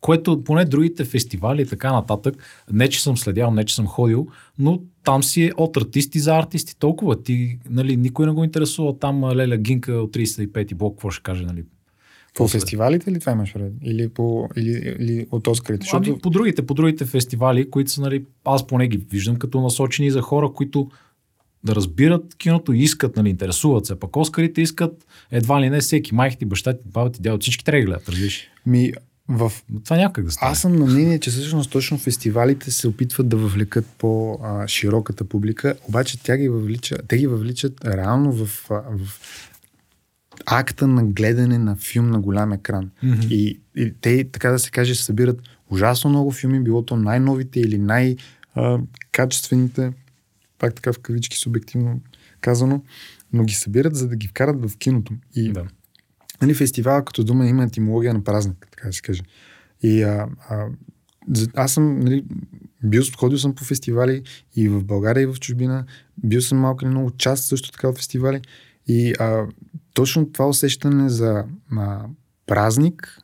Което 0.00 0.44
поне 0.44 0.64
другите 0.64 1.04
фестивали 1.04 1.62
и 1.62 1.66
така 1.66 1.92
нататък, 1.92 2.64
не 2.72 2.88
че 2.88 3.02
съм 3.02 3.16
следял, 3.16 3.50
не 3.50 3.64
че 3.64 3.74
съм 3.74 3.86
ходил, 3.86 4.26
но 4.58 4.82
там 5.04 5.22
си 5.22 5.44
е 5.44 5.50
от 5.56 5.76
артисти 5.76 6.18
за 6.18 6.36
артисти. 6.36 6.78
Толкова 6.78 7.22
ти, 7.22 7.58
нали, 7.70 7.96
никой 7.96 8.26
не 8.26 8.32
го 8.32 8.44
интересува 8.44 8.98
там 8.98 9.24
Леля 9.24 9.56
Гинка 9.56 9.92
от 9.92 10.16
35-ти 10.16 10.74
блок, 10.74 10.96
какво 10.96 11.10
ще 11.10 11.22
каже, 11.22 11.44
нали, 11.44 11.64
по 12.36 12.48
фестивалите 12.48 13.12
ли 13.12 13.20
това 13.20 13.32
имаш 13.32 13.52
пред? 13.52 13.72
Или, 13.82 14.08
по, 14.08 14.48
или, 14.56 14.96
или 14.98 15.26
от 15.30 15.46
Оскарите? 15.46 15.86
Ами, 15.92 16.04
защото... 16.06 16.22
по, 16.22 16.30
другите, 16.30 16.66
по 16.66 16.74
другите 16.74 17.04
фестивали, 17.04 17.70
които 17.70 17.90
са, 17.90 18.00
нали, 18.00 18.24
аз 18.44 18.66
поне 18.66 18.88
ги 18.88 18.96
виждам 18.96 19.36
като 19.36 19.60
насочени 19.60 20.10
за 20.10 20.20
хора, 20.20 20.52
които 20.54 20.90
да 21.64 21.74
разбират 21.74 22.34
киното 22.34 22.72
и 22.72 22.78
искат, 22.78 23.16
нали, 23.16 23.28
интересуват 23.28 23.86
се. 23.86 23.98
Пък 23.98 24.16
Оскарите 24.16 24.60
искат 24.60 25.06
едва 25.30 25.60
ли 25.60 25.70
не 25.70 25.80
всеки. 25.80 26.14
Майки 26.14 26.38
ти, 26.38 26.44
баща 26.44 26.72
ти, 26.72 26.88
баба 26.88 27.12
ти, 27.12 27.22
дядо, 27.22 27.38
всички 27.38 27.64
трябва 27.64 27.80
да 27.80 27.86
гледат, 27.86 28.08
разбираш. 28.08 28.48
Ми, 28.66 28.92
в... 29.28 29.52
Това 29.84 29.96
някак 29.96 30.24
да 30.24 30.30
стане. 30.30 30.52
Аз 30.52 30.60
съм 30.60 30.76
на 30.76 30.86
мнение, 30.86 31.18
че 31.18 31.30
всъщност 31.30 31.70
точно 31.70 31.98
фестивалите 31.98 32.70
се 32.70 32.88
опитват 32.88 33.28
да 33.28 33.36
въвлекат 33.36 33.86
по-широката 33.98 35.24
публика, 35.24 35.74
обаче 35.88 36.22
тя 36.22 36.36
ги 36.36 36.48
въвлича, 36.48 36.96
те 37.08 37.16
ги 37.16 37.26
въвличат 37.26 37.84
реално 37.84 38.32
в, 38.32 38.46
в 38.68 38.98
акта 40.46 40.86
на 40.86 41.04
гледане 41.04 41.58
на 41.58 41.76
филм 41.76 42.10
на 42.10 42.20
голям 42.20 42.52
екран. 42.52 42.90
Mm-hmm. 43.04 43.28
И, 43.28 43.60
и 43.76 43.94
те, 44.00 44.28
така 44.32 44.50
да 44.50 44.58
се 44.58 44.70
каже, 44.70 44.94
събират 44.94 45.40
ужасно 45.70 46.10
много 46.10 46.30
филми, 46.30 46.60
било 46.60 46.82
то 46.82 46.96
най-новите 46.96 47.60
или 47.60 47.78
най-качествените, 47.78 49.92
пак 50.58 50.74
така 50.74 50.92
в 50.92 50.98
кавички 50.98 51.36
субективно 51.36 52.00
казано, 52.40 52.82
но 53.32 53.44
ги 53.44 53.54
събират, 53.54 53.96
за 53.96 54.08
да 54.08 54.16
ги 54.16 54.28
вкарат 54.28 54.70
в 54.70 54.78
киното. 54.78 55.12
И 55.34 55.52
да. 55.52 55.64
Нали, 56.42 56.54
фестивала 56.54 57.04
като 57.04 57.24
дума 57.24 57.46
има 57.46 57.64
етимология 57.64 58.14
на 58.14 58.24
празник, 58.24 58.68
така 58.70 58.86
да 58.86 58.92
се 58.92 59.02
каже. 59.02 59.22
И 59.82 60.02
а, 60.02 60.28
а, 60.48 60.66
аз 61.54 61.72
съм, 61.72 62.00
нали, 62.00 62.24
бил, 62.84 63.02
ходил 63.16 63.38
съм 63.38 63.54
по 63.54 63.64
фестивали 63.64 64.22
и 64.56 64.68
в 64.68 64.84
България, 64.84 65.22
и 65.22 65.26
в 65.26 65.36
чужбина. 65.40 65.84
Бил 66.24 66.40
съм 66.40 66.58
малко 66.58 66.84
или 66.84 66.90
много 66.90 67.10
част 67.10 67.44
също 67.44 67.72
така 67.72 67.88
от 67.88 67.96
фестивали. 67.96 68.40
И 68.86 69.14
а, 69.18 69.46
точно 69.94 70.32
това 70.32 70.48
усещане 70.48 71.08
за 71.08 71.44
а, 71.76 72.04
празник, 72.46 73.18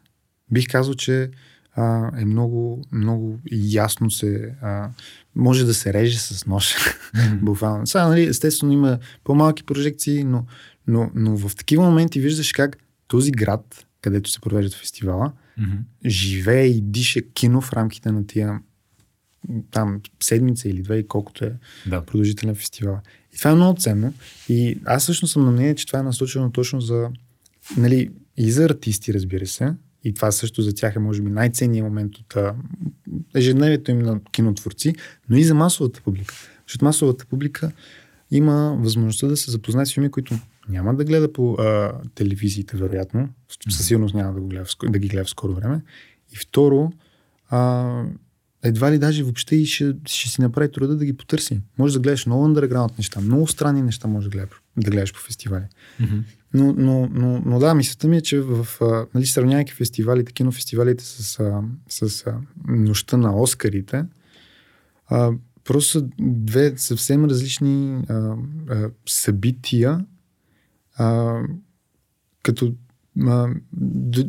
бих 0.51 0.69
казал, 0.69 0.95
че 0.95 1.31
а, 1.75 2.11
е 2.21 2.25
много, 2.25 2.85
много 2.93 3.39
ясно 3.53 4.11
се, 4.11 4.55
а, 4.63 4.91
може 5.35 5.65
да 5.65 5.75
се 5.75 5.93
реже 5.93 6.19
с 6.19 6.47
нож. 6.47 6.75
Mm-hmm. 6.75 7.39
Буквално. 7.43 7.87
Сега, 7.87 8.09
нали, 8.09 8.25
естествено 8.25 8.73
има 8.73 8.99
по-малки 9.25 9.65
прожекции, 9.65 10.25
но, 10.25 10.45
но, 10.87 11.11
но 11.15 11.37
в 11.37 11.57
такива 11.57 11.85
моменти 11.85 12.21
виждаш 12.21 12.53
как 12.53 12.77
този 13.13 13.31
град, 13.31 13.87
където 14.01 14.31
се 14.31 14.41
провежда 14.41 14.77
фестивала, 14.77 15.33
mm-hmm. 15.61 16.09
живее 16.09 16.67
и 16.67 16.81
диша 16.81 17.23
кино 17.23 17.61
в 17.61 17.73
рамките 17.73 18.13
на 18.13 18.27
тия 18.27 18.61
там 19.71 20.01
седмица 20.23 20.69
или 20.69 20.83
две 20.83 20.99
и 20.99 21.09
колкото 21.09 21.45
е 21.45 21.53
да. 21.87 22.05
продължителен 22.05 22.55
фестивал. 22.55 22.99
И 23.35 23.39
това 23.39 23.51
е 23.51 23.55
много 23.55 23.81
ценно. 23.81 24.15
И 24.49 24.79
аз 24.85 25.05
също 25.05 25.27
съм 25.27 25.45
на 25.45 25.51
мнение, 25.51 25.75
че 25.75 25.87
това 25.87 25.99
е 25.99 26.03
насочено 26.03 26.53
точно 26.53 26.81
за, 26.81 27.11
нали, 27.77 28.11
и 28.37 28.53
за 28.53 28.65
артисти, 28.65 29.15
разбира 29.15 29.47
се. 29.47 29.75
И 30.05 30.15
това 30.15 30.33
също 30.33 30.63
за 30.63 30.75
тях 30.75 30.97
е, 30.97 30.99
може 30.99 31.23
би, 31.23 31.31
най-ценният 31.31 31.85
момент 31.85 32.13
от 32.17 32.37
ежедневието 33.35 33.91
им 33.91 33.99
на 33.99 34.21
кинотворци, 34.33 34.95
но 35.29 35.37
и 35.37 35.45
за 35.45 35.55
масовата 35.55 36.01
публика. 36.01 36.35
Защото 36.67 36.85
масовата 36.85 37.27
публика 37.27 37.73
има 38.31 38.77
възможността 38.81 39.27
да 39.27 39.37
се 39.37 39.51
запознае 39.51 39.87
с 39.87 39.95
филми, 39.95 40.11
които 40.11 40.39
няма 40.69 40.95
да 40.95 41.05
гледа 41.05 41.33
по 41.33 41.53
а, 41.53 41.93
телевизиите, 42.15 42.77
вероятно. 42.77 43.29
Със 43.71 43.87
сигурност 43.87 44.15
няма 44.15 44.35
да, 44.35 44.41
го 44.41 44.49
гледа, 44.49 44.65
да 44.89 44.99
ги 44.99 45.09
гледа 45.09 45.25
в 45.25 45.31
скоро 45.31 45.55
време. 45.55 45.83
И 46.33 46.37
второ, 46.37 46.93
а, 47.51 48.05
едва 48.63 48.93
ли 48.93 48.99
даже 48.99 49.23
въобще 49.23 49.57
и 49.57 49.67
ще, 49.67 49.95
ще 50.07 50.31
си 50.31 50.41
направи 50.41 50.73
труда 50.73 50.97
да 50.97 51.05
ги 51.05 51.17
потърси. 51.17 51.61
Може 51.79 51.95
да 51.95 52.01
гледаш 52.01 52.27
много 52.27 52.49
underground 52.49 52.99
неща, 52.99 53.21
много 53.21 53.47
странни 53.47 53.83
неща 53.83 54.09
може 54.09 54.29
да 54.29 54.37
гледаш, 54.37 54.63
да 54.77 54.91
гледаш 54.91 55.13
по 55.13 55.21
фестивали. 55.21 55.65
Mm-hmm. 56.01 56.23
Но, 56.55 56.75
но, 56.79 57.09
но, 57.13 57.43
но 57.47 57.59
да, 57.59 57.75
мисълта 57.75 58.09
ми 58.09 58.17
е, 58.17 58.21
че 58.21 58.41
в, 58.41 58.67
нали, 59.15 59.27
сравнявайки 59.27 59.73
фестивалите, 59.73 60.33
кинофестивалите 60.33 61.05
с, 61.05 61.39
с, 61.89 62.09
с 62.09 62.25
нощта 62.69 63.17
на 63.17 63.37
Оскарите, 63.37 64.05
а, 65.09 65.33
просто 65.65 66.09
две 66.21 66.73
съвсем 66.77 67.25
различни 67.25 68.05
а, 68.09 68.37
а, 68.69 68.91
събития, 69.09 70.05
а, 70.97 71.39
като 72.43 72.75
а, 73.21 73.49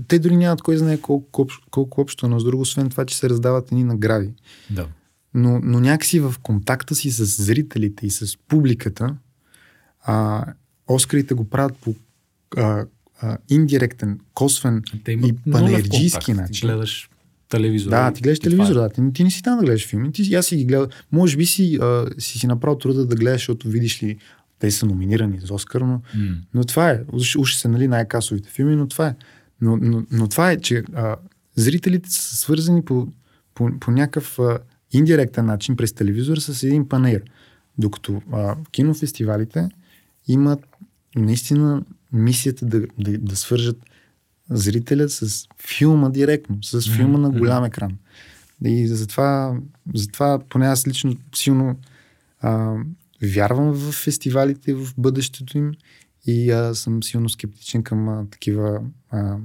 те 0.08 0.20
дори 0.20 0.38
нямат 0.38 0.62
кой 0.62 0.78
знае 0.78 0.98
колко, 0.98 1.48
колко 1.72 2.02
общо, 2.02 2.28
но 2.28 2.40
с 2.40 2.44
друго, 2.44 2.62
освен 2.62 2.90
това, 2.90 3.06
че 3.06 3.18
се 3.18 3.30
раздават 3.30 3.72
едни 3.72 3.84
награди. 3.84 4.34
Да. 4.70 4.88
Но, 5.34 5.60
но 5.64 5.80
някакси 5.80 6.20
в 6.20 6.36
контакта 6.44 6.96
си 6.96 7.12
с 7.12 7.44
зрителите 7.44 8.06
и 8.06 8.10
с 8.10 8.38
публиката, 8.48 9.16
а, 10.04 10.46
Оскарите 10.88 11.34
го 11.34 11.50
правят 11.50 11.78
по 11.78 11.96
а, 12.58 12.86
а, 13.22 13.38
индиректен, 13.50 14.20
косвен 14.34 14.84
и 15.08 15.36
панерджийски 15.52 16.34
начин. 16.34 16.54
Ти 16.54 16.62
гледаш 16.62 17.10
телевизор. 17.50 17.90
Да, 17.90 18.14
ти 18.14 18.22
гледаш 18.22 18.40
телевизор, 18.40 18.74
да. 18.74 18.90
Ти, 18.90 19.02
ти 19.14 19.24
не 19.24 19.32
си 19.32 19.44
там 19.44 19.60
да 19.60 19.66
гледаш 19.66 19.88
филми. 19.88 20.12
Ти, 20.12 20.36
аз 20.36 20.46
си 20.46 20.56
ги 20.56 20.66
гледам. 20.66 20.88
Може 21.12 21.38
би 21.38 21.46
си, 21.46 21.78
а, 21.82 22.06
си 22.20 22.40
си 22.40 22.48
направил 22.48 22.78
труда 22.78 23.06
да 23.06 23.16
гледаш, 23.16 23.42
защото 23.42 23.70
видиш 23.70 24.04
ли 24.04 24.18
те 24.64 24.72
са 24.72 24.86
номинирани 24.86 25.40
за 25.40 25.54
Оскар, 25.54 25.82
но, 25.82 26.02
mm. 26.16 26.36
но 26.54 26.64
това 26.64 26.90
е. 26.90 27.02
Уж, 27.12 27.36
уж 27.36 27.56
са 27.56 27.70
нали, 27.70 27.88
най-касовите 27.88 28.50
филми, 28.50 28.76
но 28.76 28.88
това 28.88 29.08
е. 29.08 29.16
Но, 29.62 29.78
но, 29.82 30.06
но 30.12 30.28
това 30.28 30.52
е, 30.52 30.60
че 30.60 30.84
а, 30.94 31.16
зрителите 31.56 32.12
са 32.12 32.36
свързани 32.36 32.86
по, 32.86 33.08
по, 33.56 33.70
по 33.80 33.92
някакъв 33.92 34.40
а, 34.40 34.60
индиректен 34.92 35.46
начин 35.46 35.76
през 35.76 35.94
телевизора 35.94 36.42
с 36.42 36.64
един 36.64 36.90
панер. 36.90 37.24
Докато 37.78 38.22
а, 38.32 38.56
кинофестивалите 38.72 39.70
имат 40.28 40.60
наистина 41.16 41.84
мисията 42.14 42.66
да, 42.66 42.82
да, 43.00 43.18
да 43.18 43.36
свържат 43.36 43.78
зрителя 44.50 45.10
с 45.10 45.48
филма 45.68 46.10
директно, 46.10 46.58
с 46.64 46.82
филма 46.82 47.18
mm-hmm. 47.18 47.22
на 47.22 47.30
голям 47.30 47.66
екран. 47.66 47.98
И 48.66 48.88
затова, 48.88 49.58
затова 49.96 50.40
поне 50.50 50.68
аз 50.68 50.88
лично 50.88 51.16
силно 51.36 51.80
а, 52.42 52.76
вярвам 53.24 53.72
в 53.72 53.92
фестивалите 53.92 54.74
в 54.74 54.94
бъдещето 54.98 55.58
им 55.58 55.72
и 56.26 56.52
а, 56.52 56.76
съм 56.76 57.04
силно 57.04 57.30
скептичен 57.30 57.84
към 57.84 58.10
а, 58.10 58.26
такива 58.30 58.82
а, 59.10 59.38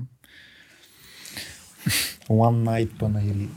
one 2.29 2.64
night 2.64 2.99
панаири. 2.99 3.49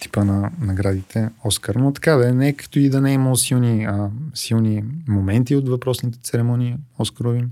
типа 0.00 0.24
на 0.24 0.52
наградите 0.60 1.30
Оскар. 1.44 1.74
Но 1.74 1.92
така 1.92 2.16
да 2.16 2.34
не 2.34 2.48
е 2.48 2.52
като 2.52 2.78
и 2.78 2.90
да 2.90 3.00
не 3.00 3.10
е 3.10 3.14
имало 3.14 3.36
силни, 3.36 3.84
а, 3.84 4.10
силни 4.34 4.84
моменти 5.08 5.56
от 5.56 5.68
въпросните 5.68 6.18
церемонии 6.22 6.76
Оскарови. 6.98 7.44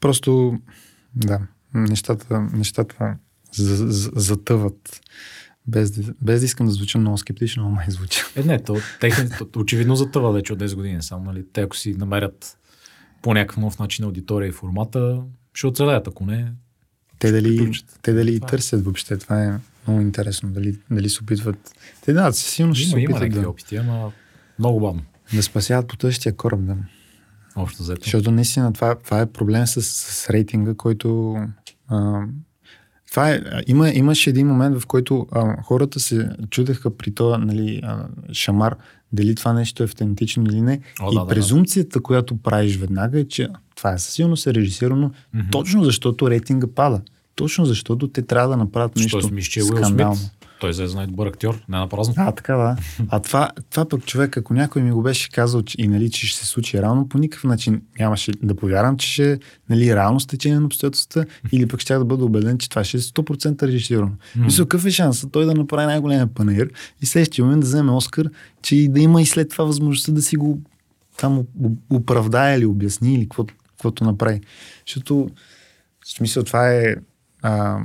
Просто, 0.00 0.58
да, 1.14 1.40
нещата, 1.74 2.40
нещата 2.40 3.16
затъват. 3.52 5.00
Без 5.68 5.98
без 6.22 6.40
да 6.40 6.44
искам 6.44 6.66
да 6.66 6.72
звуча 6.72 6.98
много 6.98 7.18
скептично, 7.18 7.62
но 7.62 7.70
май 7.70 7.86
звуча. 7.88 8.24
Е, 8.36 8.42
не, 8.42 8.62
то, 8.62 8.76
техни, 9.00 9.28
то, 9.52 9.60
очевидно 9.60 9.96
затъва 9.96 10.32
вече 10.32 10.52
от 10.52 10.58
10 10.58 10.74
години. 10.74 11.02
Само, 11.02 11.24
нали, 11.24 11.44
те 11.52 11.60
ако 11.60 11.76
си 11.76 11.94
намерят 11.94 12.58
по 13.22 13.34
някакъв 13.34 13.56
нов 13.56 13.78
начин 13.78 14.04
аудитория 14.04 14.48
и 14.48 14.52
формата, 14.52 15.22
ще 15.54 15.66
оцелеят, 15.66 16.08
ако 16.08 16.26
не. 16.26 16.52
Те 17.18 17.32
дали, 17.32 17.72
те 18.02 18.12
дали 18.12 18.36
това 18.36 18.46
е. 18.46 18.50
търсят 18.50 18.84
въобще, 18.84 19.16
това 19.16 19.44
е 19.44 19.52
много 19.86 20.00
интересно. 20.00 20.50
Дали, 20.50 20.78
дали 20.90 21.10
се 21.10 21.22
опитват. 21.22 21.74
Те 22.04 22.12
да, 22.12 22.32
сигурно 22.32 22.74
ще 22.74 22.82
има, 22.82 22.90
се 22.90 22.96
опитат 22.96 23.34
има 23.34 23.42
да... 23.42 23.48
опити, 23.48 23.76
ама 23.76 24.12
много 24.58 24.80
бавно. 24.80 25.02
Да 25.34 25.42
спасяват 25.42 25.88
по 25.88 25.96
тъщия 25.96 26.36
кораб, 26.36 26.60
да. 26.60 26.76
Общо 27.56 27.82
взето. 27.82 28.00
Защото 28.02 28.30
наистина 28.30 28.72
това, 28.72 28.94
това 28.94 29.20
е 29.20 29.26
проблем 29.26 29.66
с, 29.66 29.82
с 29.82 30.30
рейтинга, 30.30 30.74
който 30.74 31.36
а, 31.88 32.22
това 33.14 33.30
е, 33.30 33.40
има, 33.66 33.90
имаше 33.90 34.30
един 34.30 34.46
момент, 34.46 34.80
в 34.80 34.86
който 34.86 35.26
а, 35.32 35.62
хората 35.62 36.00
се 36.00 36.28
чудеха 36.50 36.96
при 36.96 37.14
това 37.14 37.38
нали, 37.38 37.80
а, 37.84 38.06
шамар, 38.32 38.76
дали 39.12 39.34
това 39.34 39.52
нещо 39.52 39.82
е 39.82 39.86
автентично 39.86 40.44
или 40.44 40.60
не. 40.60 40.80
О, 41.02 41.12
и 41.12 41.14
да, 41.14 41.26
презумцията, 41.26 41.98
да. 41.98 42.02
която 42.02 42.36
правиш 42.36 42.76
веднага 42.76 43.20
е, 43.20 43.24
че 43.24 43.48
това 43.76 43.92
е 43.92 43.98
със 43.98 44.14
сигурност 44.14 44.46
е 44.46 44.54
режисирано 44.54 45.10
mm-hmm. 45.10 45.52
точно 45.52 45.84
защото 45.84 46.30
рейтинга 46.30 46.66
пада. 46.74 47.00
Точно 47.34 47.64
защото 47.64 48.08
те 48.08 48.22
трябва 48.22 48.48
да 48.48 48.56
направят 48.56 48.96
нещо 48.96 49.20
Що 49.20 49.28
смиш, 49.28 49.48
че 49.48 49.60
е 49.60 49.62
скандално. 49.62 50.16
Смит? 50.16 50.30
Той 50.64 50.72
за 50.72 51.02
е 51.02 51.06
добър 51.06 51.26
актьор, 51.26 51.60
не 51.68 51.78
на 51.78 51.88
празно. 51.88 52.14
А, 52.16 52.32
така 52.32 52.54
да. 52.56 52.76
А 53.08 53.20
това, 53.20 53.50
това 53.70 53.88
пък 53.88 54.06
човек, 54.06 54.36
ако 54.36 54.54
някой 54.54 54.82
ми 54.82 54.92
го 54.92 55.02
беше 55.02 55.30
казал 55.30 55.62
че, 55.62 55.76
и 55.78 55.88
нали, 55.88 56.10
че 56.10 56.26
ще 56.26 56.38
се 56.38 56.46
случи 56.46 56.82
реално, 56.82 57.08
по 57.08 57.18
никакъв 57.18 57.44
начин 57.44 57.82
нямаше 58.00 58.32
да 58.42 58.54
повярвам, 58.54 58.96
че 58.96 59.08
ще 59.08 59.38
нали, 59.70 59.96
реално 59.96 60.20
стечение 60.20 60.58
на 60.58 60.66
обстоятелствата 60.66 61.26
или 61.52 61.68
пък 61.68 61.80
ще 61.80 61.94
да 61.94 62.04
бъда 62.04 62.24
убеден, 62.24 62.58
че 62.58 62.70
това 62.70 62.84
ще 62.84 62.96
е 62.96 63.00
100% 63.00 63.62
режисирано. 63.62 64.10
Mm. 64.10 64.44
Мисля, 64.44 64.64
какъв 64.64 64.86
е 64.86 64.90
шанс 64.90 65.26
той 65.32 65.44
да 65.44 65.54
направи 65.54 65.86
най-големия 65.86 66.26
панер 66.26 66.70
и 67.02 67.06
следващия 67.06 67.44
момент 67.44 67.60
да 67.60 67.66
вземе 67.66 67.92
Оскар, 67.92 68.26
че 68.62 68.76
и 68.76 68.88
да 68.88 69.00
има 69.00 69.22
и 69.22 69.26
след 69.26 69.48
това 69.48 69.64
възможността 69.64 70.12
да 70.12 70.22
си 70.22 70.36
го 70.36 70.58
там 71.16 71.42
оправдае 71.90 72.56
или 72.56 72.66
обясни 72.66 73.14
или 73.14 73.28
каквото 73.28 74.04
направи. 74.04 74.40
Защото 74.86 75.28
в 76.04 76.10
смисъл 76.10 76.42
това 76.42 76.72
е 76.72 76.94
а, 77.42 77.78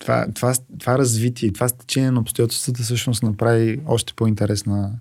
това, 0.00 0.26
това, 0.34 0.54
това 0.78 0.98
развитие, 0.98 1.52
това 1.52 1.68
стечение 1.68 2.10
на 2.10 2.20
обстоятелствата 2.20 2.82
всъщност 2.82 3.22
направи 3.22 3.80
още 3.86 4.12
по-интересна 4.14 4.98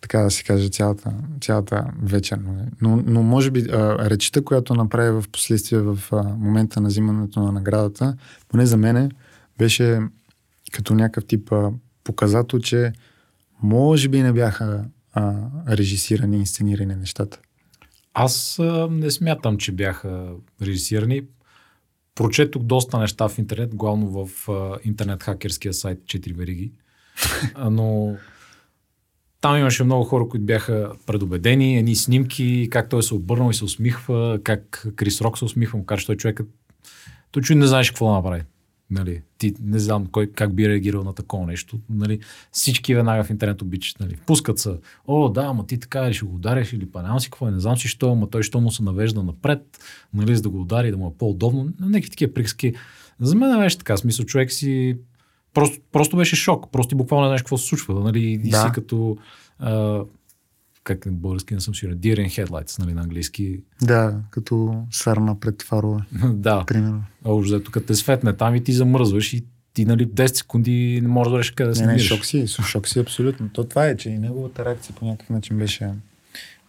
така 0.00 0.18
да 0.18 0.30
се 0.30 0.42
каже, 0.42 0.68
цялата, 0.68 1.12
цялата 1.40 1.86
вечер. 2.02 2.36
Нали? 2.36 2.68
Но, 2.80 3.02
но 3.06 3.22
може 3.22 3.50
би 3.50 3.60
а, 3.60 4.10
речета, 4.10 4.44
която 4.44 4.74
направи 4.74 5.10
в 5.10 5.24
последствие 5.32 5.80
в 5.80 5.98
а, 6.12 6.22
момента 6.22 6.80
на 6.80 6.88
взимането 6.88 7.40
на 7.40 7.52
наградата, 7.52 8.16
поне 8.48 8.66
за 8.66 8.76
мене, 8.76 9.08
беше 9.58 10.00
като 10.72 10.94
някакъв 10.94 11.24
тип 11.24 11.52
а, 11.52 11.70
показател, 12.04 12.58
че 12.58 12.92
може 13.62 14.08
би 14.08 14.22
не 14.22 14.32
бяха 14.32 14.84
а, 15.12 15.34
режисирани 15.68 16.36
инсценирани 16.36 16.94
нещата. 16.94 17.38
Аз 18.14 18.58
а, 18.58 18.88
не 18.90 19.10
смятам, 19.10 19.56
че 19.56 19.72
бяха 19.72 20.26
режисирани. 20.62 21.22
Прочетох 22.14 22.62
доста 22.62 22.98
неща 22.98 23.28
в 23.28 23.38
интернет, 23.38 23.74
главно 23.74 24.26
в 24.26 24.48
интернет 24.84 25.22
хакерския 25.22 25.74
сайт 25.74 25.98
4 25.98 26.34
вериги. 26.34 26.72
Но 27.70 28.16
там 29.40 29.56
имаше 29.56 29.84
много 29.84 30.04
хора, 30.04 30.28
които 30.28 30.46
бяха 30.46 30.92
предубедени, 31.06 31.78
едни 31.78 31.96
снимки, 31.96 32.68
как 32.70 32.88
той 32.88 33.02
се 33.02 33.14
обърнал 33.14 33.50
и 33.50 33.54
се 33.54 33.64
усмихва, 33.64 34.40
как 34.44 34.86
Крис 34.96 35.20
Рок 35.20 35.38
се 35.38 35.44
усмихва, 35.44 35.78
му 35.78 35.86
каже, 35.86 36.06
той 36.06 36.16
човекът, 36.16 36.48
той 37.30 37.42
чуй 37.42 37.56
не 37.56 37.66
знаеш 37.66 37.90
какво 37.90 38.06
да 38.06 38.12
направи. 38.12 38.42
Нали, 38.90 39.22
ти 39.38 39.54
не 39.60 39.78
знам 39.78 40.06
кой, 40.06 40.26
как 40.26 40.54
би 40.54 40.68
реагирал 40.68 41.04
на 41.04 41.12
такова 41.12 41.46
нещо. 41.46 41.78
Нали, 41.90 42.18
всички 42.52 42.94
веднага 42.94 43.24
в 43.24 43.30
интернет 43.30 43.62
обичат. 43.62 44.00
Нали, 44.00 44.16
пускат 44.26 44.58
се. 44.58 44.76
О, 45.06 45.28
да, 45.28 45.42
ама 45.42 45.66
ти 45.66 45.80
така 45.80 46.08
ли 46.08 46.14
ще 46.14 46.24
го 46.24 46.34
удариш 46.34 46.72
или 46.72 46.86
па 46.86 47.20
си 47.20 47.30
какво, 47.30 47.50
не 47.50 47.60
знам 47.60 47.76
си 47.76 47.88
що, 47.88 48.12
ама 48.12 48.30
той 48.30 48.42
що 48.42 48.60
му 48.60 48.70
се 48.70 48.82
навежда 48.82 49.22
напред, 49.22 49.78
нали, 50.14 50.36
за 50.36 50.42
да 50.42 50.48
го 50.48 50.60
удари, 50.60 50.90
да 50.90 50.96
му 50.96 51.08
е 51.08 51.18
по-удобно. 51.18 51.68
Някакви 51.80 52.10
такива 52.10 52.34
приказки. 52.34 52.74
За 53.20 53.36
мен 53.36 53.58
беше 53.58 53.78
така. 53.78 53.96
Смисъл, 53.96 54.26
човек 54.26 54.52
си 54.52 54.96
просто, 55.54 55.78
просто 55.92 56.16
беше 56.16 56.36
шок. 56.36 56.72
Просто 56.72 56.88
ти 56.88 56.94
буквално 56.94 57.24
не 57.24 57.28
знаеш 57.28 57.42
какво 57.42 57.58
се 57.58 57.66
случва. 57.66 58.00
Нали, 58.00 58.20
и 58.24 58.38
да. 58.38 58.62
си 58.62 58.68
като 58.74 59.16
а, 59.58 60.02
как 60.84 61.06
на 61.06 61.12
български 61.12 61.54
не 61.54 61.60
съм 61.60 61.74
сигурен, 61.74 61.98
Deer 61.98 62.28
in 62.28 62.46
Headlights, 62.46 62.78
нали, 62.78 62.94
на 62.94 63.00
английски. 63.00 63.60
Да, 63.82 64.20
като 64.30 64.84
сарна 64.90 65.40
пред 65.40 65.62
фарове. 65.62 66.02
да. 66.24 66.64
Примерно. 66.66 67.04
Общо, 67.24 67.70
като 67.70 67.86
те 67.86 67.94
светне 67.94 68.32
там 68.32 68.54
и 68.54 68.64
ти 68.64 68.72
замръзваш 68.72 69.32
и 69.32 69.44
ти 69.74 69.84
нали 69.84 70.06
10 70.06 70.26
секунди 70.26 71.00
не 71.02 71.08
можеш 71.08 71.32
да 71.32 71.38
решиш 71.38 71.50
къде 71.50 71.68
да 71.68 71.76
се 71.76 71.86
Не, 71.86 71.92
не, 71.92 71.98
шок 71.98 72.24
си, 72.24 72.46
шок 72.46 72.88
си 72.88 72.98
абсолютно. 72.98 73.48
То 73.48 73.64
това 73.64 73.86
е, 73.86 73.96
че 73.96 74.10
и 74.10 74.18
неговата 74.18 74.64
реакция 74.64 74.94
по 74.94 75.04
някакъв 75.04 75.30
начин 75.30 75.58
беше 75.58 75.90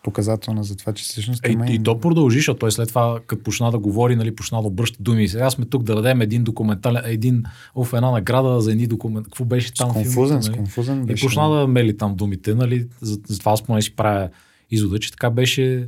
показателна 0.05 0.63
за 0.63 0.75
това, 0.75 0.93
че 0.93 1.03
всъщност. 1.03 1.45
Е, 1.45 1.51
има... 1.51 1.65
И 1.71 1.83
то 1.83 1.99
продължи, 1.99 2.37
защото 2.37 2.59
той 2.59 2.71
след 2.71 2.89
това, 2.89 3.19
като 3.27 3.43
почна 3.43 3.71
да 3.71 3.79
говори, 3.79 4.15
нали, 4.15 4.35
почна 4.35 4.61
да 4.61 4.67
обръща 4.67 5.03
думи. 5.03 5.27
Сега 5.27 5.49
сме 5.49 5.65
тук 5.65 5.83
да 5.83 5.95
дадем 5.95 6.21
един 6.21 6.43
документален, 6.43 7.03
един, 7.05 7.43
оф, 7.75 7.93
една 7.93 8.11
награда 8.11 8.61
за 8.61 8.71
едни 8.71 8.87
документ. 8.87 9.25
Какво 9.25 9.45
беше 9.45 9.73
там? 9.73 9.93
Конфузен, 9.93 10.39
нали? 10.39 10.57
конфузен 10.57 11.05
беше. 11.05 11.25
И 11.25 11.27
почна 11.27 11.49
да 11.49 11.67
мели 11.67 11.97
там 11.97 12.15
думите, 12.15 12.55
нали, 12.55 12.87
за, 13.01 13.19
за 13.27 13.39
това 13.39 13.57
спомен 13.57 13.81
си 13.81 13.95
правя 13.95 14.29
извода, 14.71 14.99
че 14.99 15.11
така 15.11 15.29
беше 15.29 15.87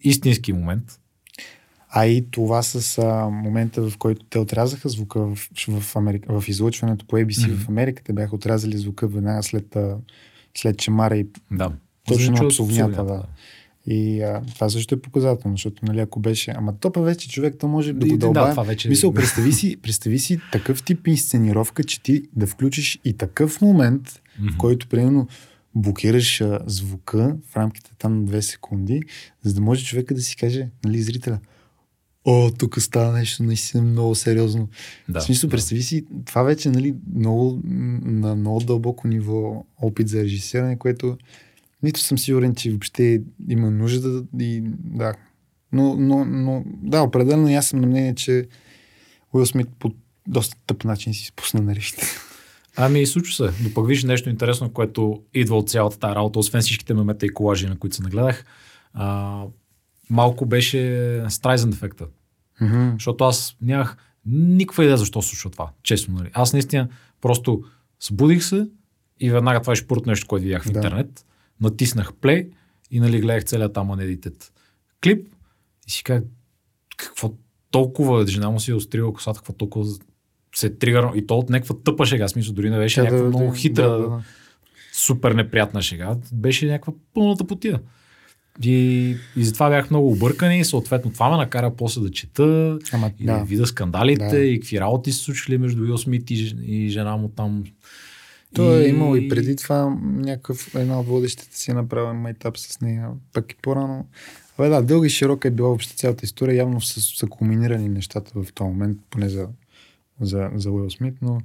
истински 0.00 0.52
момент. 0.52 1.00
А 1.88 2.06
и 2.06 2.30
това 2.30 2.62
с 2.62 2.98
а, 2.98 3.28
момента, 3.28 3.90
в 3.90 3.98
който 3.98 4.26
те 4.30 4.38
отрязаха 4.38 4.88
звука 4.88 5.20
в, 5.20 5.48
в, 5.68 5.96
Америка, 5.96 6.40
в 6.40 6.48
излъчването 6.48 7.06
по 7.06 7.16
ABC 7.16 7.30
mm-hmm. 7.30 7.56
в 7.56 7.68
Америка, 7.68 8.02
те 8.04 8.12
бяха 8.12 8.34
отрязали 8.34 8.78
звука 8.78 9.08
веднага 9.08 9.42
след, 9.42 9.76
след 10.54 10.78
Чемара 10.78 11.16
и 11.16 11.26
да. 11.50 11.72
Точно 12.08 12.42
на 12.42 12.48
псовнята. 12.48 13.04
Да. 13.04 13.22
И 13.86 14.22
а, 14.22 14.42
това 14.54 14.68
също 14.68 14.94
е 14.94 15.00
показателно, 15.00 15.56
защото 15.56 15.84
нали, 15.84 16.00
ако 16.00 16.20
беше... 16.20 16.52
Ама 16.56 16.78
то 16.78 16.92
па 16.92 17.02
вече 17.02 17.28
човек 17.28 17.54
то 17.58 17.68
може 17.68 17.92
да 17.92 18.06
го 18.06 18.16
дълбае. 18.16 18.54
Да, 18.54 18.62
вече... 18.62 18.88
Мисъл, 18.88 19.14
представи 19.14 19.52
си, 19.52 19.76
представи 19.82 20.18
си 20.18 20.40
такъв 20.52 20.82
тип 20.82 21.06
инсценировка, 21.06 21.84
че 21.84 22.02
ти 22.02 22.22
да 22.36 22.46
включиш 22.46 23.00
и 23.04 23.16
такъв 23.16 23.60
момент, 23.60 24.08
mm-hmm. 24.08 24.54
в 24.54 24.56
който 24.58 24.88
примерно 24.88 25.28
блокираш 25.74 26.40
а, 26.40 26.58
звука 26.66 27.36
в 27.50 27.56
рамките 27.56 27.90
там 27.98 28.18
на 28.18 28.24
две 28.24 28.42
секунди, 28.42 29.02
за 29.42 29.54
да 29.54 29.60
може 29.60 29.84
човека 29.84 30.14
да 30.14 30.22
си 30.22 30.36
каже, 30.36 30.68
нали, 30.84 31.02
зрителя, 31.02 31.38
о, 32.24 32.50
тук 32.58 32.80
става 32.80 33.12
нещо 33.12 33.42
наистина 33.42 33.82
много 33.82 34.14
сериозно. 34.14 34.68
Да, 35.08 35.20
в 35.20 35.22
смисъл, 35.22 35.48
да. 35.48 35.50
представи 35.50 35.82
си, 35.82 36.04
това 36.24 36.42
вече 36.42 36.70
нали, 36.70 36.94
много, 37.14 37.60
на 37.64 38.34
много 38.36 38.60
дълбоко 38.60 39.08
ниво 39.08 39.64
опит 39.82 40.08
за 40.08 40.22
режисиране, 40.22 40.78
което 40.78 41.18
нито 41.84 42.00
съм 42.00 42.18
сигурен, 42.18 42.54
че 42.54 42.70
въобще 42.70 43.22
има 43.48 43.70
нужда 43.70 44.24
и 44.40 44.62
да. 44.84 45.14
Но, 45.72 45.96
но, 45.96 46.24
но 46.24 46.64
да, 46.66 47.02
определено 47.02 47.58
аз 47.58 47.66
съм 47.66 47.80
на 47.80 47.86
мнение, 47.86 48.14
че 48.14 48.48
Уил 49.32 49.46
Смит 49.46 49.68
по 49.78 49.94
доста 50.28 50.56
тъп 50.66 50.84
начин 50.84 51.14
си 51.14 51.26
спусна 51.26 51.60
на 51.60 51.74
речите. 51.74 52.06
Ами 52.76 53.00
и 53.00 53.06
случва 53.06 53.34
се. 53.34 53.62
Но 53.62 53.74
пък 53.74 53.88
виж 53.88 54.04
нещо 54.04 54.30
интересно, 54.30 54.70
което 54.70 55.22
идва 55.34 55.56
от 55.56 55.70
цялата 55.70 55.98
тази 55.98 56.14
работа, 56.14 56.38
освен 56.38 56.60
всичките 56.60 56.94
мемета 56.94 57.26
и 57.26 57.28
колажи, 57.28 57.66
на 57.66 57.78
които 57.78 57.96
се 57.96 58.02
нагледах. 58.02 58.44
А, 58.94 59.42
малко 60.10 60.46
беше 60.46 61.22
Страйзен 61.28 61.72
ефекта. 61.72 62.06
Mm-hmm. 62.62 62.92
Защото 62.92 63.24
аз 63.24 63.56
нямах 63.60 63.96
никаква 64.26 64.84
идея 64.84 64.96
защо 64.96 65.22
се 65.22 65.28
случва 65.28 65.50
това. 65.50 65.70
Честно, 65.82 66.14
нали? 66.14 66.30
Аз 66.32 66.52
наистина 66.52 66.88
просто 67.20 67.62
събудих 68.00 68.44
се 68.44 68.66
и 69.20 69.30
веднага 69.30 69.60
това 69.60 69.72
е 69.72 69.76
шпурт 69.76 70.06
нещо, 70.06 70.26
което 70.26 70.42
видях 70.42 70.64
в 70.64 70.70
да. 70.70 71.04
Натиснах 71.60 72.12
плей 72.14 72.48
и 72.90 73.00
нали 73.00 73.20
гледах 73.20 73.44
целият 73.44 73.72
там 73.72 73.90
анедитет 73.90 74.52
клип 75.04 75.28
и 75.88 75.90
си 75.90 76.04
казах, 76.04 76.22
какво 76.96 77.32
толкова, 77.70 78.26
жена 78.26 78.50
му 78.50 78.60
си 78.60 78.70
е 78.70 78.74
острила 78.74 79.12
косата, 79.12 79.38
какво 79.38 79.52
толкова 79.52 79.86
се 80.54 80.70
тригър 80.70 81.06
и 81.14 81.26
то 81.26 81.38
от 81.38 81.50
някаква 81.50 81.76
тъпа 81.84 82.06
шега, 82.06 82.28
смисъл 82.28 82.54
дори 82.54 82.70
не 82.70 82.78
беше 82.78 83.00
да, 83.00 83.04
някаква 83.04 83.24
да, 83.24 83.28
много 83.28 83.52
хитра, 83.52 83.90
да, 83.90 83.98
да. 83.98 84.22
супер 84.92 85.32
неприятна 85.32 85.82
шега, 85.82 86.16
беше 86.32 86.66
някаква 86.66 86.92
пълната 87.14 87.46
потия. 87.46 87.80
И, 88.62 89.16
и 89.36 89.44
затова 89.44 89.70
бях 89.70 89.90
много 89.90 90.12
объркани 90.12 90.58
и 90.58 90.64
съответно 90.64 91.12
това 91.12 91.30
ме 91.30 91.36
накара 91.36 91.76
после 91.76 92.00
да 92.00 92.10
чета 92.10 92.78
Ама, 92.92 93.10
и 93.18 93.24
да, 93.24 93.44
видя 93.44 93.66
скандалите 93.66 94.28
да. 94.28 94.38
и 94.38 94.60
какви 94.60 94.80
работи 94.80 95.12
се 95.12 95.18
случили 95.18 95.58
между 95.58 95.82
Уил 95.82 95.98
Смит 95.98 96.30
и, 96.30 96.56
и 96.66 96.88
жена 96.88 97.16
му 97.16 97.28
там 97.28 97.64
той 98.54 98.82
и... 98.82 98.84
е 98.84 98.88
имал 98.88 99.16
и 99.16 99.28
преди 99.28 99.56
това 99.56 99.96
някакъв, 100.02 100.74
една 100.74 101.00
от 101.00 101.06
водещите 101.06 101.56
си 101.56 101.70
е 101.70 101.74
направил 101.74 102.14
майтап 102.14 102.58
с 102.58 102.80
нея, 102.80 103.10
пък 103.32 103.52
и 103.52 103.56
по-рано. 103.62 104.06
Абе 104.58 104.68
да, 104.68 104.82
дълга 104.82 105.06
и 105.06 105.10
широка 105.10 105.48
е 105.48 105.50
била 105.50 105.68
въобще 105.68 105.96
цялата 105.96 106.24
история, 106.24 106.56
явно 106.56 106.80
са, 106.80 107.00
са 107.00 107.26
кулминирани 107.26 107.88
нещата 107.88 108.42
в 108.42 108.52
този 108.52 108.68
момент, 108.68 108.98
поне 109.10 109.28
за 109.28 109.48
за, 110.20 110.50
за 110.54 110.70
Уил 110.70 110.90
Смит, 110.90 111.14
но 111.22 111.40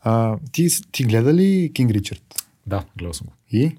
а, 0.00 0.38
ти, 0.52 0.68
ти 0.92 1.04
гледа 1.04 1.34
ли 1.34 1.70
Кинг 1.74 1.90
Ричард? 1.90 2.46
Да, 2.66 2.84
гледал 2.98 3.12
съм 3.12 3.26
го. 3.26 3.32
И? 3.50 3.76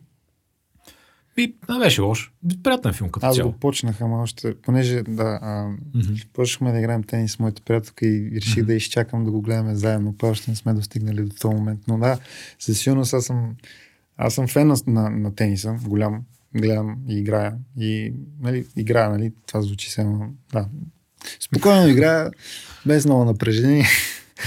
И 1.38 1.56
не 1.70 1.80
беше 1.80 2.02
лош. 2.02 2.32
Приятен 2.64 2.94
филм 2.94 3.10
като 3.10 3.26
Аз 3.26 3.36
цяло. 3.36 3.52
го 3.52 3.58
почнах, 3.58 4.02
ама 4.02 4.22
още, 4.22 4.56
понеже 4.56 5.04
да, 5.04 5.40
а, 5.42 5.68
Мгм. 5.94 6.14
почнахме 6.34 6.72
да 6.72 6.80
играем 6.80 7.04
тенис 7.04 7.32
с 7.32 7.40
моята 7.40 7.62
приятелка 7.62 8.06
и 8.08 8.32
реших 8.36 8.64
да 8.64 8.74
изчакам 8.74 9.26
да 9.26 9.32
го 9.32 9.42
гледаме 9.42 9.76
заедно, 9.76 10.16
па 10.18 10.28
още 10.28 10.52
не 10.52 10.56
сме 10.56 10.74
достигнали 10.74 11.24
до 11.24 11.36
този 11.36 11.56
момент. 11.56 11.80
Но 11.88 11.98
да, 11.98 12.20
със 12.60 12.80
сигурност 12.80 13.14
аз 13.14 13.26
съм, 13.26 13.56
аз 14.18 14.34
съм 14.34 14.48
фен 14.48 14.68
на, 14.68 14.76
на, 14.88 15.10
на 15.10 15.36
тениса, 15.36 15.76
голям, 15.86 16.22
гледам 16.56 16.98
и 17.10 17.18
играя. 17.18 17.54
И 17.80 18.14
нали, 18.42 18.66
играя, 18.76 19.10
нали, 19.10 19.32
това 19.48 19.62
звучи 19.62 19.92
само, 19.92 20.34
да. 20.54 20.68
Спокойно 21.40 21.88
играя, 21.92 22.32
без 22.86 23.06
много 23.06 23.26
напрежение. 23.26 23.86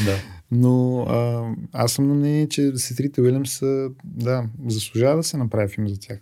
Да. 0.05 0.17
Но 0.53 1.01
а, 1.01 1.51
аз 1.73 1.93
съм 1.93 2.09
на 2.09 2.15
мнение, 2.15 2.49
че 2.49 2.73
сестрите 2.77 3.21
Уилямс 3.21 3.53
са, 3.53 3.89
да, 4.05 4.45
заслужава 4.67 5.17
да 5.17 5.23
се 5.23 5.37
направи 5.37 5.69
филм 5.69 5.89
за 5.89 6.01
тях. 6.01 6.19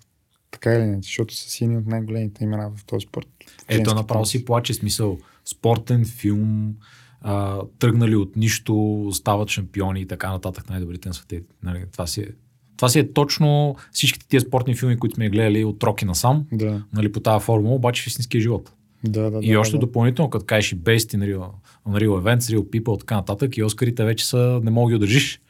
Така 0.51 0.75
или 0.75 0.83
иначе, 0.83 1.07
защото 1.07 1.35
са 1.35 1.51
си 1.51 1.65
едни 1.65 1.77
от 1.77 1.87
най-големите 1.87 2.45
имена 2.45 2.71
в 2.77 2.85
този 2.85 3.07
спорт. 3.07 3.29
Ето 3.69 3.95
направо 3.95 4.27
си 4.27 4.45
плаче 4.45 4.75
смисъл. 4.75 5.19
Спортен 5.45 6.05
филм, 6.05 6.75
а, 7.21 7.61
тръгнали 7.79 8.17
от 8.17 8.37
нищо, 8.37 9.09
стават 9.13 9.49
шампиони 9.49 10.01
и 10.01 10.07
така 10.07 10.31
нататък, 10.31 10.71
най-добрите 10.71 11.09
на 11.09 11.15
света. 11.15 11.37
Нали, 11.63 11.85
това, 11.93 12.07
си 12.07 12.21
е, 12.21 12.29
това 12.77 12.89
си 12.89 12.99
е 12.99 13.13
точно 13.13 13.77
всичките 13.93 14.29
тия 14.29 14.41
спортни 14.41 14.75
филми, 14.77 14.99
които 14.99 15.15
сме 15.15 15.31
гледали 15.31 15.65
от 15.65 15.83
Роки 15.83 16.05
насам, 16.05 16.47
Да, 16.53 16.83
нали, 16.93 17.13
по 17.13 17.21
тази 17.21 17.45
формула, 17.45 17.75
обаче 17.75 18.03
в 18.03 18.07
истинския 18.07 18.41
живот. 18.41 18.73
да, 19.05 19.31
да. 19.31 19.39
И 19.43 19.53
да, 19.53 19.61
още 19.61 19.77
да. 19.77 19.79
допълнително, 19.79 20.31
като 20.31 20.45
кажеш 20.45 20.73
и 20.73 20.77
Based 20.77 21.17
in 21.17 21.37
Real, 21.37 21.51
on 21.89 22.05
Real 22.05 22.09
Events, 22.09 22.57
Real 22.57 22.83
People, 22.83 23.01
така 23.01 23.17
нататък, 23.17 23.57
и 23.57 23.63
Оскарите 23.63 24.05
вече 24.05 24.27
са, 24.27 24.61
не 24.65 24.71
мога 24.71 24.91
да 24.91 24.93
ги 24.93 24.97
удържиш. 24.97 25.41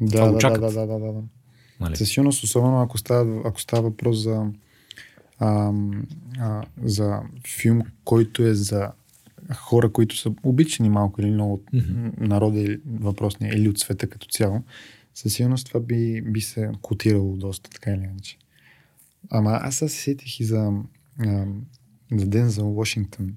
Да, 0.00 0.10
това 0.10 0.26
го 0.26 0.32
да, 0.32 0.32
да, 0.32 0.40
чакат. 0.40 0.60
да, 0.60 0.70
да, 0.70 0.86
да, 0.86 1.12
да. 1.12 1.22
Нали? 1.80 1.96
Със 1.96 2.08
сигурност, 2.08 2.44
особено 2.44 2.80
ако 2.82 2.98
става, 2.98 3.42
ако 3.44 3.60
става 3.60 3.82
въпрос 3.82 4.18
за, 4.18 4.46
а, 5.38 5.72
а, 6.38 6.62
за 6.82 7.20
филм, 7.46 7.82
който 8.04 8.42
е 8.42 8.54
за 8.54 8.92
хора, 9.54 9.92
които 9.92 10.16
са 10.16 10.32
обичани 10.42 10.88
малко 10.88 11.20
или 11.20 11.30
много 11.30 11.54
от 11.54 11.62
Мгм. 11.72 12.08
народа 12.18 12.60
или 12.60 12.80
въпросния 12.86 13.54
или 13.56 13.68
от 13.68 13.78
света 13.78 14.06
като 14.06 14.26
цяло, 14.28 14.62
със 15.14 15.32
сигурност 15.34 15.66
това 15.66 15.80
би, 15.80 16.22
би 16.22 16.40
се 16.40 16.70
котирало 16.82 17.36
доста, 17.36 17.70
така 17.70 17.90
или 17.90 18.02
иначе. 18.02 18.38
Ама 19.30 19.58
аз 19.62 19.74
се 19.74 19.88
сетих 19.88 20.40
и 20.40 20.44
за, 20.44 20.72
а, 21.18 21.44
за 22.12 22.26
Дензел 22.26 22.70
Вашингтон, 22.72 23.34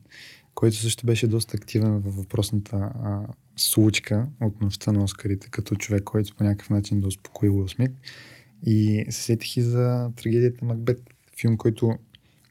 който 0.62 0.76
също 0.76 1.06
беше 1.06 1.28
доста 1.28 1.58
активен 1.58 2.00
във 2.00 2.16
въпросната 2.16 2.76
а, 2.76 3.28
случка 3.56 4.28
от 4.42 4.62
нощта 4.62 4.92
на 4.92 5.04
Оскарите, 5.04 5.50
като 5.50 5.76
човек, 5.76 6.04
който 6.04 6.36
по 6.36 6.44
някакъв 6.44 6.70
начин 6.70 7.02
да 7.02 7.08
успокои 7.08 7.50
Уил 7.50 7.68
Смит. 7.68 7.92
И 8.66 9.06
се 9.10 9.24
сетих 9.24 9.58
и 9.58 9.62
за 9.62 10.12
трагедията 10.16 10.66
Макбет, 10.66 11.02
филм, 11.40 11.58
който 11.58 11.98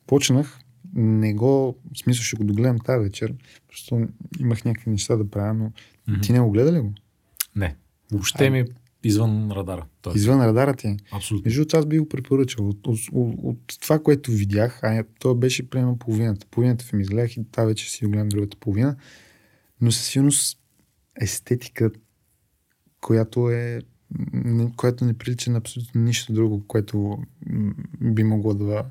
почнах, 0.06 0.60
не 0.94 1.34
го, 1.34 1.76
в 1.94 1.98
смисъл 1.98 2.22
ще 2.22 2.36
го 2.36 2.44
догледам 2.44 2.78
тази 2.78 3.04
вечер, 3.04 3.34
просто 3.68 4.08
имах 4.40 4.64
някакви 4.64 4.90
неща 4.90 5.16
да 5.16 5.30
правя, 5.30 5.54
но 5.54 5.72
Мгм. 6.08 6.20
ти 6.20 6.32
не 6.32 6.40
го 6.40 6.50
гледа 6.50 6.72
ли 6.72 6.80
го? 6.80 6.94
Не. 7.56 7.76
Въобще 8.12 8.50
ми 8.50 8.58
е 8.58 8.66
извън 9.04 9.50
радара. 9.52 9.86
Тоест, 10.02 10.16
Извън 10.16 10.40
радара 10.40 10.74
ти. 10.74 10.86
е. 10.86 10.96
Абсолютно. 11.12 11.44
Между 11.46 11.60
другото, 11.60 11.76
аз 11.76 11.86
би 11.86 11.98
го 11.98 12.08
препоръчал. 12.08 12.68
От, 12.68 12.86
от, 12.86 12.98
от, 13.12 13.34
от 13.42 13.80
това, 13.80 13.98
което 13.98 14.30
видях, 14.30 14.80
а 14.82 15.04
то 15.20 15.34
беше 15.34 15.70
примерно 15.70 15.98
половината. 15.98 16.46
Половината 16.50 16.84
филм 16.84 17.00
изгледах 17.00 17.36
и 17.36 17.44
тази 17.44 17.66
вечер 17.66 17.86
си 17.86 18.06
гледам 18.06 18.28
другата 18.28 18.56
половина. 18.60 18.96
Но 19.80 19.92
със 19.92 20.06
сигурност 20.06 20.58
естетика, 21.20 21.90
която 23.00 23.50
е 23.50 23.80
м, 24.32 24.72
която 24.76 25.04
не 25.04 25.18
прилича 25.18 25.50
на 25.50 25.58
абсолютно 25.58 26.00
нищо 26.00 26.32
друго, 26.32 26.66
което 26.66 27.18
би 28.00 28.24
могло 28.24 28.54
да, 28.54 28.84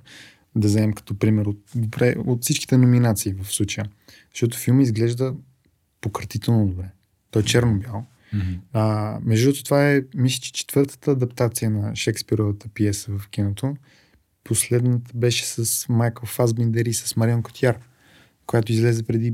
да 0.56 0.68
вземем 0.68 0.94
като 0.94 1.20
пример 1.20 1.46
от, 1.46 1.60
от 2.18 2.42
всичките 2.44 2.78
номинации 2.78 3.34
в 3.34 3.46
случая. 3.54 3.86
Защото 4.34 4.58
филмът 4.58 4.84
изглежда 4.84 5.36
пократително 6.02 6.68
добре. 6.68 6.90
Той 7.32 7.42
е 7.42 7.46
черно-бял. 7.46 8.06
Мгм. 8.34 8.54
А, 8.74 8.84
между 9.24 9.46
другото, 9.46 9.64
това 9.64 9.92
е, 9.92 10.02
мисля, 10.16 10.42
че 10.42 10.54
четвъртата 10.54 11.12
адаптация 11.12 11.70
на 11.70 11.96
Шекспировата 11.96 12.68
пиеса 12.68 13.12
в 13.12 13.30
киното. 13.30 13.76
Последната 14.44 15.12
беше 15.16 15.46
с 15.46 15.86
Майкъл 15.90 16.26
Фасбиндер 16.26 16.86
и 16.86 16.94
с 16.94 17.16
Марион 17.16 17.44
Котяр, 17.44 17.80
която 18.48 18.72
излезе 18.72 19.04
преди, 19.04 19.34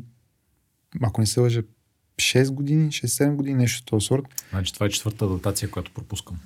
ако 1.02 1.22
не 1.22 1.28
се 1.28 1.40
лъжа, 1.40 1.62
6 2.18 2.52
години, 2.52 2.88
6-7 2.88 3.36
години, 3.36 3.56
нещо 3.56 3.80
от 3.80 3.86
този 3.86 4.06
сорт. 4.06 4.24
Значи 4.50 4.74
това 4.74 4.86
е 4.86 4.90
четвърта 4.90 5.26
адаптация, 5.26 5.72
която 5.72 5.92
пропускам. 5.92 6.40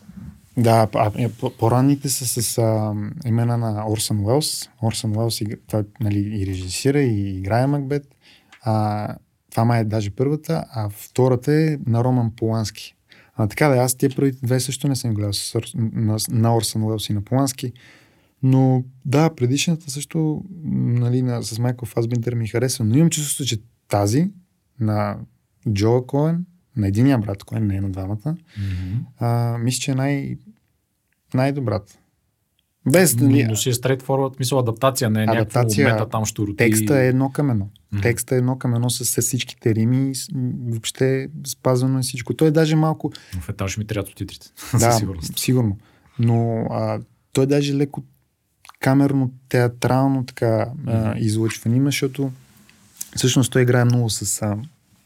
Да, 0.57 0.87
а, 0.95 1.11
е, 1.15 1.29
по- 1.29 1.49
по-ранните 1.49 2.09
са 2.09 2.41
с 2.43 2.57
а, 2.57 2.93
имена 3.25 3.57
на 3.57 3.91
Орсън 3.91 4.19
Уелс. 4.19 4.69
Орсън 4.83 5.17
Уелс 5.17 5.41
игра- 5.41 5.57
той, 5.67 5.83
нали, 5.99 6.19
и 6.19 6.45
режисира, 6.45 6.99
и 7.01 7.37
играе 7.37 7.67
Макбет. 7.67 8.15
А, 8.61 9.15
това 9.51 9.65
май 9.65 9.81
е 9.81 9.83
даже 9.83 10.09
първата, 10.11 10.65
а 10.71 10.89
втората 10.89 11.53
е 11.53 11.77
на 11.85 12.03
Роман 12.03 12.31
Полански. 12.35 12.95
А, 13.35 13.47
така 13.47 13.67
да, 13.67 13.77
аз 13.77 13.95
тия 13.95 14.15
първите 14.15 14.45
две 14.45 14.59
също 14.59 14.87
не 14.87 14.95
съм 14.95 15.13
гледал 15.13 15.33
с, 15.33 15.61
на, 15.75 16.17
на 16.29 16.55
Орсън 16.55 16.83
Уелс 16.83 17.09
и 17.09 17.13
на 17.13 17.21
Полански. 17.21 17.73
Но 18.43 18.83
да, 19.05 19.35
предишната 19.35 19.91
също 19.91 20.43
нали, 20.73 21.21
на, 21.21 21.43
с 21.43 21.59
Майкъл 21.59 21.85
Фасбинтер 21.85 22.33
ми 22.33 22.47
харесва. 22.47 22.85
Но 22.85 22.97
имам 22.97 23.09
чувството, 23.09 23.49
че 23.49 23.61
тази 23.87 24.31
на 24.79 25.17
Джоа 25.73 26.07
Коен, 26.07 26.45
на 26.75 26.87
единия 26.87 27.17
брат 27.17 27.43
Коен, 27.43 27.67
не 27.67 27.81
на 27.81 27.89
двамата, 27.89 28.35
Мгм. 28.57 28.97
а, 29.19 29.57
мисля, 29.57 29.79
че 29.79 29.91
е 29.91 29.95
най- 29.95 30.37
най-добрата. 31.33 31.98
Без, 32.87 33.15
нали, 33.15 33.43
Но 33.43 33.55
си 33.55 33.69
е 33.69 33.73
straight 33.73 34.03
forward, 34.03 34.39
мисъл 34.39 34.59
адаптация, 34.59 35.09
не 35.09 35.23
е 35.23 35.25
някакво 35.25 35.59
Адаптация, 35.59 35.93
мета 35.93 36.09
там 36.09 36.23
роти. 36.39 36.55
текста 36.55 36.99
е 36.99 37.07
едно 37.07 37.31
към 37.31 37.51
едно. 37.51 37.67
Мгм. 37.91 38.01
Текста 38.01 38.35
е 38.35 38.37
едно 38.37 38.57
към 38.57 38.75
едно 38.75 38.89
с, 38.89 39.05
с 39.05 39.21
всичките 39.21 39.75
рими 39.75 40.13
въобще 40.67 41.29
спазвано 41.47 41.99
е 41.99 42.01
всичко. 42.01 42.33
Той 42.33 42.47
е 42.47 42.51
даже 42.51 42.75
малко... 42.75 43.11
В 43.39 43.49
етаж 43.49 43.77
ми 43.77 43.85
трябва 43.85 44.11
титрите. 44.11 44.47
да, 44.79 44.91
сигурност. 44.91 45.39
сигурно. 45.39 45.77
Но 46.19 46.67
а, 46.71 46.99
той 47.33 47.43
е 47.43 47.47
даже 47.47 47.75
леко 47.75 48.03
камерно, 48.79 49.31
театрално 49.49 50.25
така 50.25 50.71
а, 50.87 51.17
излъчван 51.17 51.75
има, 51.75 51.87
защото 51.87 52.31
всъщност 53.15 53.51
той 53.51 53.61
играе 53.61 53.85
много 53.85 54.09
с... 54.09 54.41
А, 54.41 54.57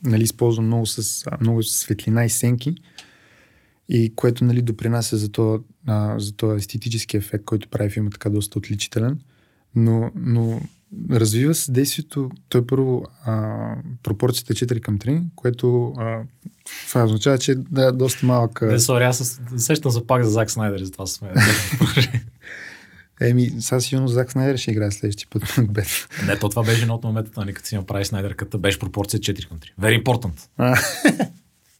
нали, 0.04 0.24
използва 0.24 0.64
много 0.64 0.86
с 0.86 1.28
а, 1.28 1.38
много 1.42 1.64
светлина 1.64 2.26
и 2.26 2.30
сенки 2.30 2.76
и 3.90 4.14
което 4.16 4.44
нали, 4.46 4.62
допринася 4.62 5.18
за 5.18 5.30
този, 5.32 5.64
за 6.18 6.32
този 6.34 6.58
естетически 6.58 7.18
ефект, 7.18 7.46
който 7.46 7.68
прави 7.70 7.90
филма 7.90 8.10
така 8.10 8.30
доста 8.30 8.60
отличителен. 8.60 9.20
Но, 9.76 10.12
но 10.16 10.62
развива 11.12 11.54
се 11.56 11.72
действието, 11.72 12.30
той 12.50 12.68
първо 12.68 13.06
а, 13.26 13.58
пропорцията 14.04 14.54
е 14.54 14.56
4 14.56 14.80
към 14.80 15.00
3, 15.00 15.24
което 15.36 15.94
а, 15.98 16.22
това 16.88 17.04
означава, 17.04 17.38
че 17.38 17.56
да, 17.56 17.86
е 17.86 17.92
доста 17.92 18.26
малък. 18.26 18.62
а, 18.62 18.66
Не, 18.66 18.80
сори, 18.80 19.04
аз 19.04 19.18
се- 19.18 19.42
сещам 19.58 19.92
се 19.92 20.08
пак 20.08 20.24
за 20.24 20.30
Зак 20.30 20.52
Снайдер, 20.52 20.80
за 20.80 20.92
това 20.92 21.08
сме. 21.08 21.34
Еми, 23.22 23.52
сега 23.60 23.80
сигурно 23.80 24.08
Зак 24.08 24.32
Снайдер 24.32 24.58
ще 24.58 24.72
играе 24.72 24.92
следващия 24.92 25.28
път 25.30 25.58
Макбет. 25.58 26.08
не, 26.28 26.40
то 26.40 26.50
това 26.50 26.64
беше 26.64 26.82
едно 26.82 26.94
от 26.94 27.04
моментите, 27.04 27.40
нали, 27.40 27.54
като 27.54 27.68
си 27.68 27.76
направи 27.76 28.06
Снайдерката, 28.06 28.58
беше 28.58 28.80
пропорция 28.80 29.20
4 29.20 29.48
към 29.48 29.60
3. 29.60 29.64
Very 29.82 30.04
important. 30.04 30.48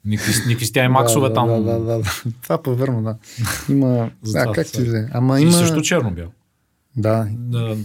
Никакви 0.06 0.66
стяй 0.66 0.88
максове 0.88 1.28
да, 1.28 1.34
там. 1.34 1.48
Да, 1.48 1.62
да, 1.62 1.80
да, 1.80 2.00
да. 2.00 2.24
Това 2.42 2.64
по 2.64 2.76
верно, 2.76 3.04
да. 3.04 3.18
Има. 3.70 4.12
За 4.22 4.40
да, 4.40 4.52
как 4.52 4.66
ти 4.66 4.72
това. 4.72 4.86
взе. 4.86 5.10
Ама 5.14 5.40
И 5.40 5.44
има. 5.44 5.52
също 5.52 5.82
черно 5.82 6.12
бял. 6.12 6.32
Да, 6.98 7.28
Да, 7.32 7.78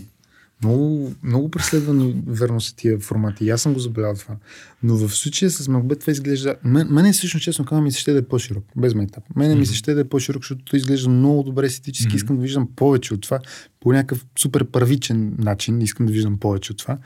много, 0.63 1.13
много 1.23 1.49
преследвани 1.51 2.23
верно 2.27 2.61
са 2.61 2.77
тия 2.77 2.99
формати. 2.99 3.45
И 3.45 3.51
аз 3.51 3.63
съм 3.63 3.75
го 3.75 3.81
забелязал 3.81 4.15
това. 4.15 4.37
Но 4.83 4.97
в 4.97 5.09
случая 5.09 5.51
с 5.51 5.69
Макбет 5.69 6.01
това 6.01 6.11
изглежда... 6.11 6.57
Мен, 6.65 6.89
мене 6.91 7.13
всъщност, 7.13 7.45
честно 7.45 7.65
казвам, 7.65 7.85
ми 7.85 7.93
се 7.93 8.01
ще 8.01 8.13
да 8.13 8.19
е 8.19 8.23
по-широк. 8.23 8.65
Без 8.77 8.95
майтап. 8.95 9.25
Мене 9.37 9.55
ми 9.55 9.67
се 9.67 9.75
ще 9.75 9.95
да 9.95 10.01
е 10.01 10.05
по-широк, 10.05 10.43
защото 10.43 10.65
той 10.65 10.77
изглежда 10.77 11.09
много 11.09 11.43
добре 11.43 11.67
естетически. 11.67 12.17
Искам 12.17 12.37
да 12.37 12.43
виждам 12.43 12.69
повече 12.77 13.15
от 13.15 13.21
това. 13.21 13.41
По 13.81 13.93
някакъв 13.93 14.27
супер 14.39 14.65
първичен 14.65 15.35
начин. 15.39 15.83
Искам 15.83 16.07
да 16.07 16.13
виждам 16.13 16.39
повече 16.39 16.73
от 16.73 16.79
това. 16.79 16.99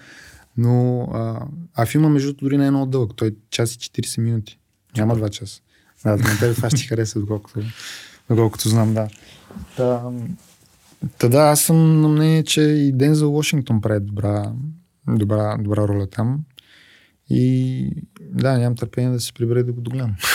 Но... 0.56 1.08
А, 1.12 1.46
а 1.74 1.86
филма, 1.86 2.08
между 2.08 2.28
другото, 2.28 2.44
дори 2.44 2.58
не 2.58 2.66
е 2.66 2.70
много 2.70 2.86
дълъг. 2.86 3.10
Той 3.16 3.28
е 3.28 3.32
час 3.50 3.74
и 3.74 3.78
40 3.78 4.20
минути. 4.20 4.58
Няма 4.96 5.16
2 5.16 5.30
часа. 5.30 5.60
Да, 6.04 6.10
на 6.10 6.38
тебе 6.40 6.54
това 6.54 6.70
ще 6.70 6.78
ти 6.78 6.86
хареса, 6.86 7.20
доколкото, 7.20 7.60
доколкото 8.30 8.68
знам, 8.68 8.94
да. 8.94 9.08
Та, 9.76 10.10
та 11.18 11.28
да, 11.28 11.38
аз 11.38 11.60
съм 11.60 12.00
на 12.00 12.08
мнение, 12.08 12.44
че 12.44 12.60
и 12.62 12.92
Дензел 12.92 13.32
Вашингтон 13.32 13.80
прави 13.80 14.00
добра, 14.00 14.52
добра, 15.08 15.56
добра 15.58 15.88
роля 15.88 16.06
там. 16.06 16.40
И 17.30 17.88
да, 18.20 18.58
нямам 18.58 18.76
търпение 18.76 19.10
да 19.10 19.20
се 19.20 19.32
прибере 19.32 19.62
да 19.62 19.72
го 19.72 19.80
догледам. 19.80 20.14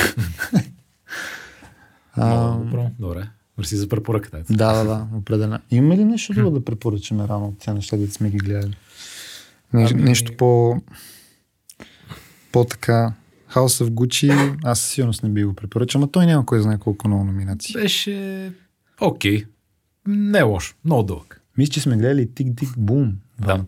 много 2.18 2.64
добро. 2.64 2.92
Добре. 3.00 3.28
Мерси 3.58 3.76
за 3.76 3.88
препоръката. 3.88 4.44
да, 4.50 4.74
да, 4.74 4.84
да, 4.84 5.08
определено. 5.18 5.60
Имаме 5.72 5.98
ли 5.98 6.06
нещо 6.06 6.34
друго 6.34 6.60
да 6.60 6.66
препоръчаме 6.66 7.28
рано 7.28 7.48
от 7.48 7.60
тези 7.60 7.76
неща, 7.76 7.98
да 7.98 8.12
сме 8.12 8.30
ги 8.30 8.38
гледали? 8.38 8.78
Не, 9.74 9.88
Ами- 9.92 10.02
Нещо 10.02 10.38
по 10.38 10.82
по 12.52 12.66
така 12.66 13.14
House 13.54 13.86
of 13.86 13.90
Gucci, 13.90 14.58
аз 14.64 14.80
със 14.80 14.90
сигурност 14.90 15.24
не 15.24 15.30
би 15.30 15.44
го 15.44 15.54
препоръчал, 15.54 16.02
но 16.02 16.08
той 16.08 16.26
няма 16.26 16.46
кой 16.46 16.62
знае 16.62 16.78
колко 16.78 17.08
много 17.08 17.24
номинации. 17.24 17.74
Беше 17.74 18.52
окей. 19.02 19.46
Не 20.08 20.40
е 20.40 20.42
лош. 20.42 20.76
Много 20.86 21.04
дълъг. 21.04 21.42
Мисля, 21.58 21.72
че 21.72 21.82
сме 21.82 21.98
гледали 21.98 22.32
Тик 22.32 22.48
Тик 22.58 22.70
Бум. 22.78 23.14
Да. 23.40 23.66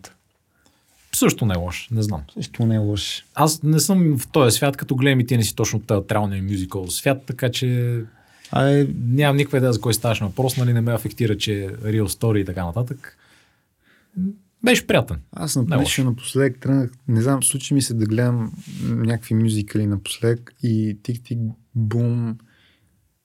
Също 1.14 1.46
не 1.46 1.54
е 1.54 1.56
лош. 1.56 1.88
Не 1.90 2.02
знам. 2.02 2.22
Също 2.34 2.66
не 2.66 2.74
е 2.74 2.78
лош. 2.78 3.24
Аз 3.34 3.62
не 3.62 3.80
съм 3.80 4.18
в 4.18 4.28
този 4.28 4.56
свят, 4.56 4.76
като 4.76 4.96
гледам 4.96 5.20
и 5.20 5.26
ти 5.26 5.36
не 5.36 5.44
си 5.44 5.56
точно 5.56 5.80
театралния 5.80 6.42
мюзикъл 6.42 6.86
свят, 6.90 7.22
така 7.26 7.50
че 7.50 8.00
А 8.52 8.68
е, 8.68 8.86
нямам 9.04 9.36
никаква 9.36 9.58
идея 9.58 9.72
за 9.72 9.80
кой 9.80 9.94
ставаш 9.94 10.20
на 10.20 10.26
въпрос, 10.26 10.56
нали 10.56 10.72
не 10.72 10.80
ме 10.80 10.92
афектира, 10.92 11.36
че 11.38 11.64
е 11.64 11.68
real 11.68 12.06
story 12.06 12.38
и 12.38 12.44
така 12.44 12.64
нататък. 12.64 13.16
Беше 14.64 14.86
приятен. 14.86 15.16
аз 15.32 15.56
е 15.56 15.58
лошо. 15.76 16.04
напоследък 16.04 16.60
тръгнах, 16.60 16.90
не 17.08 17.22
знам, 17.22 17.42
случи 17.42 17.74
ми 17.74 17.82
се 17.82 17.94
да 17.94 18.06
гледам 18.06 18.52
някакви 18.82 19.34
мюзикали 19.34 19.86
напоследък 19.86 20.54
и 20.62 20.98
Тик 21.02 21.22
Тик 21.24 21.38
Бум. 21.74 22.38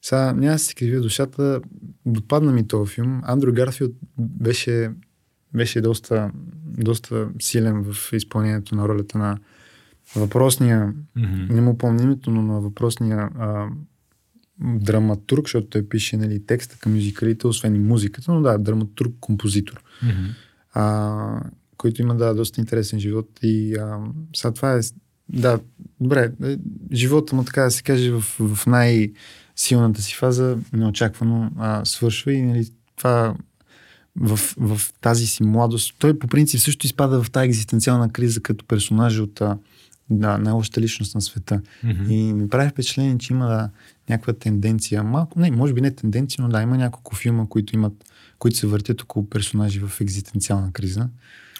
Сега 0.01 0.33
няма 0.33 0.53
да 0.53 0.59
се 0.59 0.75
кривя 0.75 1.01
душата, 1.01 1.61
допадна 2.05 2.51
ми 2.51 2.67
този 2.67 2.93
филм. 2.93 3.21
Андрю 3.23 3.53
Гарфилд 3.53 3.95
беше, 4.17 4.91
беше 5.53 5.81
доста, 5.81 6.31
доста 6.77 7.29
силен 7.39 7.83
в 7.83 8.13
изпълнението 8.13 8.75
на 8.75 8.87
ролята 8.87 9.17
на 9.17 9.37
въпросния 10.15 10.93
Мгм. 11.15 11.53
Не 11.53 11.61
му 11.61 11.77
помня 11.77 12.03
името, 12.03 12.31
но 12.31 12.41
на 12.41 12.61
въпросния 12.61 13.29
а, 13.39 13.67
драматург, 14.59 15.45
защото 15.45 15.67
той 15.67 15.89
пише 15.89 16.17
нали, 16.17 16.45
текста 16.45 16.77
към 16.79 16.93
мюзикалите, 16.93 17.47
освен 17.47 17.75
и 17.75 17.79
музиката, 17.79 18.31
но 18.33 18.41
да, 18.41 18.57
драматург, 18.57 19.13
композитор, 19.19 19.83
Мгм. 20.03 20.25
А, 20.75 21.41
който 21.77 22.01
има 22.01 22.15
да, 22.15 22.33
доста 22.33 22.61
интересен 22.61 22.99
живот 22.99 23.29
и 23.43 23.75
а, 23.75 23.99
сега 24.35 24.51
това 24.51 24.73
е, 24.73 24.79
да, 25.29 25.59
добре, 25.99 26.31
е, 26.43 26.57
живота 26.93 27.35
му, 27.35 27.43
така 27.43 27.61
да 27.61 27.71
се 27.71 27.83
каже, 27.83 28.11
в, 28.11 28.21
в 28.39 28.67
най-силната 28.67 30.01
си 30.01 30.15
фаза, 30.15 30.57
неочаквано 30.73 31.51
а, 31.57 31.85
свършва 31.85 32.33
и 32.33 32.41
нали, 32.41 32.69
това 32.95 33.35
в, 34.15 34.39
в 34.57 34.81
тази 35.01 35.27
си 35.27 35.43
младост. 35.43 35.95
Той 35.99 36.19
по 36.19 36.27
принцип 36.27 36.61
също 36.61 36.85
изпада 36.85 37.23
в 37.23 37.31
тази 37.31 37.45
екзистенциална 37.45 38.09
криза 38.09 38.41
като 38.41 38.65
персонаж 38.65 39.19
от 39.19 39.41
да, 40.09 40.37
най-лошата 40.37 40.81
личност 40.81 41.15
на 41.15 41.21
света. 41.21 41.61
Мгм. 41.83 42.11
И 42.11 42.33
ми 42.33 42.49
прави 42.49 42.69
впечатление, 42.69 43.17
че 43.17 43.33
има 43.33 43.47
да, 43.47 43.69
някаква 44.09 44.33
тенденция, 44.33 45.03
малко, 45.03 45.39
не, 45.39 45.51
може 45.51 45.73
би 45.73 45.81
не 45.81 45.91
тенденция, 45.91 46.43
но 46.43 46.49
да, 46.49 46.61
има 46.61 46.77
няколко 46.77 47.15
филма, 47.15 47.45
които 47.49 47.75
имат, 47.75 47.93
които 48.39 48.57
се 48.57 48.67
въртят 48.67 49.01
около 49.01 49.29
персонажи 49.29 49.79
в 49.79 50.01
екзистенциална 50.01 50.71
криза, 50.73 51.09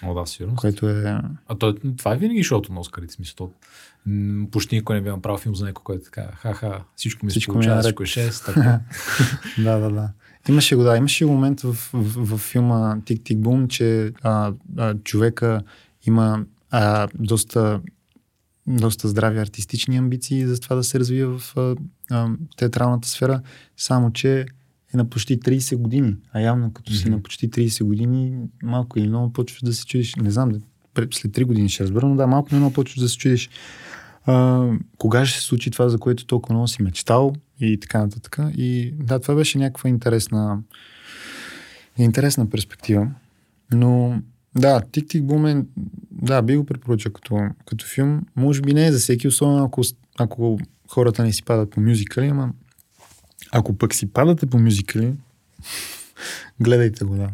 О, 0.02 0.14
да, 0.14 0.26
сигурно. 0.26 0.56
което 0.56 0.88
е... 0.88 1.20
А 1.48 1.54
то, 1.58 1.74
това 1.96 2.14
е 2.14 2.16
винаги 2.16 2.42
шоуто 2.42 2.72
на 2.72 2.80
Оскарите, 2.80 3.14
смисъл. 3.14 3.52
М, 4.06 4.46
почти 4.50 4.74
никой 4.74 4.96
не 4.96 5.02
би 5.02 5.10
направил 5.10 5.38
филм 5.38 5.54
за 5.54 5.64
някой, 5.64 5.82
който 5.84 6.02
е 6.02 6.04
така, 6.04 6.28
ха-ха, 6.36 6.80
всичко 6.96 7.26
ми 7.26 7.32
се 7.32 7.34
Всичко 7.34 7.52
ми 7.52 7.64
е 7.64 7.68
получава, 7.68 7.80
всичко 7.80 8.02
е 8.02 8.06
6, 8.06 8.46
така. 8.54 8.80
да, 9.58 9.78
да, 9.78 9.90
да. 9.90 10.10
Имаше 10.48 10.76
го, 10.76 10.82
да, 10.82 10.96
имаше 10.96 11.26
момент 11.26 11.60
в, 11.60 11.72
в, 11.92 12.36
в 12.36 12.38
филма 12.38 13.00
Тик 13.04 13.24
Тик 13.24 13.38
Бум, 13.38 13.68
че 13.68 14.12
а, 14.22 14.52
а, 14.76 14.94
човека 14.94 15.62
има 16.06 16.44
а, 16.70 17.08
доста, 17.14 17.80
доста 18.66 19.08
здрави 19.08 19.38
артистични 19.38 19.96
амбиции 19.96 20.46
за 20.46 20.60
това 20.60 20.76
да 20.76 20.84
се 20.84 21.00
развие 21.00 21.26
в 21.26 21.42
а, 21.56 21.76
а, 22.10 22.28
театралната 22.56 23.08
сфера, 23.08 23.40
само 23.76 24.12
че 24.12 24.46
е 24.96 25.02
на 25.02 25.10
почти 25.10 25.40
30 25.40 25.76
години. 25.76 26.16
А 26.32 26.40
явно 26.40 26.72
като 26.72 26.92
си 26.92 27.04
Мгм. 27.04 27.16
на 27.16 27.22
почти 27.22 27.50
30 27.50 27.84
години, 27.84 28.38
малко 28.62 28.98
или 28.98 29.08
много 29.08 29.32
почваш 29.32 29.62
да 29.62 29.72
се 29.72 29.86
чудиш. 29.86 30.16
Не 30.16 30.30
знам, 30.30 30.52
след 31.12 31.32
3 31.32 31.44
години 31.44 31.68
ще 31.68 31.82
разбера, 31.84 32.06
но 32.06 32.16
да, 32.16 32.26
малко 32.26 32.48
или 32.50 32.58
много 32.58 32.74
почваш 32.74 33.00
да 33.00 33.08
се 33.08 33.16
чудиш 33.16 33.50
а, 34.26 34.68
кога 34.98 35.26
ще 35.26 35.40
се 35.40 35.46
случи 35.46 35.70
това, 35.70 35.88
за 35.88 35.98
което 35.98 36.26
толкова 36.26 36.54
много 36.54 36.68
си 36.68 36.82
мечтал 36.82 37.34
и 37.60 37.80
така 37.80 37.98
нататък. 37.98 38.38
И 38.56 38.94
да, 38.98 39.18
това 39.18 39.34
беше 39.34 39.58
някаква 39.58 39.90
интересна, 39.90 40.62
интересна 41.98 42.50
перспектива. 42.50 43.08
Но 43.72 44.22
да, 44.54 44.80
Тик 44.92 45.08
Тик 45.08 45.24
Бумен, 45.24 45.66
да, 46.10 46.42
би 46.42 46.56
го 46.56 46.66
препоръчал 46.66 47.12
като, 47.12 47.38
като 47.66 47.86
филм. 47.86 48.22
Може 48.36 48.60
би 48.60 48.74
не 48.74 48.86
е 48.86 48.92
за 48.92 48.98
всеки, 48.98 49.28
особено 49.28 49.64
ако, 49.64 49.82
ако 50.18 50.58
хората 50.90 51.22
не 51.22 51.32
си 51.32 51.42
падат 51.42 51.70
по 51.70 51.80
мюзикали, 51.80 52.26
ама 52.26 52.52
ако 53.52 53.78
пък 53.78 53.94
си 53.94 54.12
падате 54.12 54.46
по 54.46 54.58
мюзикали, 54.58 55.14
гледайте 56.60 57.04
го, 57.04 57.16
да. 57.16 57.30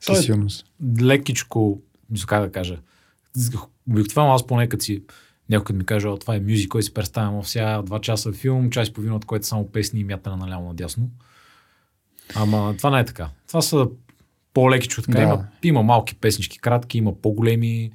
Със 0.00 0.18
е- 0.18 0.22
сигурност. 0.22 0.66
лекичко, 1.00 1.80
как 2.26 2.42
да 2.42 2.52
кажа, 2.52 2.78
обикновено 3.90 4.34
аз 4.34 4.46
поне 4.46 4.68
като 4.68 4.84
си 4.84 5.02
някой 5.50 5.76
ми 5.76 5.84
каже, 5.84 6.08
това 6.20 6.34
е 6.36 6.40
мюзикъл 6.40 6.78
и 6.78 6.82
си 6.82 6.94
представям, 6.94 7.36
о, 7.38 7.44
сега 7.44 7.82
два 7.82 8.00
часа 8.00 8.32
филм, 8.32 8.70
час 8.70 8.88
и 8.88 8.92
половина, 8.92 9.16
от 9.16 9.24
което 9.24 9.46
само 9.46 9.68
песни 9.72 10.00
и 10.00 10.04
мятане 10.04 10.36
наляво 10.36 10.68
надясно. 10.68 11.10
Ама 12.34 12.74
това 12.78 12.90
не 12.90 13.00
е 13.00 13.04
така. 13.04 13.30
Това 13.48 13.62
са 13.62 13.88
по-лекичко 14.54 15.02
така. 15.02 15.18
Да. 15.18 15.24
Има, 15.24 15.46
има 15.62 15.82
малки 15.82 16.14
песнички, 16.14 16.58
кратки, 16.58 16.98
има 16.98 17.14
по-големи, 17.14 17.92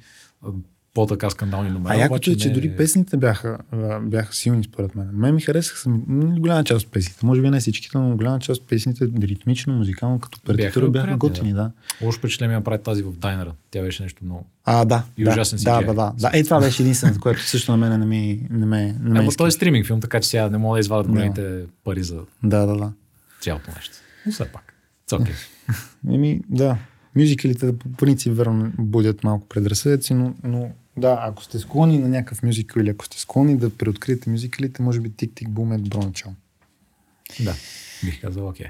по-така 0.94 1.30
скандални 1.30 1.70
номера. 1.70 1.94
А 1.94 1.98
якото 1.98 2.30
е, 2.30 2.36
че 2.36 2.48
не- 2.48 2.54
дори 2.54 2.76
песните 2.76 3.16
бяха, 3.16 3.58
бяха 4.02 4.34
силни 4.34 4.64
според 4.64 4.94
мен. 4.94 5.10
Мен 5.12 5.34
ми 5.34 5.40
харесаха 5.40 5.90
голяма 6.38 6.64
част 6.64 6.86
от 6.86 6.92
песните. 6.92 7.26
Може 7.26 7.42
би 7.42 7.50
не 7.50 7.60
всичките, 7.60 7.98
но 7.98 8.16
голяма 8.16 8.38
част 8.40 8.60
от 8.62 8.68
песните 8.68 9.08
ритмично, 9.22 9.72
музикално, 9.74 10.18
като 10.18 10.40
партитура 10.40 10.90
бяха, 10.90 11.04
приятни, 11.04 11.18
готини, 11.18 11.52
да. 11.52 11.72
Лошо 12.02 12.18
впечатление 12.18 12.48
ми 12.48 12.54
направи 12.54 12.82
тази 12.82 13.02
в 13.02 13.12
Дайнера. 13.12 13.52
Тя 13.70 13.82
беше 13.82 14.02
нещо 14.02 14.24
много. 14.24 14.46
А, 14.64 14.84
да. 14.84 15.04
И 15.16 15.24
да, 15.24 15.30
ужасен 15.30 15.58
да, 15.58 15.70
CGI. 15.70 15.86
да, 15.86 15.94
да, 15.94 16.12
да. 16.20 16.30
Е, 16.38 16.44
това 16.44 16.60
беше 16.60 16.82
единственото, 16.82 17.20
което 17.20 17.42
също 17.42 17.70
на 17.70 17.76
мен 17.76 18.00
не 18.00 18.06
ми, 18.06 18.46
не 18.50 18.66
ме, 18.66 18.96
не 19.00 19.10
ме 19.10 19.18
Ама 19.18 19.32
той 19.32 19.48
е 19.48 19.50
стриминг 19.50 19.86
филм, 19.86 20.00
така 20.00 20.20
че 20.20 20.28
сега 20.28 20.50
не 20.50 20.58
мога 20.58 20.76
да 20.76 20.80
извадят 20.80 21.06
Да. 21.06 21.12
големите 21.12 21.64
пари 21.84 22.02
за 22.02 22.20
Да, 22.44 22.66
да, 22.66 22.76
да. 22.76 22.92
цялото 23.40 23.70
нещо. 23.76 23.94
Но 24.26 24.32
все 24.32 24.44
пак. 24.44 24.74
Okay. 25.10 25.32
Еми, 26.14 26.40
да. 26.48 26.76
Мюзикалите 27.16 27.78
по 27.78 27.92
принцип 27.92 28.32
верно 28.36 28.72
будят 28.78 29.24
малко 29.24 29.48
предразсъдъци, 29.48 30.14
но, 30.14 30.34
но 30.44 30.70
да, 30.96 31.18
ако 31.22 31.44
сте 31.44 31.58
склонни 31.58 31.98
на 31.98 32.08
някакъв 32.08 32.42
мюзикъл 32.42 32.80
или 32.80 32.90
ако 32.90 33.04
сте 33.04 33.20
склонни 33.20 33.56
да 33.56 33.76
преоткриете 33.76 34.30
мюзикалите, 34.30 34.82
може 34.82 35.00
би 35.00 35.10
Тик-Тик 35.10 35.48
Бум 35.48 35.72
е 35.72 35.78
добро 35.78 36.02
начало. 36.02 36.34
да, 37.40 37.54
бих 38.04 38.20
казал 38.20 38.48
окей. 38.48 38.66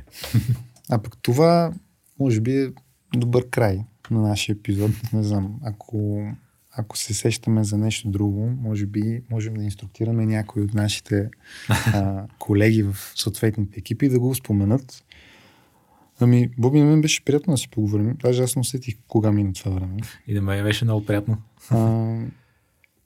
А 0.90 0.98
пък 0.98 1.16
това, 1.22 1.72
може 2.18 2.40
би, 2.40 2.56
е 2.56 2.70
добър 3.16 3.50
край 3.50 3.84
на 4.10 4.22
нашия 4.22 4.52
епизод. 4.52 4.90
Не 5.12 5.22
знам, 5.22 5.60
ако, 5.64 6.30
ако 6.72 6.98
се 6.98 7.14
сещаме 7.14 7.64
за 7.64 7.78
нещо 7.78 8.08
друго, 8.08 8.50
може 8.60 8.86
би 8.86 9.22
можем 9.30 9.54
да 9.54 9.64
инструктираме 9.64 10.26
някои 10.26 10.62
от 10.62 10.74
нашите 10.74 11.30
а, 11.68 12.26
колеги 12.38 12.82
в 12.82 12.96
съответните 13.14 13.80
екипи 13.80 14.08
да 14.08 14.20
го 14.20 14.34
споменат. 14.34 15.04
Ами, 16.22 16.50
Боби, 16.58 16.80
на 16.80 16.86
мен 16.86 17.00
беше 17.00 17.24
приятно 17.24 17.54
да 17.54 17.58
си 17.58 17.68
поговорим. 17.68 18.16
Даже 18.22 18.42
аз 18.42 18.56
не 18.56 18.60
усетих 18.60 18.94
кога 19.08 19.32
мина 19.32 19.52
това 19.52 19.70
време. 19.70 19.96
И 20.26 20.34
да 20.34 20.42
ме 20.42 20.62
беше 20.62 20.84
много 20.84 21.06
приятно. 21.06 21.38
А, 21.70 22.16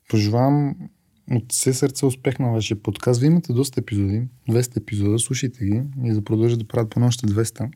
пожелавам 0.08 0.74
от 1.30 1.52
все 1.52 1.72
сърце 1.72 2.06
успех 2.06 2.38
на 2.38 2.50
вашия 2.50 2.82
подкаст. 2.82 3.20
Вие 3.20 3.26
имате 3.26 3.52
доста 3.52 3.80
епизоди, 3.80 4.22
200 4.48 4.76
епизода, 4.76 5.18
слушайте 5.18 5.64
ги 5.64 5.82
и 6.04 6.12
да 6.12 6.24
продължат 6.24 6.58
да 6.58 6.66
правят 6.66 6.90
по 6.90 7.00
още 7.00 7.26
200. 7.26 7.70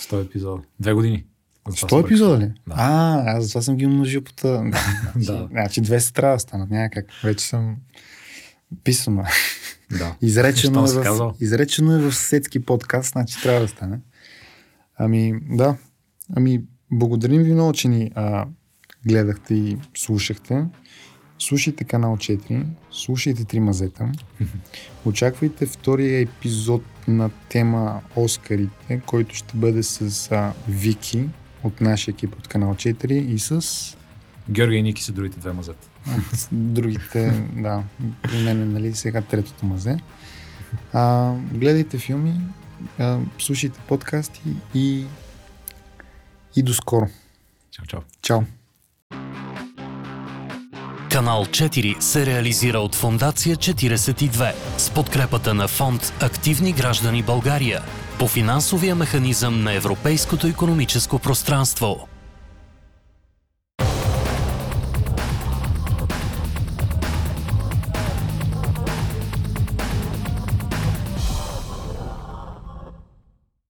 100 0.00 0.26
епизода. 0.26 0.62
Две 0.80 0.92
години. 0.92 1.24
За 1.68 1.76
това 1.76 1.88
100 1.88 1.90
свърших. 1.90 2.06
епизода 2.06 2.38
ли? 2.38 2.46
Да. 2.46 2.74
А, 2.76 3.22
аз 3.36 3.44
затова 3.44 3.62
съм 3.62 3.76
ги 3.76 3.86
умножил 3.86 4.22
по 4.22 4.32
това. 4.32 4.70
Да, 5.16 5.48
значи, 5.50 5.80
значи 5.80 5.82
200 5.82 6.14
трябва 6.14 6.36
да 6.36 6.40
станат. 6.40 6.70
Няма 6.70 6.90
как. 6.90 7.06
Вече 7.24 7.44
съм 7.44 7.76
писано. 8.84 9.24
Да. 9.98 10.16
Изречено, 10.22 10.84
е 10.84 10.88
в, 10.88 11.34
изречено 11.40 11.94
е 11.94 11.98
в 11.98 12.14
сетски 12.14 12.60
подкаст, 12.60 13.12
значи 13.12 13.42
трябва 13.42 13.60
да 13.60 13.68
стане. 13.68 13.98
Ами, 14.98 15.34
да. 15.50 15.76
Ами, 16.36 16.62
благодарим 16.90 17.42
ви 17.42 17.52
много, 17.52 17.72
че 17.72 17.88
ни 17.88 18.12
а, 18.14 18.46
гледахте 19.06 19.54
и 19.54 19.76
слушахте. 19.96 20.64
Слушайте 21.38 21.84
канал 21.84 22.16
4, 22.16 22.64
слушайте 22.90 23.44
Три 23.44 23.60
мазета. 23.60 24.12
Очаквайте 25.04 25.66
втория 25.66 26.20
епизод 26.20 26.82
на 27.08 27.30
тема 27.48 28.00
Оскарите, 28.16 29.00
който 29.06 29.34
ще 29.34 29.56
бъде 29.56 29.82
с 29.82 30.30
а, 30.32 30.52
Вики 30.68 31.28
от 31.64 31.80
нашия 31.80 32.12
екип 32.12 32.38
от 32.38 32.48
канал 32.48 32.74
4 32.74 33.12
и 33.12 33.38
с 33.38 33.62
Георги 34.50 34.76
и 34.76 34.82
Ники 34.82 35.02
са 35.02 35.12
другите 35.12 35.40
две 35.40 35.52
мазета. 35.52 35.88
другите, 36.52 37.46
да, 37.56 37.82
при 38.22 38.42
мен, 38.44 38.72
нали, 38.72 38.94
сега 38.94 39.22
третото 39.22 39.66
мазе. 39.66 39.98
А, 40.92 41.34
гледайте 41.52 41.98
филми, 41.98 42.34
а, 42.98 43.18
слушайте 43.38 43.80
подкасти 43.88 44.42
и, 44.74 45.04
и 46.56 46.62
до 46.62 46.74
скоро. 46.74 47.08
Чао, 47.70 47.86
чао. 47.86 48.00
Чао! 48.22 48.40
Канал 51.10 51.44
4 51.44 52.00
се 52.00 52.26
реализира 52.26 52.78
от 52.78 52.94
Фондация 52.94 53.56
42 53.56 54.52
с 54.76 54.90
подкрепата 54.90 55.54
на 55.54 55.68
фонд 55.68 56.12
Активни 56.20 56.72
граждани 56.72 57.22
България 57.22 57.82
по 58.18 58.28
финансовия 58.28 58.94
механизъм 58.94 59.62
на 59.62 59.72
Европейското 59.72 60.46
економическо 60.46 61.18
пространство. 61.18 62.08